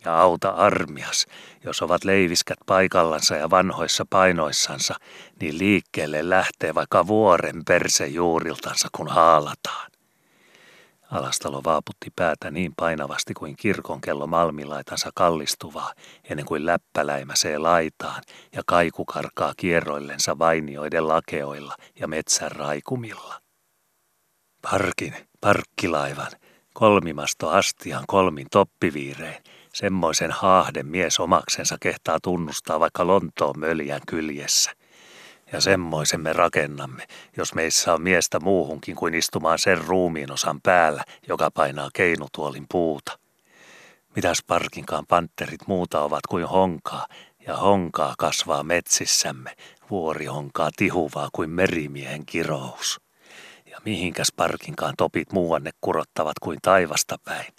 Ja 0.04 0.20
auta 0.20 0.50
armias, 0.50 1.26
jos 1.64 1.82
ovat 1.82 2.04
leiviskät 2.04 2.58
paikallansa 2.66 3.36
ja 3.36 3.50
vanhoissa 3.50 4.06
painoissansa, 4.10 4.94
niin 5.40 5.58
liikkeelle 5.58 6.28
lähtee 6.28 6.74
vaikka 6.74 7.06
vuoren 7.06 7.64
perse 7.64 8.06
juuriltansa, 8.06 8.88
kun 8.92 9.08
haalataan. 9.08 9.90
Alastalo 11.10 11.64
vaaputti 11.64 12.10
päätä 12.16 12.50
niin 12.50 12.72
painavasti 12.76 13.34
kuin 13.34 13.56
kirkonkello 13.56 14.26
malmilaitansa 14.26 15.10
kallistuvaa, 15.14 15.92
ennen 16.30 16.46
kuin 16.46 16.66
läppäläimäsee 16.66 17.58
laitaan 17.58 18.22
ja 18.52 18.62
kaiku 18.66 19.04
karkaa 19.04 19.52
kierroillensa 19.56 20.38
vainioiden 20.38 21.08
lakeoilla 21.08 21.74
ja 22.00 22.08
metsän 22.08 22.52
raikumilla. 22.52 23.40
Parkin, 24.62 25.14
parkkilaivan, 25.40 26.30
kolmimasto 26.74 27.48
astian 27.48 28.04
kolmin 28.06 28.46
toppiviirein, 28.50 29.42
semmoisen 29.74 30.30
haahden 30.30 30.86
mies 30.86 31.20
omaksensa 31.20 31.76
kehtaa 31.80 32.18
tunnustaa 32.22 32.80
vaikka 32.80 33.06
Lontoon 33.06 33.58
möljän 33.58 34.00
kyljessä. 34.06 34.70
Ja 35.52 35.60
semmoisen 35.60 36.20
me 36.20 36.32
rakennamme, 36.32 37.06
jos 37.36 37.54
meissä 37.54 37.94
on 37.94 38.02
miestä 38.02 38.40
muuhunkin 38.40 38.96
kuin 38.96 39.14
istumaan 39.14 39.58
sen 39.58 39.78
ruumiin 39.78 40.32
osan 40.32 40.60
päällä, 40.60 41.04
joka 41.28 41.50
painaa 41.50 41.90
keinutuolin 41.94 42.66
puuta. 42.70 43.18
Mitäs 44.16 44.38
parkinkaan 44.46 45.06
panterit 45.06 45.66
muuta 45.66 46.00
ovat 46.00 46.26
kuin 46.28 46.44
honkaa, 46.44 47.06
ja 47.46 47.56
honkaa 47.56 48.14
kasvaa 48.18 48.62
metsissämme, 48.62 49.56
vuori 49.90 50.26
honkaa 50.26 50.70
tihuvaa 50.76 51.28
kuin 51.32 51.50
merimiehen 51.50 52.26
kirous. 52.26 53.00
Ja 53.66 53.78
mihinkäs 53.84 54.32
parkinkaan 54.36 54.94
topit 54.98 55.32
muuanne 55.32 55.70
kurottavat 55.80 56.38
kuin 56.42 56.58
taivasta 56.62 57.18
päin, 57.24 57.52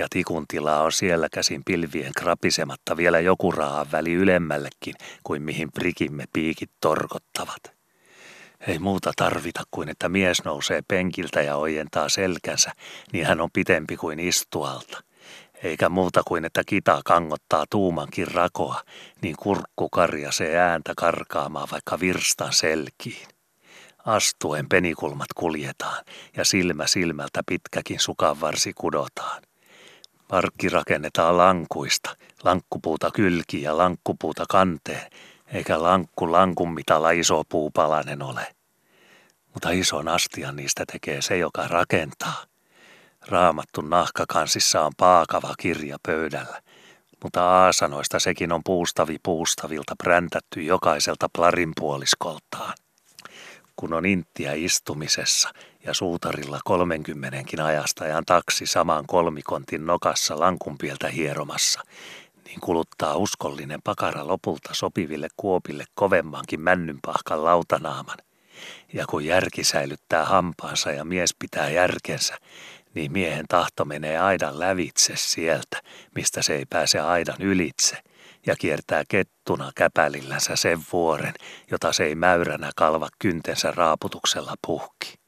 ja 0.00 0.06
tikuntilaa 0.10 0.82
on 0.82 0.92
siellä 0.92 1.28
käsin 1.32 1.62
pilvien 1.64 2.12
krapisematta 2.16 2.96
vielä 2.96 3.20
joku 3.20 3.52
raahan 3.52 3.92
väli 3.92 4.12
ylemmällekin 4.12 4.94
kuin 5.22 5.42
mihin 5.42 5.72
prikimme 5.72 6.24
piikit 6.32 6.70
torkottavat. 6.80 7.62
Ei 8.68 8.78
muuta 8.78 9.12
tarvita 9.16 9.62
kuin 9.70 9.88
että 9.88 10.08
mies 10.08 10.44
nousee 10.44 10.82
penkiltä 10.88 11.42
ja 11.42 11.56
ojentaa 11.56 12.08
selkänsä, 12.08 12.72
niin 13.12 13.26
hän 13.26 13.40
on 13.40 13.50
pitempi 13.52 13.96
kuin 13.96 14.20
istualta. 14.20 15.02
Eikä 15.62 15.88
muuta 15.88 16.22
kuin 16.26 16.44
että 16.44 16.62
kita 16.66 17.00
kangottaa 17.04 17.64
tuumankin 17.70 18.28
rakoa, 18.28 18.82
niin 19.22 19.36
kurkku 19.36 19.88
karjasee 19.88 20.58
ääntä 20.58 20.92
karkaamaan 20.96 21.68
vaikka 21.72 22.00
virstan 22.00 22.52
selkiin. 22.52 23.28
Astuen 24.06 24.68
penikulmat 24.68 25.32
kuljetaan 25.34 26.04
ja 26.36 26.44
silmä 26.44 26.86
silmältä 26.86 27.40
pitkäkin 27.46 28.00
sukanvarsi 28.00 28.72
kudotaan. 28.72 29.42
Parkki 30.30 30.68
rakennetaan 30.68 31.36
lankuista, 31.36 32.16
lankkupuuta 32.44 33.10
kylki 33.10 33.62
ja 33.62 33.76
lankkupuuta 33.76 34.44
kanteen, 34.48 35.10
eikä 35.52 35.82
lankku 35.82 36.32
lankun 36.32 36.74
mitalla 36.74 37.10
iso 37.10 37.42
puupalanen 37.48 38.22
ole. 38.22 38.46
Mutta 39.54 39.70
ison 39.70 40.08
astian 40.08 40.56
niistä 40.56 40.84
tekee 40.92 41.22
se, 41.22 41.38
joka 41.38 41.68
rakentaa. 41.68 42.44
Raamattu 43.28 43.80
nahkakansissa 43.80 44.80
on 44.80 44.92
paakava 44.96 45.54
kirja 45.58 45.96
pöydällä, 46.06 46.62
mutta 47.22 47.44
aasanoista 47.44 48.18
sekin 48.18 48.52
on 48.52 48.60
puustavi 48.64 49.16
puustavilta 49.22 49.94
präntätty 50.02 50.62
jokaiselta 50.62 51.28
plarinpuoliskoltaan 51.36 52.74
kun 53.80 53.92
on 53.92 54.06
inttiä 54.06 54.52
istumisessa 54.52 55.50
ja 55.84 55.94
suutarilla 55.94 56.60
kolmenkymmenenkin 56.64 57.60
ajasta 57.60 58.04
ajan 58.04 58.24
taksi 58.24 58.66
saman 58.66 59.04
kolmikontin 59.06 59.86
nokassa 59.86 60.40
lankunpieltä 60.40 61.08
hieromassa, 61.08 61.80
niin 62.44 62.60
kuluttaa 62.60 63.16
uskollinen 63.16 63.82
pakara 63.84 64.26
lopulta 64.26 64.68
sopiville 64.72 65.28
kuopille 65.36 65.84
kovemmankin 65.94 66.60
männynpahkan 66.60 67.44
lautanaaman. 67.44 68.18
Ja 68.92 69.06
kun 69.06 69.24
järki 69.24 69.64
säilyttää 69.64 70.24
hampaansa 70.24 70.90
ja 70.90 71.04
mies 71.04 71.34
pitää 71.38 71.70
järkensä, 71.70 72.38
niin 72.94 73.12
miehen 73.12 73.44
tahto 73.48 73.84
menee 73.84 74.18
aidan 74.18 74.60
lävitse 74.60 75.12
sieltä, 75.16 75.82
mistä 76.14 76.42
se 76.42 76.54
ei 76.54 76.64
pääse 76.70 77.00
aidan 77.00 77.42
ylitse– 77.42 77.96
ja 78.46 78.56
kiertää 78.56 79.02
kettuna 79.08 79.72
käpälillänsä 79.74 80.56
sen 80.56 80.78
vuoren, 80.92 81.34
jota 81.70 81.92
se 81.92 82.04
ei 82.04 82.14
mäyränä 82.14 82.70
kalva 82.76 83.08
kyntensä 83.18 83.72
raaputuksella 83.76 84.54
puhki. 84.66 85.20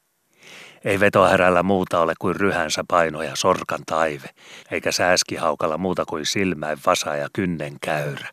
Ei 0.85 1.01
vetohärällä 1.01 1.63
muuta 1.63 2.01
ole 2.01 2.15
kuin 2.19 2.37
ryhänsä 2.37 2.85
paino 2.89 3.23
ja 3.23 3.37
sorkan 3.37 3.81
taive, 3.87 4.29
eikä 4.71 4.93
sääskihaukalla 4.93 5.79
muuta 5.79 6.05
kuin 6.05 6.27
silmäin 6.27 6.79
vasa 6.87 7.17
ja 7.17 7.29
kynnen 7.33 7.77
käyrä. 7.81 8.29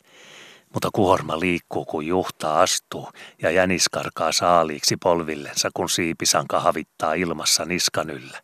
Mutta 0.73 0.89
kuorma 0.93 1.39
liikkuu, 1.39 1.85
kun 1.85 2.05
juhta 2.05 2.61
astuu, 2.61 3.09
ja 3.41 3.51
jänis 3.51 3.89
karkaa 3.89 4.31
saaliiksi 4.31 4.97
polvillensa, 4.97 5.69
kun 5.73 5.89
siipisanka 5.89 6.59
havittaa 6.59 7.13
ilmassa 7.13 7.65
niskan 7.65 8.09
yllä. 8.09 8.39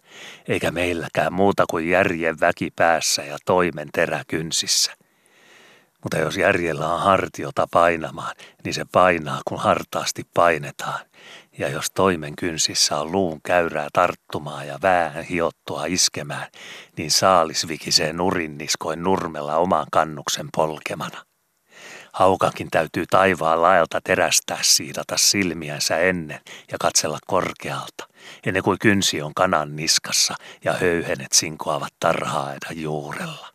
Eikä 0.47 0.71
meilläkään 0.71 1.33
muuta 1.33 1.63
kuin 1.69 1.89
järjen 1.89 2.39
väki 2.39 2.71
päässä 2.75 3.23
ja 3.23 3.37
toimen 3.45 3.89
terä 3.93 4.23
kynsissä. 4.27 5.04
Mutta 6.05 6.17
jos 6.17 6.37
järjellä 6.37 6.93
on 6.93 7.01
hartiota 7.01 7.67
painamaan, 7.71 8.35
niin 8.63 8.73
se 8.73 8.85
painaa, 8.91 9.41
kun 9.47 9.59
hartaasti 9.59 10.23
painetaan. 10.33 10.99
Ja 11.57 11.69
jos 11.69 11.91
toimen 11.91 12.35
kynsissä 12.35 12.99
on 12.99 13.11
luun 13.11 13.41
käyrää 13.41 13.87
tarttumaan 13.93 14.67
ja 14.67 14.79
vähän 14.81 15.23
hiottua 15.23 15.85
iskemään, 15.85 16.47
niin 16.97 17.11
saalis 17.11 17.67
vikisee 17.67 18.13
nurinniskoin 18.13 19.03
nurmella 19.03 19.57
oman 19.57 19.85
kannuksen 19.91 20.47
polkemana. 20.55 21.25
Haukankin 22.13 22.67
täytyy 22.71 23.05
taivaan 23.09 23.61
laelta 23.61 24.01
terästää 24.03 24.59
siidata 24.61 25.17
silmiänsä 25.17 25.97
ennen 25.97 26.39
ja 26.71 26.77
katsella 26.79 27.19
korkealta, 27.27 28.07
ennen 28.45 28.63
kuin 28.63 28.79
kynsi 28.79 29.21
on 29.21 29.33
kanan 29.33 29.75
niskassa 29.75 30.35
ja 30.63 30.73
höyhenet 30.73 31.31
sinkoavat 31.31 31.93
tarhaeda 31.99 32.67
juurella. 32.71 33.54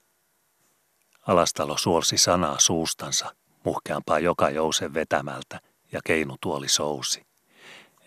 Alastalo 1.31 1.77
suolsi 1.77 2.19
sanaa 2.19 2.59
suustansa, 2.59 3.35
muhkeampaa 3.65 4.19
joka 4.19 4.51
jousen 4.51 4.95
vetämältä, 4.95 5.61
ja 5.93 6.01
keinu 6.05 6.37
tuoli 6.41 6.69
sousi. 6.69 7.23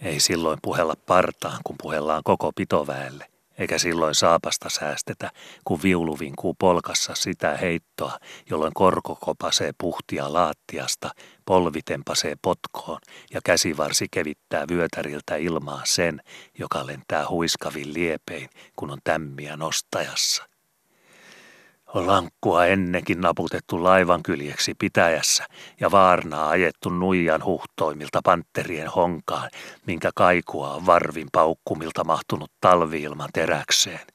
Ei 0.02 0.20
silloin 0.20 0.60
puhella 0.62 0.94
partaan, 1.06 1.60
kun 1.64 1.76
puhellaan 1.82 2.22
koko 2.24 2.52
pitoväelle, 2.56 3.28
eikä 3.58 3.78
silloin 3.78 4.16
saapasta 4.16 4.70
säästetä, 4.70 5.32
kun 5.64 5.80
viulu 5.84 6.20
vinkuu 6.20 6.54
polkassa 6.54 7.16
sitä 7.16 7.58
heittoa, 7.58 8.20
jolloin 8.50 8.74
korko 8.74 9.18
kopasee 9.22 9.72
puhtia 9.78 10.34
laattiasta, 10.34 11.10
polvi 11.46 11.82
tempasee 11.82 12.36
potkoon 12.42 13.00
ja 13.34 13.42
käsivarsi 13.46 14.08
kevittää 14.12 14.66
vyötäriltä 14.70 15.36
ilmaa 15.36 15.82
sen, 15.86 16.22
joka 16.60 16.88
lentää 16.88 17.30
huiskavin 17.30 17.94
liepein, 17.94 18.50
kun 18.76 18.92
on 18.92 19.00
tämmiä 19.04 19.58
nostajassa. 19.58 20.53
Lankkua 21.94 22.66
ennenkin 22.66 23.22
naputettu 23.22 23.84
laivan 23.84 24.24
kyljeksi 24.24 24.76
pitäjässä 24.80 25.46
ja 25.80 25.92
vaarnaa 25.92 26.50
ajettu 26.50 26.90
nuijan 26.90 27.46
huhtoimilta 27.46 28.22
pantterien 28.24 28.88
honkaan, 28.88 29.50
minkä 29.88 30.12
kaikua 30.16 30.74
on 30.74 30.86
varvin 30.86 31.28
paukkumilta 31.32 32.04
mahtunut 32.04 32.52
talviilman 32.62 33.30
teräkseen. 33.34 34.08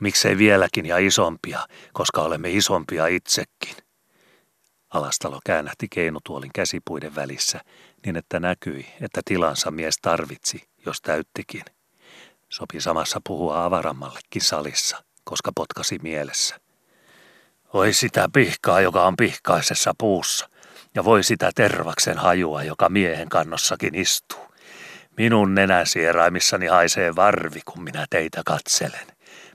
Miksei 0.00 0.38
vieläkin 0.38 0.86
ja 0.86 0.98
isompia, 0.98 1.60
koska 1.92 2.22
olemme 2.22 2.50
isompia 2.50 3.06
itsekin. 3.06 3.76
Alastalo 4.90 5.40
käännähti 5.46 5.86
keinutuolin 5.90 6.50
käsipuiden 6.54 7.14
välissä 7.14 7.60
niin, 8.06 8.16
että 8.16 8.40
näkyi, 8.40 8.86
että 9.00 9.20
tilansa 9.24 9.70
mies 9.70 9.98
tarvitsi, 10.02 10.68
jos 10.86 11.00
täyttikin. 11.02 11.64
Sopi 12.48 12.80
samassa 12.80 13.20
puhua 13.26 13.64
avarammallekin 13.64 14.42
salissa, 14.42 15.04
koska 15.24 15.50
potkasi 15.54 15.98
mielessä. 16.02 16.63
Voi 17.74 17.92
sitä 17.92 18.28
pihkaa, 18.32 18.80
joka 18.80 19.06
on 19.06 19.16
pihkaisessa 19.16 19.94
puussa, 19.98 20.48
ja 20.94 21.04
voi 21.04 21.22
sitä 21.22 21.50
tervaksen 21.54 22.18
hajua, 22.18 22.62
joka 22.62 22.88
miehen 22.88 23.28
kannossakin 23.28 23.94
istuu. 23.94 24.46
Minun 25.16 25.54
nenäsieraimissani 25.54 26.66
haisee 26.66 27.16
varvi, 27.16 27.60
kun 27.64 27.82
minä 27.82 28.06
teitä 28.10 28.42
katselen. 28.46 29.06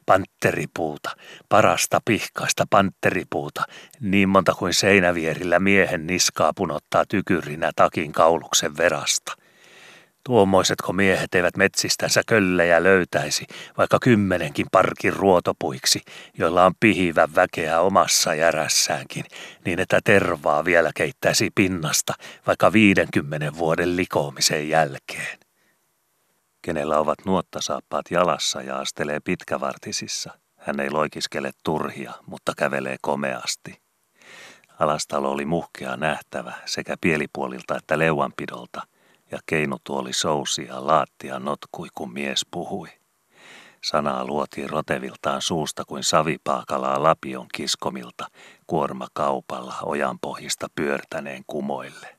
Pantteripuuta, 0.05 1.09
parasta 1.49 2.01
pihkaista 2.05 2.65
pantteripuuta, 2.69 3.63
niin 3.99 4.29
monta 4.29 4.53
kuin 4.53 4.73
seinävierillä 4.73 5.59
miehen 5.59 6.07
niskaa 6.07 6.51
punottaa 6.55 7.05
tykyrinä 7.05 7.71
takin 7.75 8.11
kauluksen 8.11 8.77
verasta– 8.77 9.33
Tuommoisetko 10.23 10.93
miehet 10.93 11.35
eivät 11.35 11.57
metsistänsä 11.57 12.21
köllejä 12.27 12.83
löytäisi, 12.83 13.47
vaikka 13.77 13.99
kymmenenkin 14.01 14.65
parkin 14.71 15.13
ruotopuiksi, 15.13 16.01
joilla 16.37 16.65
on 16.65 16.73
pihivä 16.79 17.27
väkeä 17.35 17.79
omassa 17.79 18.33
järässäänkin, 18.33 19.25
niin 19.65 19.79
että 19.79 19.99
tervaa 20.03 20.65
vielä 20.65 20.91
keittäisi 20.95 21.49
pinnasta, 21.55 22.13
vaikka 22.47 22.73
viidenkymmenen 22.73 23.57
vuoden 23.57 23.95
likoamisen 23.95 24.69
jälkeen. 24.69 25.39
Kenellä 26.61 26.99
ovat 26.99 27.25
nuottasaappaat 27.25 28.05
jalassa 28.11 28.61
ja 28.61 28.77
astelee 28.77 29.19
pitkävartisissa, 29.19 30.31
hän 30.57 30.79
ei 30.79 30.89
loikiskele 30.91 31.51
turhia, 31.63 32.13
mutta 32.25 32.53
kävelee 32.57 32.97
komeasti. 33.01 33.81
Alastalo 34.79 35.31
oli 35.31 35.45
muhkea 35.45 35.97
nähtävä 35.97 36.53
sekä 36.65 36.95
pielipuolilta 37.01 37.77
että 37.77 37.99
leuanpidolta– 37.99 38.81
ja 39.31 39.39
keinutuoli 39.45 40.13
sousi 40.13 40.65
ja 40.65 40.87
laattia 40.87 41.39
notkui, 41.39 41.87
kun 41.95 42.13
mies 42.13 42.45
puhui. 42.51 42.87
Sanaa 43.83 44.25
luotiin 44.25 44.69
roteviltaan 44.69 45.41
suusta 45.41 45.85
kuin 45.85 46.03
savipaakalaa 46.03 47.03
lapion 47.03 47.47
kiskomilta 47.53 48.27
kuorma 48.67 49.07
kaupalla 49.13 49.75
ojan 49.83 50.19
pohjista 50.19 50.67
pyörtäneen 50.75 51.43
kumoille. 51.47 52.15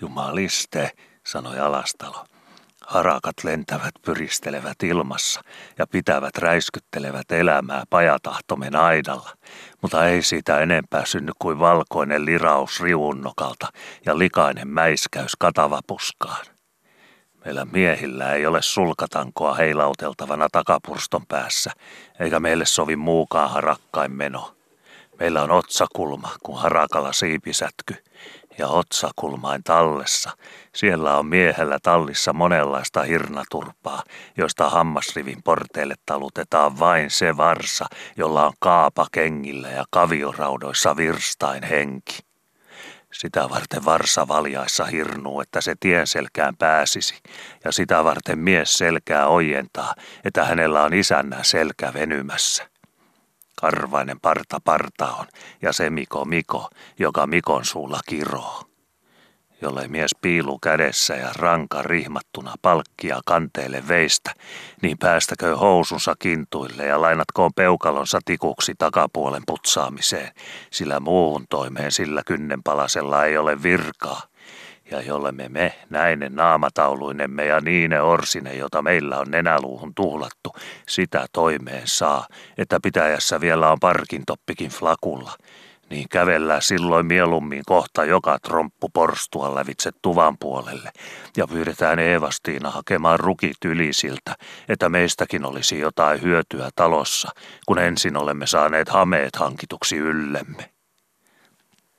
Jumaliste, 0.00 0.90
sanoi 1.26 1.58
Alastalo. 1.58 2.24
Harakat 2.86 3.44
lentävät 3.44 3.94
pyristelevät 4.02 4.82
ilmassa 4.82 5.40
ja 5.78 5.86
pitävät 5.86 6.38
räiskyttelevät 6.38 7.32
elämää 7.32 7.84
pajatahtomen 7.90 8.76
aidalla, 8.76 9.30
mutta 9.82 10.06
ei 10.06 10.22
siitä 10.22 10.60
enempää 10.60 11.04
synny 11.04 11.32
kuin 11.38 11.58
valkoinen 11.58 12.24
liraus 12.24 12.80
riunnokalta 12.80 13.68
ja 14.06 14.18
likainen 14.18 14.68
mäiskäys 14.68 15.32
katavapuskaan. 15.38 16.46
Meillä 17.44 17.64
miehillä 17.64 18.32
ei 18.32 18.46
ole 18.46 18.62
sulkatankoa 18.62 19.54
heilauteltavana 19.54 20.48
takapurston 20.52 21.26
päässä, 21.26 21.70
eikä 22.20 22.40
meille 22.40 22.66
sovi 22.66 22.96
muukaan 22.96 23.50
harakkain 23.50 24.12
meno. 24.12 24.54
Meillä 25.18 25.42
on 25.42 25.50
otsakulma, 25.50 26.30
kun 26.42 26.58
harakalla 26.58 27.12
siipisätky, 27.12 27.94
ja 28.58 28.68
otsakulmain 28.68 29.62
tallessa. 29.64 30.30
Siellä 30.74 31.18
on 31.18 31.26
miehellä 31.26 31.78
tallissa 31.82 32.32
monenlaista 32.32 33.02
hirnaturpaa, 33.02 34.02
joista 34.36 34.70
hammasrivin 34.70 35.42
porteille 35.42 35.94
talutetaan 36.06 36.78
vain 36.78 37.10
se 37.10 37.36
varsa, 37.36 37.86
jolla 38.16 38.46
on 38.46 38.52
kaapa 38.58 39.06
kengillä 39.12 39.68
ja 39.68 39.84
kavioraudoissa 39.90 40.96
virstain 40.96 41.62
henki. 41.62 42.18
Sitä 43.12 43.50
varten 43.50 43.84
varsa 43.84 44.28
valjaissa 44.28 44.84
hirnuu, 44.84 45.40
että 45.40 45.60
se 45.60 45.74
tien 45.80 46.06
selkään 46.06 46.56
pääsisi, 46.56 47.14
ja 47.64 47.72
sitä 47.72 48.04
varten 48.04 48.38
mies 48.38 48.78
selkää 48.78 49.26
ojentaa, 49.28 49.94
että 50.24 50.44
hänellä 50.44 50.82
on 50.82 50.94
isännä 50.94 51.42
selkä 51.42 51.94
venymässä. 51.94 52.71
Karvainen 53.62 54.20
parta 54.20 54.60
parta 54.64 55.06
on, 55.06 55.26
ja 55.62 55.72
se 55.72 55.90
Miko 55.90 56.24
Miko, 56.24 56.70
joka 56.98 57.26
Mikon 57.26 57.64
suulla 57.64 58.00
kiroo. 58.06 58.62
Jollei 59.60 59.88
mies 59.88 60.10
piilu 60.20 60.58
kädessä 60.58 61.14
ja 61.14 61.30
ranka 61.36 61.82
rihmattuna 61.82 62.54
palkkia 62.62 63.20
kanteelle 63.26 63.88
veistä, 63.88 64.34
niin 64.82 64.98
päästäkö 64.98 65.56
housunsa 65.56 66.14
kintuille 66.18 66.86
ja 66.86 67.00
lainatkoon 67.00 67.50
peukalonsa 67.56 68.18
tikuksi 68.24 68.74
takapuolen 68.78 69.42
putsaamiseen, 69.46 70.32
sillä 70.70 71.00
muuhun 71.00 71.44
toimeen 71.50 71.92
sillä 71.92 72.22
kynnenpalasella 72.26 73.24
ei 73.24 73.38
ole 73.38 73.62
virkaa 73.62 74.31
ja 74.92 75.00
jollemme 75.00 75.48
me 75.48 75.74
näinen 75.90 76.34
naamatauluinemme 76.34 77.44
ja 77.44 77.60
niine 77.60 78.00
orsine, 78.00 78.54
jota 78.54 78.82
meillä 78.82 79.18
on 79.18 79.30
nenäluuhun 79.30 79.94
tuhlattu, 79.94 80.52
sitä 80.88 81.26
toimeen 81.32 81.82
saa, 81.84 82.26
että 82.58 82.80
pitäjässä 82.82 83.40
vielä 83.40 83.72
on 83.72 83.80
parkintoppikin 83.80 84.70
flakulla, 84.70 85.32
niin 85.90 86.08
kävellään 86.08 86.62
silloin 86.62 87.06
mieluummin 87.06 87.62
kohta 87.66 88.04
joka 88.04 88.38
tromppu 88.38 88.88
porstua 88.88 89.54
lävitse 89.54 89.90
tuvan 90.02 90.38
puolelle 90.38 90.90
ja 91.36 91.46
pyydetään 91.46 91.98
Eevastiina 91.98 92.70
hakemaan 92.70 93.20
rukit 93.20 93.64
ylisiltä, 93.64 94.34
että 94.68 94.88
meistäkin 94.88 95.44
olisi 95.44 95.78
jotain 95.78 96.22
hyötyä 96.22 96.70
talossa, 96.76 97.30
kun 97.66 97.78
ensin 97.78 98.16
olemme 98.16 98.46
saaneet 98.46 98.88
hameet 98.88 99.36
hankituksi 99.36 99.96
yllemme. 99.96 100.71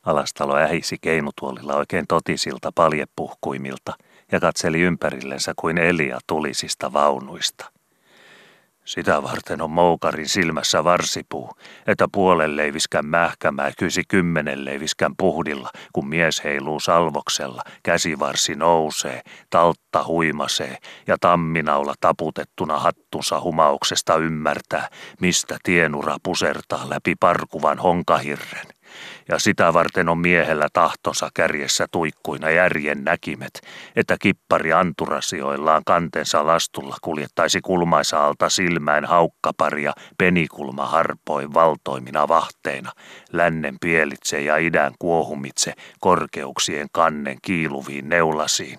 Alastalo 0.03 0.55
ähisi 0.55 0.97
keinutuolilla 1.01 1.75
oikein 1.75 2.05
totisilta 2.07 2.71
paljepuhkuimilta 2.75 3.93
ja 4.31 4.39
katseli 4.39 4.81
ympärillensä 4.81 5.53
kuin 5.55 5.77
Elia 5.77 6.19
tulisista 6.27 6.93
vaunuista. 6.93 7.71
Sitä 8.85 9.23
varten 9.23 9.61
on 9.61 9.71
moukarin 9.71 10.29
silmässä 10.29 10.83
varsipuu, 10.83 11.49
että 11.87 12.07
puolen 12.11 12.55
leiviskän 12.55 13.05
mähkämää 13.05 13.71
kysi 13.77 14.03
kymmenen 14.07 14.65
leiviskän 14.65 15.13
puhdilla, 15.17 15.69
kun 15.93 16.07
mies 16.07 16.43
heiluu 16.43 16.79
salvoksella, 16.79 17.61
käsivarsi 17.83 18.55
nousee, 18.55 19.21
taltta 19.49 20.03
huimasee 20.07 20.77
ja 21.07 21.17
tamminaula 21.21 21.93
taputettuna 21.99 22.79
hattunsa 22.79 23.41
humauksesta 23.41 24.15
ymmärtää, 24.15 24.89
mistä 25.21 25.57
tienura 25.63 26.17
pusertaa 26.23 26.89
läpi 26.89 27.15
parkuvan 27.19 27.79
honkahirren 27.79 28.72
ja 29.29 29.39
sitä 29.39 29.73
varten 29.73 30.09
on 30.09 30.17
miehellä 30.17 30.67
tahtonsa 30.73 31.29
kärjessä 31.33 31.85
tuikkuina 31.91 32.49
järjen 32.49 33.03
näkimet, 33.03 33.61
että 33.95 34.17
kippari 34.19 34.73
anturasioillaan 34.73 35.81
kantensa 35.85 36.45
lastulla 36.45 36.95
kuljettaisi 37.01 37.61
kulmaisa 37.61 38.25
alta 38.25 38.49
silmään 38.49 39.05
haukkaparia 39.05 39.93
penikulma 40.17 40.85
harpoin 40.85 41.53
valtoimina 41.53 42.27
vahteina, 42.27 42.91
lännen 43.31 43.77
pielitse 43.81 44.41
ja 44.41 44.57
idän 44.57 44.93
kuohumitse 44.99 45.73
korkeuksien 45.99 46.87
kannen 46.91 47.37
kiiluviin 47.41 48.09
neulasiin, 48.09 48.77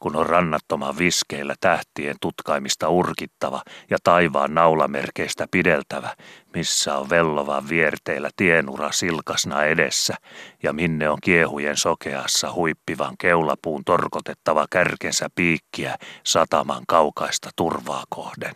kun 0.00 0.16
on 0.16 0.26
rannattoman 0.26 0.98
viskeillä 0.98 1.54
tähtien 1.60 2.16
tutkaimista 2.20 2.88
urkittava 2.88 3.62
ja 3.90 3.96
taivaan 4.04 4.54
naulamerkeistä 4.54 5.46
pideltävä, 5.50 6.16
missä 6.54 6.98
on 6.98 7.10
vellovan 7.10 7.68
vierteillä 7.68 8.30
tienura 8.36 8.92
silkasna 8.92 9.64
edessä 9.64 10.14
ja 10.62 10.72
minne 10.72 11.08
on 11.08 11.18
kiehujen 11.22 11.76
sokeassa 11.76 12.52
huippivan 12.52 13.14
keulapuun 13.18 13.84
torkotettava 13.84 14.66
kärkensä 14.70 15.28
piikkiä 15.34 15.96
sataman 16.24 16.82
kaukaista 16.88 17.50
turvaa 17.56 18.04
kohden. 18.08 18.54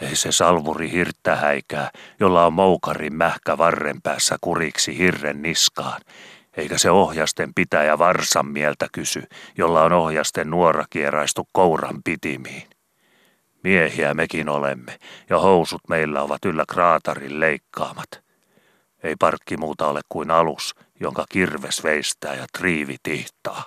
Ei 0.00 0.16
se 0.16 0.32
salvuri 0.32 0.92
hirttähäikää, 0.92 1.90
jolla 2.20 2.46
on 2.46 2.52
moukarin 2.52 3.14
mähkä 3.14 3.58
varren 3.58 4.02
päässä 4.02 4.36
kuriksi 4.40 4.98
hirren 4.98 5.42
niskaan, 5.42 6.00
eikä 6.58 6.78
se 6.78 6.90
ohjasten 6.90 7.54
pitäjä 7.54 7.98
varsan 7.98 8.46
mieltä 8.46 8.86
kysy, 8.92 9.22
jolla 9.58 9.82
on 9.82 9.92
ohjasten 9.92 10.50
nuora 10.50 10.84
kieraistu 10.90 11.48
kouran 11.52 12.02
pitimiin. 12.04 12.68
Miehiä 13.64 14.14
mekin 14.14 14.48
olemme, 14.48 14.98
ja 15.30 15.38
housut 15.38 15.80
meillä 15.88 16.22
ovat 16.22 16.44
yllä 16.44 16.64
kraatarin 16.68 17.40
leikkaamat. 17.40 18.08
Ei 19.02 19.16
parkki 19.18 19.56
muuta 19.56 19.86
ole 19.86 20.00
kuin 20.08 20.30
alus, 20.30 20.74
jonka 21.00 21.24
kirves 21.28 21.84
veistää 21.84 22.34
ja 22.34 22.46
triivi 22.58 22.96
tihtaa. 23.02 23.64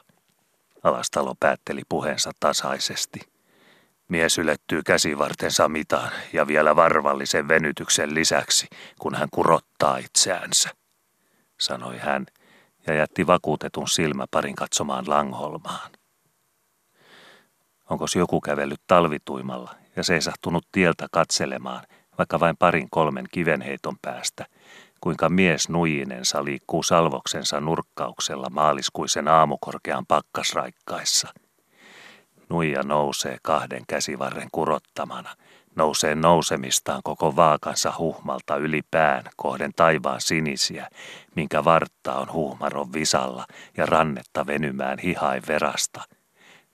Alastalo 0.83 1.35
päätteli 1.39 1.81
puheensa 1.89 2.31
tasaisesti. 2.39 3.19
Mies 4.07 4.37
ylettyy 4.37 4.81
käsivartensa 4.83 5.69
mitaan 5.69 6.11
ja 6.33 6.47
vielä 6.47 6.75
varvallisen 6.75 7.47
venytyksen 7.47 8.13
lisäksi, 8.15 8.67
kun 8.99 9.15
hän 9.15 9.27
kurottaa 9.31 9.97
itseänsä, 9.97 10.69
sanoi 11.59 11.97
hän– 11.97 12.25
ja 12.87 12.93
jätti 12.93 13.27
vakuutetun 13.27 13.87
silmäparin 13.87 14.55
katsomaan 14.55 15.09
Langholmaan. 15.09 15.91
Onko 17.89 18.05
joku 18.15 18.41
kävellyt 18.41 18.81
talvituimalla 18.87 19.75
ja 19.95 20.03
seisahtunut 20.03 20.67
tieltä 20.71 21.07
katselemaan, 21.11 21.83
vaikka 22.17 22.39
vain 22.39 22.57
parin 22.57 22.87
kolmen 22.89 23.25
kivenheiton 23.31 23.95
päästä, 24.01 24.45
kuinka 25.01 25.29
mies 25.29 25.69
nuijinensa 25.69 26.45
liikkuu 26.45 26.83
salvoksensa 26.83 27.59
nurkkauksella 27.59 28.49
maaliskuisen 28.49 29.27
aamukorkean 29.27 30.05
pakkasraikkaissa. 30.05 31.33
Nuija 32.49 32.83
nousee 32.83 33.37
kahden 33.41 33.83
käsivarren 33.87 34.49
kurottamana– 34.51 35.35
nousee 35.75 36.15
nousemistaan 36.15 37.01
koko 37.03 37.35
vaakansa 37.35 37.93
huhmalta 37.99 38.55
yli 38.55 38.81
pään 38.91 39.23
kohden 39.35 39.71
taivaan 39.75 40.21
sinisiä, 40.21 40.89
minkä 41.35 41.63
vartta 41.63 42.15
on 42.15 42.33
huhmaron 42.33 42.93
visalla 42.93 43.45
ja 43.77 43.85
rannetta 43.85 44.47
venymään 44.47 44.99
hihain 44.99 45.43
verasta. 45.47 46.01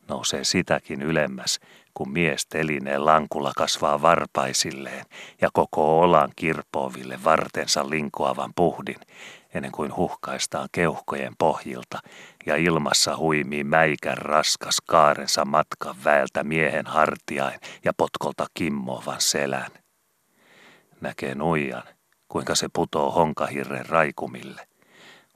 Nousee 0.07 0.43
sitäkin 0.43 1.01
ylemmäs, 1.01 1.59
kun 1.93 2.11
mies 2.11 2.45
telineen 2.45 3.05
lankulla 3.05 3.51
kasvaa 3.57 4.01
varpaisilleen 4.01 5.05
ja 5.41 5.49
koko 5.53 5.99
olan 5.99 6.29
kirpooville 6.35 7.19
vartensa 7.23 7.89
linkoavan 7.89 8.51
puhdin, 8.55 8.99
ennen 9.57 9.71
kuin 9.71 9.95
huhkaistaan 9.95 10.69
keuhkojen 10.71 11.33
pohjilta 11.37 11.99
ja 12.45 12.55
ilmassa 12.55 13.17
huimii 13.17 13.63
mäikän 13.63 14.17
raskas 14.17 14.81
kaarensa 14.81 15.45
matkan 15.45 15.95
väeltä 16.05 16.43
miehen 16.43 16.85
hartiain 16.85 17.59
ja 17.85 17.93
potkolta 17.93 18.45
kimmovan 18.53 19.21
selän. 19.21 19.71
Näkee 21.01 21.35
nuijan, 21.35 21.83
kuinka 22.27 22.55
se 22.55 22.67
putoo 22.73 23.11
honkahirren 23.11 23.85
raikumille. 23.85 24.67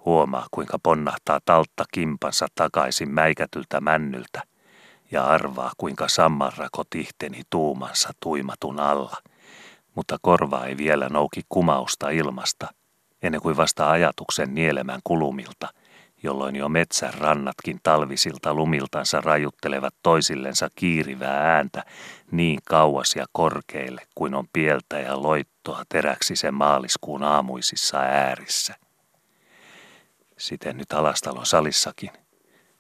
Huomaa, 0.05 0.47
kuinka 0.51 0.79
ponnahtaa 0.83 1.39
taltta 1.45 1.85
kimpansa 1.93 2.47
takaisin 2.55 3.11
mäikätyltä 3.11 3.81
männyltä 3.81 4.41
ja 5.11 5.23
arvaa, 5.23 5.71
kuinka 5.77 6.07
sammarrako 6.07 6.83
tihteni 6.89 7.41
tuumansa 7.49 8.09
tuimatun 8.19 8.79
alla. 8.79 9.17
Mutta 9.95 10.17
korva 10.21 10.65
ei 10.65 10.77
vielä 10.77 11.09
nouki 11.09 11.41
kumausta 11.49 12.09
ilmasta– 12.09 12.67
ennen 13.21 13.41
kuin 13.41 13.57
vasta 13.57 13.91
ajatuksen 13.91 14.55
nielemän 14.55 14.99
kulumilta, 15.03 15.67
jolloin 16.23 16.55
jo 16.55 16.69
metsän 16.69 17.13
rannatkin 17.13 17.79
talvisilta 17.83 18.53
lumiltansa 18.53 19.21
rajuttelevat 19.21 19.93
toisillensa 20.03 20.69
kiirivää 20.75 21.55
ääntä 21.55 21.83
niin 22.31 22.59
kauas 22.65 23.15
ja 23.15 23.25
korkeille 23.31 24.01
kuin 24.15 24.35
on 24.35 24.47
pieltä 24.53 24.99
ja 24.99 25.21
loittoa 25.21 25.83
teräksisen 25.89 26.53
maaliskuun 26.53 27.23
aamuisissa 27.23 27.97
äärissä. 27.97 28.75
Siten 30.37 30.77
nyt 30.77 30.93
alastalon 30.93 31.45
salissakin. 31.45 32.11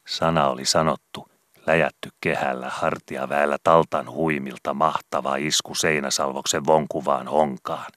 Sana 0.07 0.47
oli 0.47 0.65
sanottu, 0.65 1.27
läjätty 1.67 2.09
kehällä 2.21 2.69
hartia 2.69 3.29
väellä 3.29 3.57
taltan 3.63 4.11
huimilta 4.11 4.73
mahtava 4.73 5.35
isku 5.35 5.75
seinäsalvoksen 5.75 6.65
vonkuvaan 6.65 7.27
honkaan. 7.27 7.91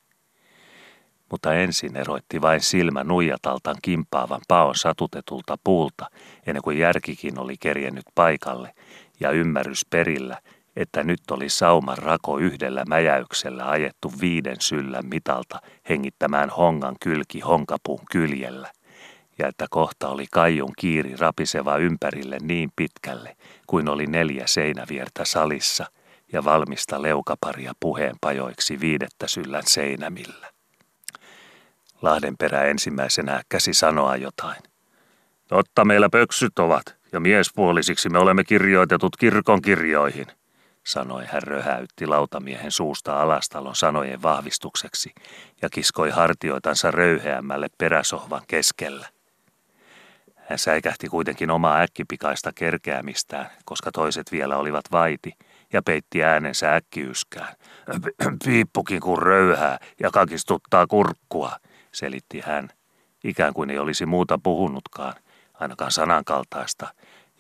Mutta 1.31 1.55
ensin 1.55 1.97
eroitti 1.97 2.43
vain 2.43 2.61
silmä 2.61 3.05
nuijataltan 3.05 3.77
kimpaavan 3.83 4.41
paon 4.49 4.75
satutetulta 4.75 5.59
puulta, 5.65 6.07
ennen 6.47 6.63
kuin 6.63 6.79
järkikin 6.79 7.39
oli 7.39 7.55
kerjennyt 7.61 8.05
paikalle, 8.15 8.75
ja 9.21 9.31
ymmärrys 9.31 9.87
perillä, 9.91 10.39
että 10.77 11.05
nyt 11.05 11.31
oli 11.31 11.49
sauman 11.49 11.99
rako 11.99 12.39
yhdellä 12.39 12.85
mäjäyksellä 12.89 13.69
ajettu 13.69 14.13
viiden 14.21 14.57
syllän 14.61 15.07
mitalta 15.07 15.61
hengittämään 15.89 16.51
hongan 16.51 16.97
kylki 17.01 17.41
honkapuun 17.41 18.01
kyljellä– 18.11 18.71
ja 19.39 19.49
että 19.49 19.67
kohta 19.71 20.09
oli 20.09 20.27
kaijun 20.31 20.73
kiiri 20.79 21.17
rapiseva 21.17 21.77
ympärille 21.77 22.39
niin 22.43 22.71
pitkälle 22.77 23.37
kuin 23.67 23.89
oli 23.89 24.07
neljä 24.07 24.47
seinäviertä 24.47 25.25
salissa 25.25 25.87
ja 26.33 26.45
valmista 26.45 27.03
leukaparia 27.03 27.73
puheenpajoiksi 27.81 28.81
viidettä 28.81 29.29
syllän 29.29 29.63
seinämillä. 29.67 30.54
Lahdenperä 32.05 32.63
ensimmäisenä 32.65 33.43
käsi 33.49 33.75
sanoa 33.75 34.17
jotain. 34.17 34.63
Totta 35.49 35.85
meillä 35.85 36.09
pöksyt 36.09 36.59
ovat, 36.59 36.97
ja 37.13 37.21
miespuolisiksi 37.21 38.09
me 38.09 38.19
olemme 38.19 38.45
kirjoitetut 38.45 39.17
kirkon 39.17 39.63
kirjoihin, 39.63 40.27
sanoi 40.87 41.25
hän 41.27 41.43
röhäytti 41.43 42.07
lautamiehen 42.07 42.71
suusta 42.71 43.23
alastalon 43.23 43.77
sanojen 43.77 44.23
vahvistukseksi 44.23 45.13
ja 45.63 45.71
kiskoi 45.71 46.11
hartioitansa 46.11 46.91
röyheämmälle 46.91 47.69
peräsohvan 47.79 48.43
keskellä. 48.47 49.09
Hän 50.35 50.59
säikähti 50.59 51.09
kuitenkin 51.09 51.51
omaa 51.51 51.81
äkkipikaista 51.81 52.53
kerkeämistään, 52.55 53.51
koska 53.65 53.93
toiset 53.93 54.33
vielä 54.33 54.57
olivat 54.57 54.85
vaiti, 54.93 55.33
ja 55.73 55.83
peitti 55.83 56.25
äänensä 56.25 56.75
äkkiyskään. 56.75 57.55
Piippukin 58.45 59.01
kun 59.01 59.23
röyhää 59.23 59.79
ja 60.01 60.11
kakistuttaa 60.11 60.87
kurkkua, 60.87 61.57
selitti 61.95 62.41
hän, 62.41 62.69
ikään 63.25 63.55
kuin 63.55 63.71
ei 63.71 63.79
olisi 63.79 64.07
muuta 64.07 64.39
puhunutkaan, 64.43 65.15
ainakaan 65.55 65.93
sanankaltaista, 65.93 66.95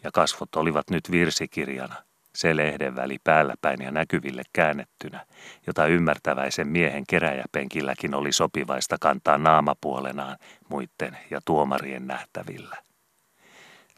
ja 0.04 0.10
kasvot 0.12 0.56
olivat 0.56 0.90
nyt 0.90 1.10
virsikirjana, 1.10 1.94
se 2.34 2.56
lehden 2.56 2.96
väli 2.96 3.18
päällä 3.24 3.54
päin 3.60 3.82
ja 3.82 3.90
näkyville 3.90 4.42
käännettynä, 4.52 5.26
jota 5.66 5.86
ymmärtäväisen 5.86 6.68
miehen 6.68 7.04
keräjäpenkilläkin 7.08 8.14
oli 8.14 8.32
sopivaista 8.32 8.96
kantaa 9.00 9.38
naamapuolenaan 9.38 10.36
muitten 10.68 11.18
ja 11.30 11.40
tuomarien 11.44 12.06
nähtävillä. 12.06 12.76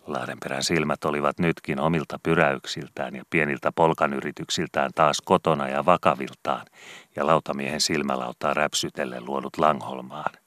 Lahdenperän 0.06 0.62
silmät 0.62 1.04
olivat 1.04 1.38
nytkin 1.38 1.80
omilta 1.80 2.18
pyräyksiltään 2.22 3.16
ja 3.16 3.22
pieniltä 3.30 3.72
polkanyrityksiltään 3.72 4.90
taas 4.94 5.20
kotona 5.24 5.68
ja 5.68 5.84
vakaviltaan, 5.84 6.66
ja 7.16 7.26
lautamiehen 7.26 7.80
silmälautaa 7.80 8.54
räpsytellen 8.54 9.24
luodut 9.24 9.58
Langholmaan. 9.58 10.45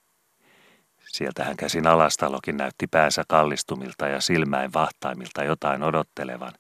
Sieltähän 1.09 1.57
käsin 1.57 1.87
alastalokin 1.87 2.57
näytti 2.57 2.87
päänsä 2.87 3.23
kallistumilta 3.27 4.07
ja 4.07 4.21
silmäin 4.21 4.73
vahtaimilta 4.73 5.43
jotain 5.43 5.83
odottelevan, 5.83 6.53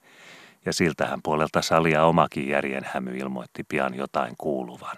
ja 0.65 0.73
siltähän 0.73 1.19
puolelta 1.23 1.61
salia 1.61 2.05
omakin 2.05 2.47
järjenhämy 2.47 3.17
ilmoitti 3.17 3.63
pian 3.63 3.95
jotain 3.95 4.33
kuuluvan. 4.37 4.97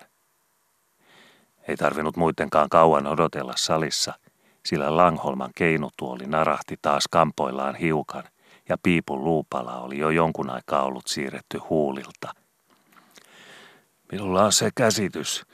Ei 1.67 1.77
tarvinnut 1.77 2.17
muitenkaan 2.17 2.69
kauan 2.69 3.07
odotella 3.07 3.53
salissa– 3.55 4.13
sillä 4.65 4.97
Langholman 4.97 5.51
keinutuoli 5.55 6.25
narahti 6.27 6.75
taas 6.81 7.03
kampoillaan 7.11 7.75
hiukan 7.75 8.23
ja 8.69 8.77
piipun 8.83 9.23
luupala 9.23 9.79
oli 9.79 9.97
jo 9.97 10.09
jonkun 10.09 10.49
aikaa 10.49 10.83
ollut 10.83 11.07
siirretty 11.07 11.57
huulilta. 11.57 12.33
Minulla 14.11 14.43
on 14.43 14.51
se 14.51 14.69
käsitys, 14.75 15.45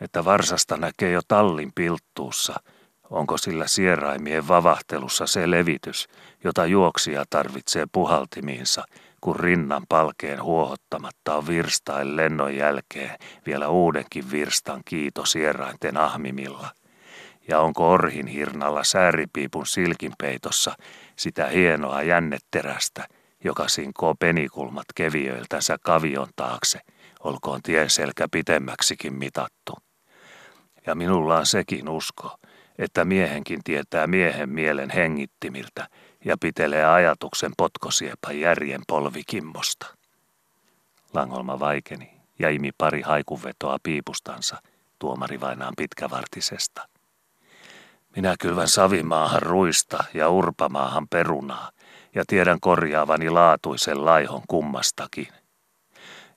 että 0.00 0.24
varsasta 0.24 0.76
näkee 0.76 1.10
jo 1.10 1.20
tallin 1.28 1.72
pilttuussa, 1.74 2.54
onko 3.12 3.38
sillä 3.38 3.66
sieraimien 3.66 4.48
vavahtelussa 4.48 5.26
se 5.26 5.50
levitys, 5.50 6.08
jota 6.44 6.66
juoksija 6.66 7.24
tarvitsee 7.30 7.86
puhaltimiinsa, 7.92 8.84
kun 9.20 9.36
rinnan 9.36 9.82
palkeen 9.88 10.42
huohottamatta 10.42 11.34
on 11.34 11.46
virstain 11.46 12.16
lennon 12.16 12.56
jälkeen 12.56 13.18
vielä 13.46 13.68
uudenkin 13.68 14.30
virstan 14.30 14.82
kiito 14.84 15.24
sierainten 15.24 15.96
ahmimilla– 15.96 16.70
ja 17.48 17.60
onko 17.60 17.90
orhin 17.90 18.26
hirnalla 18.26 18.84
sääripiipun 18.84 19.66
silkinpeitossa 19.66 20.76
sitä 21.16 21.46
hienoa 21.46 22.02
jännetterästä, 22.02 23.08
joka 23.44 23.68
sinkoo 23.68 24.14
penikulmat 24.14 24.86
keviöiltänsä 24.94 25.76
kavion 25.82 26.28
taakse, 26.36 26.80
olkoon 27.20 27.62
tien 27.62 27.90
selkä 27.90 28.26
pitemmäksikin 28.32 29.14
mitattu. 29.14 29.72
Ja 30.86 30.94
minulla 30.94 31.38
on 31.38 31.46
sekin 31.46 31.88
usko, 31.88 32.36
että 32.82 33.04
miehenkin 33.04 33.60
tietää 33.64 34.06
miehen 34.06 34.48
mielen 34.48 34.90
hengittimiltä 34.90 35.88
ja 36.24 36.36
pitelee 36.40 36.84
ajatuksen 36.84 37.52
potkosiepa 37.56 38.32
järjen 38.32 38.80
polvikimmosta. 38.86 39.86
Langholma 41.14 41.60
vaikeni 41.60 42.20
ja 42.38 42.50
imi 42.50 42.70
pari 42.78 43.02
haikuvetoa 43.02 43.76
piipustansa 43.82 44.62
tuomari 44.98 45.40
vainaan 45.40 45.74
pitkävartisesta. 45.76 46.88
Minä 48.16 48.34
kylvän 48.40 48.68
savimaahan 48.68 49.42
ruista 49.42 50.04
ja 50.14 50.28
urpamaahan 50.28 51.08
perunaa 51.08 51.70
ja 52.14 52.24
tiedän 52.26 52.60
korjaavani 52.60 53.30
laatuisen 53.30 54.04
laihon 54.04 54.42
kummastakin. 54.48 55.28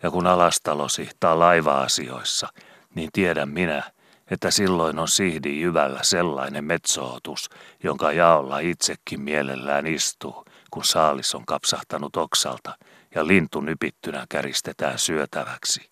Ja 0.03 0.11
kun 0.11 0.27
alastalo 0.27 0.89
sihtaa 0.89 1.39
laiva-asioissa, 1.39 2.47
niin 2.95 3.09
tiedän 3.13 3.49
minä, 3.49 3.83
että 4.31 4.51
silloin 4.51 4.99
on 4.99 5.07
sihdi 5.07 5.61
jyvällä 5.61 5.99
sellainen 6.03 6.63
metsootus, 6.63 7.49
jonka 7.83 8.11
jaolla 8.11 8.59
itsekin 8.59 9.21
mielellään 9.21 9.87
istuu, 9.87 10.45
kun 10.71 10.83
saalis 10.83 11.35
on 11.35 11.45
kapsahtanut 11.45 12.15
oksalta 12.15 12.77
ja 13.15 13.27
lintu 13.27 13.61
nypittynä 13.61 14.25
käristetään 14.29 14.99
syötäväksi. 14.99 15.89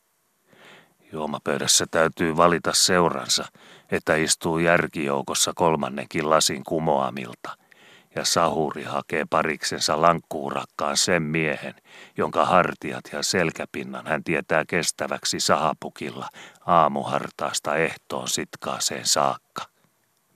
Juomapöydässä 1.11 1.85
täytyy 1.91 2.37
valita 2.37 2.73
seuransa, 2.73 3.45
että 3.91 4.15
istuu 4.15 4.59
järkijoukossa 4.59 5.51
kolmannenkin 5.55 6.29
lasin 6.29 6.63
kumoamilta, 6.63 7.57
ja 8.15 8.25
sahuri 8.25 8.83
hakee 8.83 9.25
pariksensa 9.29 10.01
lankkuurakkaan 10.01 10.97
sen 10.97 11.23
miehen, 11.23 11.75
jonka 12.17 12.45
hartiat 12.45 13.03
ja 13.11 13.23
selkäpinnan 13.23 14.07
hän 14.07 14.23
tietää 14.23 14.63
kestäväksi 14.67 15.39
sahapukilla 15.39 16.29
aamuhartaasta 16.65 17.75
ehtoon 17.75 18.27
sitkaaseen 18.27 19.05
saakka. 19.05 19.63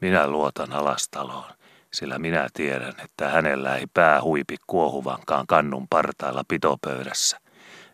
Minä 0.01 0.27
luotan 0.27 0.73
alastaloon, 0.73 1.51
sillä 1.93 2.19
minä 2.19 2.47
tiedän, 2.53 2.93
että 3.03 3.29
hänellä 3.29 3.75
ei 3.75 3.87
pää 3.93 4.21
huipi 4.21 4.55
kuohuvankaan 4.67 5.47
kannun 5.47 5.87
partailla 5.89 6.43
pitopöydässä, 6.47 7.39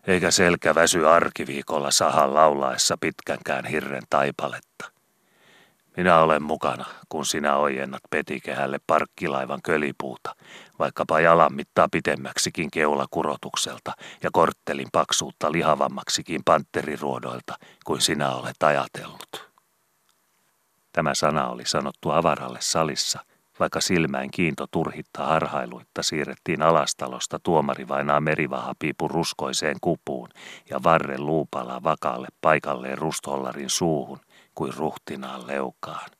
eikä 0.06 0.30
selkä 0.30 0.74
väsy 0.74 1.08
arkiviikolla 1.08 1.90
sahan 1.90 2.34
laulaessa 2.34 2.96
pitkänkään 3.00 3.64
hirren 3.64 4.02
taipaletta. 4.10 4.93
Minä 5.96 6.18
olen 6.20 6.42
mukana, 6.42 6.84
kun 7.08 7.26
sinä 7.26 7.56
ojennat 7.56 8.02
petikehälle 8.10 8.80
parkkilaivan 8.86 9.62
kölipuuta, 9.62 10.34
vaikkapa 10.78 11.20
jalan 11.20 11.54
mittaa 11.54 11.88
pitemmäksikin 11.92 12.70
keulakurotukselta 12.70 13.92
ja 14.22 14.30
korttelin 14.32 14.88
paksuutta 14.92 15.52
lihavammaksikin 15.52 16.40
pantteriruodoilta 16.44 17.58
kuin 17.84 18.00
sinä 18.00 18.30
olet 18.30 18.62
ajatellut. 18.62 19.50
Tämä 20.92 21.14
sana 21.14 21.48
oli 21.48 21.66
sanottu 21.66 22.10
avaralle 22.10 22.58
salissa, 22.60 23.20
vaikka 23.60 23.80
silmäin 23.80 24.30
kiinto 24.30 24.66
turhitta 24.70 25.26
harhailuitta 25.26 26.02
siirrettiin 26.02 26.62
alastalosta 26.62 27.38
tuomarivainaa 27.38 28.20
merivahapiipun 28.20 29.10
ruskoiseen 29.10 29.76
kupuun 29.80 30.28
ja 30.70 30.82
varren 30.82 31.26
luupala 31.26 31.82
vakaalle 31.82 32.28
paikalleen 32.40 32.98
rustollarin 32.98 33.70
suuhun– 33.70 34.20
kuin 34.54 34.74
ruhtinaan 34.76 35.46
leukaan. 35.46 36.10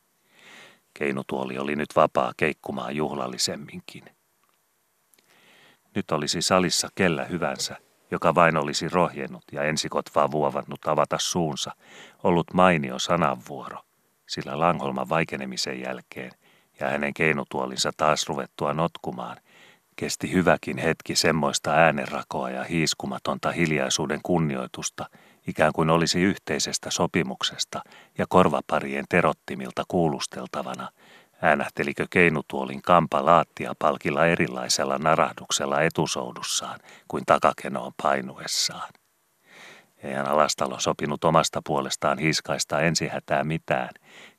Keinutuoli 0.95 1.59
oli 1.59 1.77
nyt 1.77 1.97
vapaa 1.97 2.33
keikkumaan 2.37 2.97
juhlallisemminkin. 2.97 4.05
Nyt 5.95 6.11
olisi 6.11 6.43
salissa 6.43 6.89
kellä 6.95 7.25
hyvänsä, 7.25 7.77
joka 8.11 8.35
vain 8.35 8.57
olisi 8.57 8.89
rohjennut 8.89 9.45
ja 9.53 9.63
ensikotvaa 9.63 10.31
vuovannut 10.31 10.87
avata 10.87 11.17
suunsa, 11.21 11.73
ollut 12.23 12.55
mainio 12.55 12.99
sananvuoro, 12.99 13.79
sillä 14.29 14.59
Langholman 14.59 15.09
vaikenemisen 15.09 15.81
jälkeen 15.81 16.31
ja 16.81 16.91
hänen 16.91 17.15
keinutuolinsa 17.15 17.91
taas 17.97 18.29
ruvettua 18.29 18.75
notkumaan, 18.75 19.37
kesti 19.97 20.33
hyväkin 20.33 20.79
hetki 20.79 21.17
semmoista 21.17 21.71
äänenrakoa 21.71 22.51
ja 22.51 22.65
hiiskumatonta 22.65 23.53
hiljaisuuden 23.53 24.21
kunnioitusta, 24.23 25.07
ikään 25.47 25.73
kuin 25.73 25.91
olisi 25.91 26.21
yhteisestä 26.21 26.91
sopimuksesta 26.91 27.83
ja 28.19 28.27
korvaparien 28.29 29.05
terottimilta 29.09 29.85
kuulusteltavana, 29.89 30.89
Äänähtelikö 31.43 32.07
keinutuolin 32.11 32.83
kampa 32.83 33.25
laattia 33.25 33.75
palkilla 33.79 34.27
erilaisella 34.27 34.99
narahduksella 34.99 35.83
etusoudussaan 35.83 36.81
kuin 37.09 37.23
takakenoon 37.27 37.93
painuessaan? 38.03 38.93
Eihän 40.03 40.29
alastalo 40.29 40.81
sopinut 40.81 41.25
omasta 41.25 41.61
puolestaan 41.65 42.19
hiskaista 42.19 42.81
ensihätää 42.81 43.45
mitään, 43.45 43.91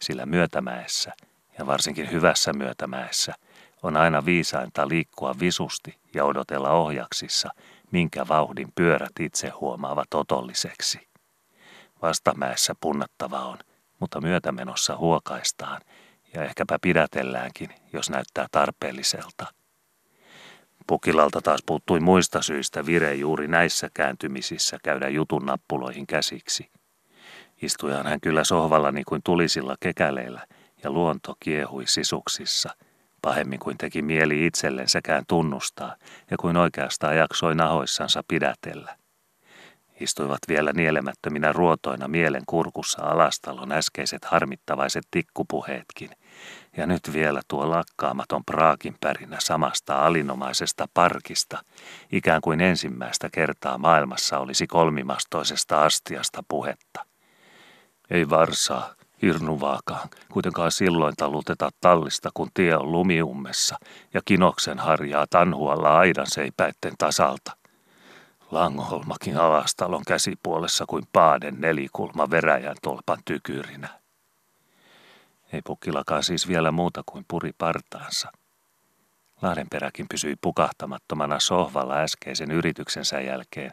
sillä 0.01 0.25
myötämäessä, 0.25 1.13
ja 1.57 1.65
varsinkin 1.65 2.11
hyvässä 2.11 2.53
myötämäessä, 2.53 3.33
on 3.83 3.97
aina 3.97 4.25
viisainta 4.25 4.87
liikkua 4.87 5.35
visusti 5.39 5.97
ja 6.13 6.25
odotella 6.25 6.69
ohjaksissa, 6.69 7.49
minkä 7.91 8.27
vauhdin 8.27 8.71
pyörät 8.75 9.19
itse 9.19 9.49
huomaavat 9.49 10.13
otolliseksi. 10.13 11.07
Vastamäessä 12.01 12.75
punnattava 12.79 13.39
on, 13.39 13.57
mutta 13.99 14.21
myötämenossa 14.21 14.97
huokaistaan, 14.97 15.81
ja 16.33 16.43
ehkäpä 16.43 16.77
pidätelläänkin, 16.81 17.69
jos 17.93 18.09
näyttää 18.09 18.47
tarpeelliselta. 18.51 19.45
Pukilalta 20.87 21.41
taas 21.41 21.63
puuttui 21.65 21.99
muista 21.99 22.41
syistä 22.41 22.85
vire 22.85 23.13
juuri 23.13 23.47
näissä 23.47 23.89
kääntymisissä 23.93 24.77
käydä 24.83 25.09
jutun 25.09 25.45
nappuloihin 25.45 26.07
käsiksi. 26.07 26.71
Istuihan 27.61 28.07
hän 28.07 28.21
kyllä 28.21 28.43
sohvalla 28.43 28.91
niin 28.91 29.05
kuin 29.07 29.21
tulisilla 29.23 29.75
kekäleillä, 29.79 30.47
ja 30.83 30.91
luonto 30.91 31.35
kiehui 31.39 31.87
sisuksissa, 31.87 32.69
pahemmin 33.25 33.59
kuin 33.59 33.77
teki 33.77 34.01
mieli 34.01 34.45
itsellensäkään 34.45 35.23
tunnustaa, 35.27 35.95
ja 36.31 36.37
kuin 36.37 36.57
oikeastaan 36.57 37.17
jaksoi 37.17 37.55
nahoissansa 37.55 38.23
pidätellä. 38.27 38.95
Istuivat 39.99 40.39
vielä 40.47 40.71
nielemättöminä 40.73 41.51
ruotoina 41.51 42.07
mielen 42.07 42.43
kurkussa 42.45 43.01
alastalon 43.03 43.71
äskeiset 43.71 44.25
harmittavaiset 44.25 45.03
tikkupuheetkin, 45.11 46.09
ja 46.77 46.85
nyt 46.87 47.01
vielä 47.13 47.41
tuo 47.47 47.69
lakkaamaton 47.69 48.45
praakin 48.45 48.95
pärinä 49.01 49.37
samasta 49.39 50.05
alinomaisesta 50.05 50.85
parkista, 50.93 51.63
ikään 52.11 52.41
kuin 52.41 52.61
ensimmäistä 52.61 53.29
kertaa 53.31 53.77
maailmassa 53.77 54.39
olisi 54.39 54.67
kolmimastoisesta 54.67 55.81
astiasta 55.81 56.43
puhetta. 56.47 57.05
Ei 58.09 58.29
varsaa, 58.29 58.95
hirnuvaakaan, 59.21 60.09
kuitenkaan 60.31 60.71
silloin 60.71 61.13
taluteta 61.17 61.69
tallista, 61.81 62.29
kun 62.33 62.49
tie 62.53 62.75
on 62.75 62.91
lumiummessa 62.91 63.77
ja 64.13 64.21
kinoksen 64.25 64.79
harjaa 64.79 65.25
tanhualla 65.29 65.97
aidan 65.97 66.27
seipäitten 66.29 66.93
tasalta– 66.97 67.51
Langholmakin 68.51 69.37
alastalon 69.37 70.05
käsipuolessa 70.07 70.85
kuin 70.87 71.03
paaden 71.13 71.61
nelikulma 71.61 72.29
veräjän 72.29 72.75
tolpan 72.81 73.17
tykyrinä. 73.25 73.89
Ei 75.53 75.61
pukkilakaan 75.61 76.23
siis 76.23 76.47
vielä 76.47 76.71
muuta 76.71 77.03
kuin 77.05 77.25
puri 77.27 77.51
partaansa. 77.57 78.31
Lahdenperäkin 79.41 80.07
pysyi 80.09 80.35
pukahtamattomana 80.41 81.39
sohvalla 81.39 81.97
äskeisen 81.97 82.51
yrityksensä 82.51 83.21
jälkeen, 83.21 83.71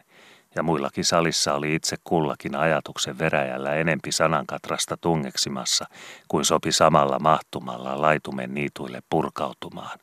ja 0.55 0.63
muillakin 0.63 1.05
salissa 1.05 1.53
oli 1.53 1.75
itse 1.75 1.95
kullakin 2.03 2.55
ajatuksen 2.55 3.19
veräjällä 3.19 3.75
enempi 3.75 4.11
sanankatrasta 4.11 4.97
tungeksimassa, 4.97 5.85
kuin 6.27 6.45
sopi 6.45 6.71
samalla 6.71 7.19
mahtumalla 7.19 8.01
laitumen 8.01 8.53
niituille 8.53 9.03
purkautumaan. 9.09 9.99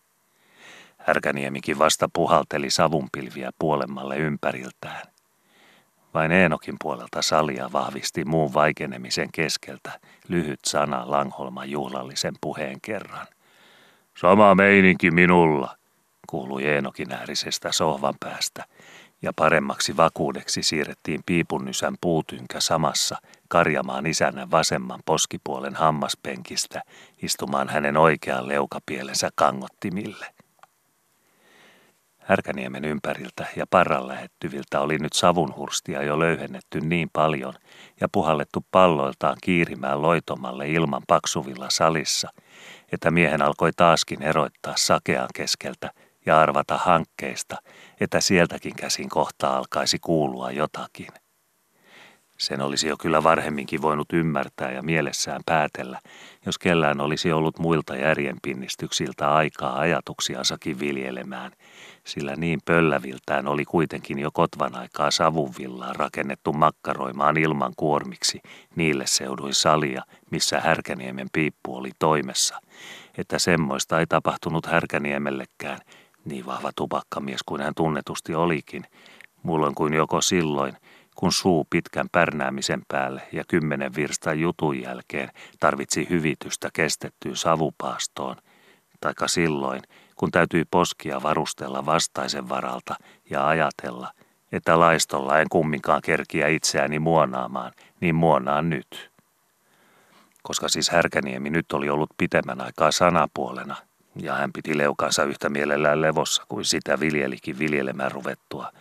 Härkäniemikin 0.98 1.78
vasta 1.78 2.08
puhalteli 2.12 2.70
savunpilviä 2.70 3.50
puolemmalle 3.58 4.16
ympäriltään. 4.16 5.02
Vain 6.14 6.32
Eenokin 6.32 6.76
puolelta 6.82 7.22
salia 7.22 7.70
vahvisti 7.72 8.24
muun 8.24 8.54
vaikenemisen 8.54 9.28
keskeltä 9.32 10.00
lyhyt 10.28 10.60
sana 10.64 11.10
Langholman 11.10 11.70
juhlallisen 11.70 12.34
puheen 12.40 12.80
kerran. 12.82 13.26
Sama 14.16 14.54
meininki 14.54 15.10
minulla, 15.10 15.76
kuului 16.28 16.64
Eenokin 16.64 17.12
äärisestä 17.12 17.72
sohvan 17.72 18.14
päästä, 18.20 18.64
ja 19.22 19.32
paremmaksi 19.36 19.96
vakuudeksi 19.96 20.62
siirrettiin 20.62 21.20
piipunnysän 21.26 21.94
puutynkä 22.00 22.60
samassa 22.60 23.16
karjamaan 23.48 24.06
isänä 24.06 24.50
vasemman 24.50 25.00
poskipuolen 25.06 25.74
hammaspenkistä 25.74 26.82
istumaan 27.22 27.68
hänen 27.68 27.96
oikean 27.96 28.48
leukapielensä 28.48 29.30
kangottimille. 29.34 30.26
Härkäniemen 32.18 32.84
ympäriltä 32.84 33.46
ja 33.56 33.66
parran 33.70 34.08
lähettyviltä 34.08 34.80
oli 34.80 34.98
nyt 34.98 35.12
savunhurstia 35.12 36.02
jo 36.02 36.18
löyhennetty 36.18 36.80
niin 36.80 37.10
paljon 37.12 37.54
ja 38.00 38.08
puhallettu 38.12 38.64
palloiltaan 38.70 39.36
kiirimään 39.42 40.02
loitomalle 40.02 40.68
ilman 40.68 41.02
paksuvilla 41.06 41.70
salissa, 41.70 42.28
että 42.92 43.10
miehen 43.10 43.42
alkoi 43.42 43.70
taaskin 43.76 44.22
eroittaa 44.22 44.74
sakean 44.76 45.28
keskeltä 45.34 45.90
ja 46.26 46.40
arvata 46.40 46.78
hankkeista, 46.78 47.56
että 48.00 48.20
sieltäkin 48.20 48.76
käsin 48.76 49.08
kohta 49.08 49.56
alkaisi 49.56 49.98
kuulua 49.98 50.50
jotakin. 50.50 51.08
Sen 52.40 52.60
olisi 52.60 52.88
jo 52.88 52.96
kyllä 52.96 53.22
varhemminkin 53.22 53.82
voinut 53.82 54.12
ymmärtää 54.12 54.72
ja 54.72 54.82
mielessään 54.82 55.40
päätellä, 55.46 56.00
jos 56.46 56.58
kellään 56.58 57.00
olisi 57.00 57.32
ollut 57.32 57.58
muilta 57.58 57.96
järjenpinnistyksiltä 57.96 59.34
aikaa 59.34 59.78
ajatuksiansakin 59.78 60.80
viljelemään, 60.80 61.52
sillä 62.06 62.36
niin 62.36 62.60
pölläviltään 62.64 63.48
oli 63.48 63.64
kuitenkin 63.64 64.18
jo 64.18 64.30
kotvan 64.32 64.76
aikaa 64.76 65.10
savunvillaan 65.10 65.96
rakennettu 65.96 66.52
makkaroimaan 66.52 67.36
ilman 67.36 67.72
kuormiksi 67.76 68.40
niille 68.76 69.04
seuduin 69.06 69.54
salia, 69.54 70.02
missä 70.30 70.60
Härkäniemen 70.60 71.28
piippu 71.32 71.76
oli 71.76 71.90
toimessa, 71.98 72.60
että 73.18 73.38
semmoista 73.38 74.00
ei 74.00 74.06
tapahtunut 74.06 74.66
Härkäniemellekään, 74.66 75.78
niin 76.30 76.46
vahva 76.46 76.70
tupakkamies 76.76 77.42
kuin 77.46 77.60
hän 77.60 77.74
tunnetusti 77.76 78.34
olikin, 78.34 78.84
muulloin 79.42 79.74
kuin 79.74 79.94
joko 79.94 80.20
silloin– 80.20 80.76
kun 81.20 81.32
suu 81.32 81.66
pitkän 81.70 82.08
pärnäämisen 82.12 82.82
päälle 82.88 83.22
ja 83.32 83.44
kymmenen 83.48 83.94
virstan 83.94 84.40
jutun 84.40 84.82
jälkeen 84.82 85.30
tarvitsi 85.60 86.06
hyvitystä 86.10 86.68
kestettyyn 86.72 87.36
savupaastoon, 87.36 88.36
taikka 89.00 89.28
silloin, 89.28 89.82
kun 90.16 90.30
täytyi 90.30 90.64
poskia 90.70 91.22
varustella 91.22 91.86
vastaisen 91.86 92.48
varalta 92.48 92.94
ja 93.30 93.46
ajatella, 93.46 94.12
että 94.52 94.80
laistolla 94.80 95.40
en 95.40 95.46
kumminkaan 95.50 96.02
kerkiä 96.02 96.48
itseäni 96.48 96.98
muonaamaan, 96.98 97.72
niin 98.00 98.14
muonaan 98.14 98.70
nyt. 98.70 99.10
Koska 100.42 100.68
siis 100.68 100.90
Härkäniemi 100.90 101.50
nyt 101.50 101.72
oli 101.72 101.90
ollut 101.90 102.10
pitemmän 102.18 102.60
aikaa 102.60 102.92
sanapuolena, 102.92 103.76
ja 104.16 104.34
hän 104.34 104.52
piti 104.52 104.78
leukansa 104.78 105.24
yhtä 105.24 105.48
mielellään 105.48 106.02
levossa 106.02 106.42
kuin 106.48 106.64
sitä 106.64 107.00
viljelikin 107.00 107.58
viljelemään 107.58 108.12
ruvettua, 108.12 108.72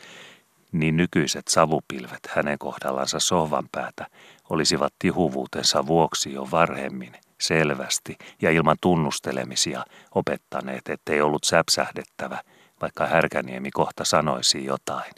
niin 0.72 0.98
nykyiset 0.98 1.48
savupilvet 1.48 2.28
hänen 2.30 2.60
kohdallansa 2.60 3.20
sohvan 3.20 3.70
päätä 3.72 4.08
olisivat 4.50 4.94
tihuvuutensa 5.00 5.88
vuoksi 5.88 6.34
jo 6.34 6.48
varhemmin, 6.52 7.14
selvästi 7.42 8.18
ja 8.42 8.52
ilman 8.52 8.78
tunnustelemisia 8.82 9.86
opettaneet, 10.16 10.90
ettei 10.90 11.22
ollut 11.22 11.44
säpsähdettävä, 11.44 12.42
vaikka 12.82 13.08
Härkäniemi 13.08 13.72
kohta 13.72 14.06
sanoisi 14.06 14.66
jotain. 14.66 15.14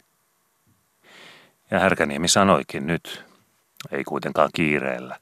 Ja 1.70 1.80
Härkäniemi 1.80 2.28
sanoikin 2.28 2.86
nyt, 2.86 3.24
ei 3.90 4.04
kuitenkaan 4.04 4.50
kiireellä. 4.54 5.21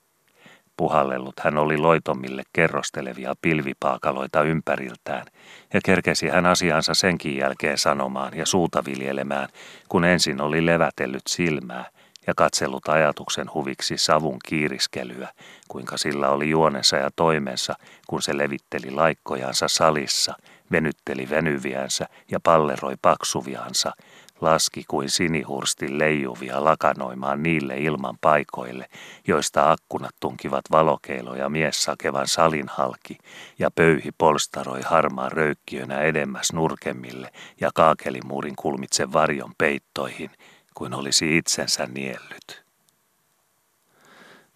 Puhallellut 0.81 1.41
hän 1.41 1.59
oli 1.59 1.79
loitomille 1.79 2.43
kerrostelevia 2.53 3.35
pilvipaakaloita 3.43 4.43
ympäriltään, 4.43 5.27
ja 5.75 5.81
kerkesi 5.85 6.29
hän 6.29 6.47
asiansa 6.47 6.95
senkin 6.95 7.37
jälkeen 7.37 7.79
sanomaan 7.79 8.37
ja 8.37 8.47
suuta 8.47 8.85
viljelemään, 8.85 9.49
kun 9.89 10.05
ensin 10.05 10.41
oli 10.41 10.67
levätellyt 10.67 11.23
silmää 11.29 11.85
ja 12.27 12.35
katsellut 12.37 12.89
ajatuksen 12.89 13.47
huviksi 13.55 13.99
savun 13.99 14.39
kiiriskelyä, 14.49 15.29
kuinka 15.69 15.97
sillä 15.97 16.29
oli 16.29 16.51
juonensa 16.51 16.97
ja 16.97 17.11
toimensa, 17.17 17.75
kun 18.07 18.23
se 18.23 18.39
levitteli 18.39 18.91
laikkojansa 18.91 19.69
salissa, 19.69 20.35
venytteli 20.73 21.31
venyviänsä 21.31 22.07
ja 22.31 22.41
palleroi 22.41 22.95
paksuviansa, 23.03 23.93
laski 24.41 24.85
kuin 24.89 25.11
sinihursti 25.11 25.99
leijuvia 25.99 26.65
lakanoimaan 26.65 27.43
niille 27.43 27.79
ilman 27.79 28.19
paikoille, 28.21 28.87
joista 29.27 29.71
akkunat 29.71 30.15
tunkivat 30.21 30.65
valokeiloja 30.71 31.49
mies 31.49 31.85
sakevan 31.85 32.29
salin 32.29 32.69
halki, 32.69 33.19
ja 33.59 33.71
pöyhi 33.71 34.11
polstaroi 34.19 34.81
harmaan 34.83 35.33
röykkiönä 35.33 36.01
edemmäs 36.01 36.53
nurkemmille 36.53 37.33
ja 37.61 37.71
kaakelimuurin 37.75 38.57
kulmitse 38.57 39.13
varjon 39.13 39.53
peittoihin, 39.59 40.31
kuin 40.75 40.95
olisi 40.95 41.37
itsensä 41.37 41.87
niellyt. 41.87 42.65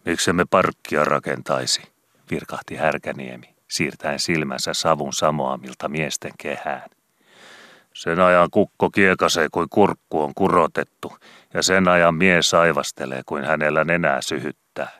Miksemme 0.04 0.44
parkkia 0.50 1.04
rakentaisi, 1.04 1.82
virkahti 2.30 2.76
Härkäniemi, 2.76 3.54
siirtäen 3.70 4.20
silmänsä 4.20 4.74
savun 4.74 5.12
samoamilta 5.12 5.88
miesten 5.88 6.32
kehään. 6.38 6.90
Sen 7.94 8.20
ajan 8.20 8.48
kukko 8.50 8.90
kiekasee 8.90 9.48
kuin 9.52 9.68
kurkku 9.70 10.22
on 10.22 10.32
kurotettu, 10.34 11.12
ja 11.54 11.62
sen 11.62 11.88
ajan 11.88 12.14
mies 12.14 12.54
aivastelee 12.54 13.22
kuin 13.26 13.44
hänellä 13.44 13.84
nenää 13.84 14.20
syhyttää. 14.22 14.90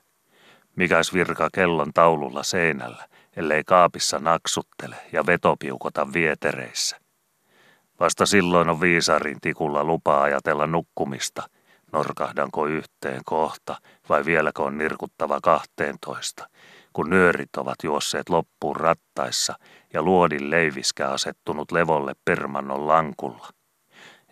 Mikäs 0.76 1.14
virka 1.14 1.48
kellon 1.54 1.92
taululla 1.92 2.42
seinällä, 2.42 3.04
ellei 3.36 3.64
kaapissa 3.64 4.18
naksuttele 4.18 4.96
ja 5.12 5.26
vetopiukota 5.26 6.12
vietereissä. 6.12 6.96
Vasta 8.00 8.26
silloin 8.26 8.68
on 8.68 8.80
viisarin 8.80 9.40
tikulla 9.40 9.84
lupa 9.84 10.22
ajatella 10.22 10.66
nukkumista, 10.66 11.42
norkahdanko 11.92 12.66
yhteen 12.66 13.20
kohta 13.24 13.76
vai 14.08 14.24
vieläkö 14.24 14.62
on 14.62 14.78
nirkuttava 14.78 15.40
kahteentoista, 15.42 16.48
kun 16.92 17.10
nyörit 17.10 17.56
ovat 17.56 17.76
juosseet 17.82 18.28
loppuun 18.28 18.76
rattaissa 18.76 19.54
ja 19.94 20.02
luodin 20.02 20.50
leiviskä 20.50 21.08
asettunut 21.08 21.72
levolle 21.72 22.12
permannon 22.24 22.88
lankulla. 22.88 23.48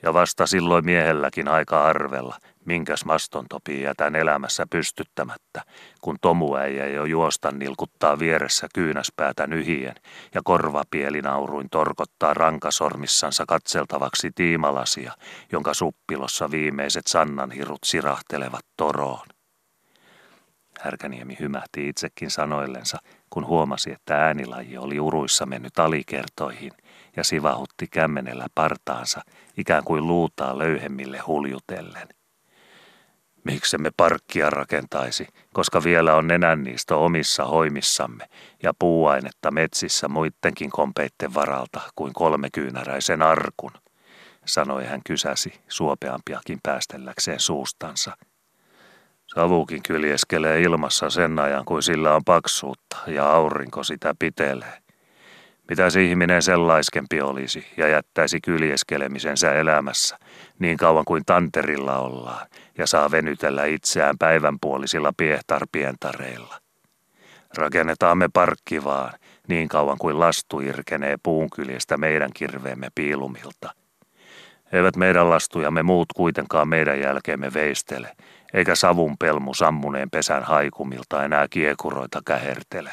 Ja 0.03 0.15
vasta 0.15 0.47
silloin 0.47 0.85
miehelläkin 0.85 1.49
aika 1.49 1.85
arvella, 1.85 2.37
minkäs 2.65 3.05
mastontopi 3.05 3.83
jätän 3.83 4.17
elämässä 4.17 4.67
pystyttämättä, 4.71 5.63
kun 6.01 6.17
tomuäijä 6.21 6.87
jo 6.87 7.05
juosta 7.05 7.51
nilkuttaa 7.51 8.19
vieressä 8.19 8.67
kyynäspäätä 8.75 9.47
nyhien 9.47 9.95
ja 10.35 10.41
korvapielinauruin 10.45 11.69
torkottaa 11.71 12.35
rankasormissansa 12.35 13.45
katseltavaksi 13.49 14.31
tiimalasia, 14.35 15.13
jonka 15.53 15.75
suppilossa 15.75 16.51
viimeiset 16.51 17.07
sannanhirut 17.07 17.81
sirahtelevat 17.85 18.65
toroon. 18.77 19.32
Härkäniemi 20.83 21.37
hymähti 21.41 21.89
itsekin 21.89 22.31
sanoillensa, 22.31 22.99
kun 23.31 23.47
huomasi, 23.47 23.93
että 23.93 24.17
äänilaji 24.17 24.79
oli 24.79 25.01
uruissa 25.01 25.47
mennyt 25.47 25.79
alikertoihin 25.79 26.73
ja 27.17 27.25
sivahutti 27.25 27.87
kämmenellä 27.87 28.47
partaansa, 28.55 29.21
ikään 29.57 29.85
kuin 29.85 30.07
luutaa 30.07 30.59
löyhemmille 30.59 31.19
huljutellen. 31.19 32.09
Miksemme 33.45 33.91
parkkia 33.97 34.51
rakentaisi, 34.51 35.27
koska 35.53 35.85
vielä 35.85 36.15
on 36.15 36.27
nenänniisto 36.27 37.05
omissa 37.05 37.45
hoimissamme 37.45 38.29
ja 38.63 38.73
puuainetta 38.79 39.51
metsissä 39.51 40.09
muittenkin 40.09 40.71
kompeitten 40.71 41.35
varalta 41.35 41.81
kuin 41.95 42.13
kolmekyynäräisen 42.13 43.23
arkun, 43.23 43.73
sanoi 44.45 44.85
hän 44.85 45.01
kysäsi 45.07 45.61
suopeampiakin 45.69 46.59
päästelläkseen 46.63 47.41
suustansa– 47.41 48.17
Savukin 49.35 49.83
kyljeskelee 49.83 50.61
ilmassa 50.61 51.11
sen 51.11 51.39
ajan, 51.39 51.65
kuin 51.65 51.83
sillä 51.83 52.15
on 52.15 52.25
paksuutta 52.25 52.97
ja 53.07 53.31
aurinko 53.31 53.83
sitä 53.83 54.15
pitelee. 54.19 54.79
Mitäs 55.69 55.97
ihminen 55.97 56.43
sellaiskempi 56.43 57.21
olisi 57.21 57.67
ja 57.77 57.89
jättäisi 57.89 58.41
kyljeskelemisensä 58.41 59.53
elämässä 59.53 60.19
niin 60.59 60.77
kauan 60.77 61.05
kuin 61.05 61.23
tanterilla 61.27 61.99
ollaan 61.99 62.47
ja 62.79 62.87
saa 62.87 63.11
venytellä 63.11 63.65
itseään 63.65 64.19
päivänpuolisilla 64.19 65.13
piehtarpientareilla. 65.17 66.55
Rakennetaan 67.57 68.19
me 68.19 68.29
parkki 68.33 68.85
vaan 68.85 69.13
niin 69.49 69.69
kauan 69.69 69.99
kuin 69.99 70.21
lastu 70.21 70.61
irkenee 70.61 71.17
puun 71.23 71.51
kyljestä 71.51 71.97
meidän 71.97 72.31
kirveemme 72.35 72.89
piilumilta. 72.95 73.75
Eivät 74.73 74.97
meidän 74.97 75.31
lastujamme 75.31 75.83
muut 75.83 76.09
kuitenkaan 76.17 76.69
meidän 76.69 77.01
jälkeemme 77.01 77.55
veistele, 77.55 78.13
eikä 78.55 78.75
savun 78.75 79.19
pelmu 79.19 79.55
sammuneen 79.55 80.11
pesän 80.11 80.43
haikumilta 80.43 81.25
enää 81.25 81.49
kiekuroita 81.49 82.21
kähertele. 82.27 82.93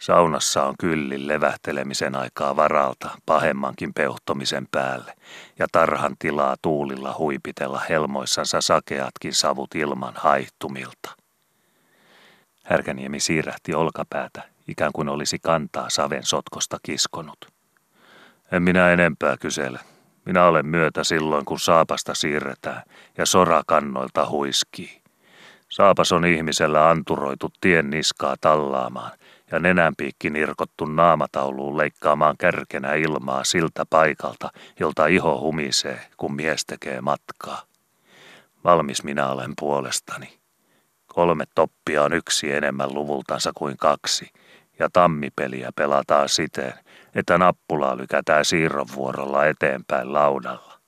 Saunassa 0.00 0.64
on 0.64 0.74
kyllin 0.80 1.28
levähtelemisen 1.28 2.16
aikaa 2.16 2.56
varalta 2.56 3.10
pahemmankin 3.26 3.94
peuhtomisen 3.94 4.68
päälle, 4.70 5.14
ja 5.58 5.66
tarhan 5.72 6.16
tilaa 6.18 6.56
tuulilla 6.62 7.14
huipitella 7.18 7.82
helmoissansa 7.88 8.60
sakeatkin 8.60 9.34
savut 9.34 9.74
ilman 9.74 10.14
haihtumilta. 10.16 11.16
Härkäniemi 12.64 13.20
siirrähti 13.20 13.74
olkapäätä, 13.74 14.42
ikään 14.68 14.92
kuin 14.92 15.08
olisi 15.08 15.38
kantaa 15.38 15.90
saven 15.90 16.26
sotkosta 16.26 16.76
kiskonut. 16.82 17.38
En 18.52 18.62
minä 18.62 18.90
enempää 18.90 19.36
kysele, 19.36 19.80
minä 20.28 20.44
olen 20.44 20.66
myötä 20.66 21.04
silloin, 21.04 21.44
kun 21.44 21.60
saapasta 21.60 22.14
siirretään 22.14 22.82
ja 23.18 23.26
sora 23.26 23.62
kannoilta 23.66 24.28
huiskii. 24.28 25.02
Saapas 25.68 26.12
on 26.12 26.24
ihmisellä 26.24 26.90
anturoitu 26.90 27.52
tien 27.60 27.90
niskaa 27.90 28.36
tallaamaan 28.40 29.10
ja 29.50 29.58
nenänpiikki 29.58 30.30
nirkottu 30.30 30.84
naamatauluun 30.84 31.76
leikkaamaan 31.76 32.36
kärkenä 32.38 32.94
ilmaa 32.94 33.44
siltä 33.44 33.86
paikalta, 33.90 34.50
jolta 34.80 35.06
iho 35.06 35.40
humisee, 35.40 36.00
kun 36.16 36.34
mies 36.34 36.66
tekee 36.66 37.00
matkaa. 37.00 37.62
Valmis 38.64 39.04
minä 39.04 39.28
olen 39.28 39.52
puolestani. 39.60 40.38
Kolme 41.06 41.44
toppia 41.54 42.02
on 42.02 42.12
yksi 42.12 42.52
enemmän 42.52 42.94
luvultansa 42.94 43.52
kuin 43.54 43.76
kaksi, 43.76 44.30
ja 44.78 44.88
tammipeliä 44.92 45.70
pelataan 45.76 46.28
siten, 46.28 46.72
että 47.18 47.38
nappulaa 47.38 47.96
lykätään 47.96 48.44
siirronvuorolla 48.44 49.46
eteenpäin 49.46 50.12
laudalla. 50.12 50.78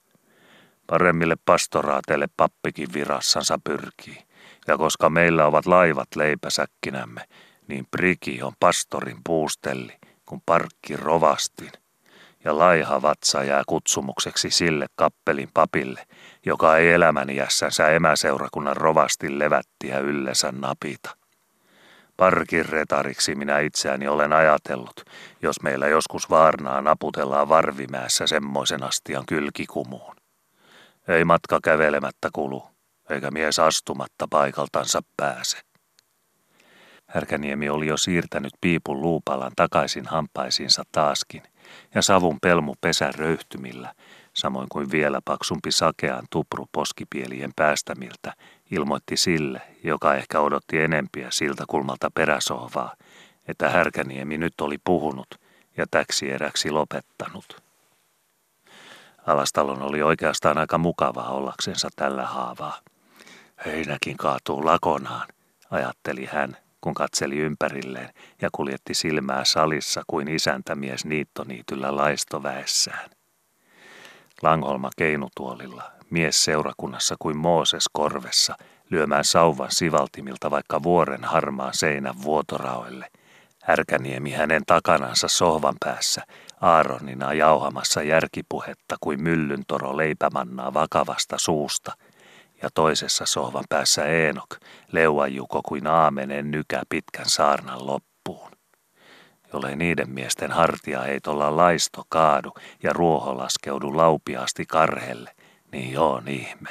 Paremmille 0.87 1.37
pastoraateille 1.45 2.27
pappikin 2.37 2.93
virassansa 2.93 3.59
pyrkii, 3.65 4.23
ja 4.67 4.79
koska 4.79 5.11
meillä 5.11 5.47
ovat 5.47 5.67
laivat 5.67 6.17
leipäsäkkinämme, 6.17 7.25
niin 7.69 7.87
priki 7.91 8.43
on 8.43 8.53
pastorin 8.61 9.19
puustelli, 9.25 9.93
kun 10.27 10.41
parkki 10.47 10.97
rovastin, 10.97 11.73
ja 12.45 12.59
laiha 12.59 13.03
vatsa 13.03 13.45
jää 13.45 13.63
kutsumukseksi 13.67 14.51
sille 14.51 14.87
kappelin 14.95 15.49
papille, 15.55 16.07
joka 16.47 16.77
ei 16.77 16.93
elämäniässänsä 16.93 17.89
emäseurakunnan 17.89 18.77
rovastin 18.77 19.39
levättiä 19.39 19.99
yllensä 19.99 20.53
napita. 20.53 21.20
Parkin 22.21 22.67
retariksi 22.67 23.35
minä 23.35 23.59
itseäni 23.59 24.09
olen 24.09 24.33
ajatellut, 24.33 25.05
jos 25.43 25.63
meillä 25.63 25.89
joskus 25.89 26.31
vaarnaa 26.31 26.81
naputellaan 26.81 27.49
varvimäessä 27.49 28.27
semmoisen 28.27 28.83
astian 28.83 29.27
kylkikumuun. 29.27 30.17
Ei 31.09 31.25
matka 31.25 31.59
kävelemättä 31.65 32.29
kulu, 32.33 32.63
eikä 33.11 33.31
mies 33.31 33.59
astumatta 33.59 34.27
paikaltansa 34.31 35.01
pääse. 35.17 35.59
Härkäniemi 37.07 37.69
oli 37.69 37.87
jo 37.87 37.97
siirtänyt 37.97 38.53
piipun 38.61 39.01
luupalan 39.01 39.53
takaisin 39.57 40.07
hampaisiinsa 40.07 40.83
taaskin, 40.93 41.43
ja 41.95 42.03
savun 42.03 42.39
pelmu 42.43 42.75
pesän 42.81 43.15
röyhtymillä, 43.15 43.95
samoin 44.33 44.69
kuin 44.69 44.91
vielä 44.91 45.21
paksumpi 45.25 45.73
sakean 45.73 46.25
tupru 46.31 46.67
poskipielien 46.73 47.51
päästämiltä, 47.57 48.33
ilmoitti 48.71 49.17
sille, 49.17 49.63
joka 49.85 50.15
ehkä 50.15 50.41
odotti 50.41 50.81
enempiä 50.81 51.29
siltä 51.31 51.65
kulmalta 51.69 52.11
peräsohvaa, 52.15 52.95
että 53.49 53.71
Härkäniemi 53.71 54.39
nyt 54.39 54.61
oli 54.61 54.79
puhunut 54.85 55.41
ja 55.77 55.87
täksi 55.91 56.31
eräksi 56.31 56.71
lopettanut. 56.71 57.63
Alastalon 59.27 59.83
oli 59.83 60.03
oikeastaan 60.03 60.59
aika 60.59 60.79
mukavaa 60.79 61.31
ollaksensa 61.31 61.89
tällä 61.97 62.27
haavaa. 62.27 62.79
Heinäkin 63.67 64.17
kaatuu 64.17 64.65
lakonaan, 64.65 65.29
ajatteli 65.71 66.27
hän, 66.27 66.57
kun 66.81 66.95
katseli 66.95 67.39
ympärilleen 67.39 68.15
ja 68.43 68.49
kuljetti 68.53 68.95
silmää 68.95 69.45
salissa 69.45 70.03
kuin 70.07 70.29
isäntämies 70.29 71.05
niittoniityllä 71.05 71.97
laistoväessään. 71.97 73.11
Langholma 74.43 74.91
keinutuolilla, 74.97 75.93
mies 76.11 76.45
seurakunnassa 76.45 77.17
kuin 77.19 77.37
Mooses 77.37 77.85
korvessa, 77.93 78.55
lyömään 78.91 79.25
sauvan 79.25 79.71
sivaltimilta 79.71 80.51
vaikka 80.51 80.83
vuoren 80.83 81.25
harmaan 81.25 81.75
seinän 81.75 82.23
vuotoraoille. 82.23 83.07
Härkäniemi 83.63 84.31
hänen 84.31 84.63
takanansa 84.67 85.29
sohvan 85.29 85.77
päässä, 85.85 86.23
Aaronina 86.61 87.35
jauhamassa 87.35 88.03
järkipuhetta 88.03 88.97
kuin 89.01 89.23
myllyntoro 89.23 89.97
leipämannaa 89.97 90.75
vakavasta 90.75 91.39
suusta. 91.39 91.93
Ja 92.63 92.69
toisessa 92.75 93.27
sohvan 93.27 93.65
päässä 93.69 94.05
Eenok, 94.05 94.57
leuajuko 94.93 95.61
kuin 95.63 95.87
aamenen 95.87 96.51
nykä 96.51 96.83
pitkän 96.89 97.29
saarnan 97.29 97.87
loppuun 97.87 98.11
jollei 99.53 99.77
niiden 99.77 100.11
miesten 100.11 100.51
hartia 100.53 101.01
heitolla 101.01 101.57
laisto 101.57 102.03
kaadu 102.09 102.53
ja 102.83 102.93
ruoho 102.93 103.39
laskeudu 103.39 103.97
laupiaasti 103.97 104.67
karhelle, 104.67 105.31
niin 105.73 105.93
joo 105.93 106.23
ihme. 106.27 106.69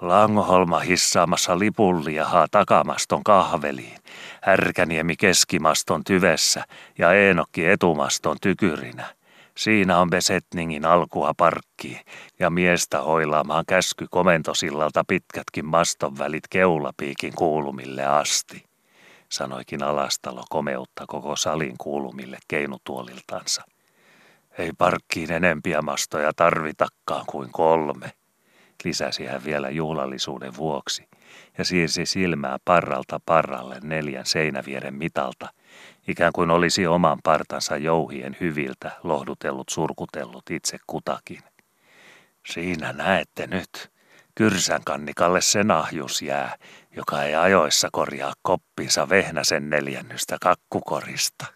Langoholma 0.00 0.78
hissaamassa 0.78 1.58
lipulliahaa 1.58 2.46
takamaston 2.50 3.24
kahveliin, 3.24 3.98
härkäniemi 4.42 5.16
keskimaston 5.16 6.04
tyvessä 6.04 6.64
ja 6.98 7.12
Eenokki 7.12 7.66
etumaston 7.66 8.36
tykyrinä. 8.42 9.06
Siinä 9.56 9.98
on 9.98 10.10
Besetningin 10.10 10.84
alkua 10.84 11.34
parkki 11.36 12.00
ja 12.38 12.50
miestä 12.50 13.02
hoilaamaan 13.02 13.64
käsky 13.68 14.06
komentosillalta 14.10 15.04
pitkätkin 15.08 15.66
maston 15.66 16.18
välit 16.18 16.48
keulapiikin 16.50 17.32
kuulumille 17.34 18.04
asti 18.04 18.64
sanoikin 19.34 19.82
Alastalo 19.82 20.44
komeutta 20.50 21.04
koko 21.06 21.36
salin 21.36 21.74
kuulumille 21.78 22.38
keinutuoliltansa. 22.48 23.62
Ei 24.58 24.70
parkkiin 24.78 25.32
enempiä 25.32 25.82
mastoja 25.82 26.32
tarvitakaan 26.36 27.26
kuin 27.26 27.52
kolme, 27.52 28.12
lisäsi 28.84 29.26
hän 29.26 29.44
vielä 29.44 29.70
juhlallisuuden 29.70 30.56
vuoksi 30.56 31.08
ja 31.58 31.64
siirsi 31.64 32.06
silmää 32.06 32.58
parralta 32.64 33.20
parralle 33.26 33.78
neljän 33.82 34.26
seinävieren 34.26 34.94
mitalta, 34.94 35.48
ikään 36.08 36.32
kuin 36.32 36.50
olisi 36.50 36.86
oman 36.86 37.18
partansa 37.22 37.76
jouhien 37.76 38.36
hyviltä 38.40 38.90
lohdutellut 39.02 39.68
surkutellut 39.68 40.50
itse 40.50 40.78
kutakin. 40.86 41.40
Siinä 42.46 42.92
näette 42.92 43.46
nyt, 43.46 43.92
kyrsän 44.34 44.84
kannikalle 44.84 45.40
se 45.40 45.64
nahjus 45.64 46.22
jää, 46.22 46.56
joka 46.96 47.22
ei 47.22 47.34
ajoissa 47.34 47.88
korjaa 47.92 48.32
koppinsa 48.42 49.08
Vehnäsen 49.08 49.70
neljännystä 49.70 50.36
kakkukorista. 50.40 51.46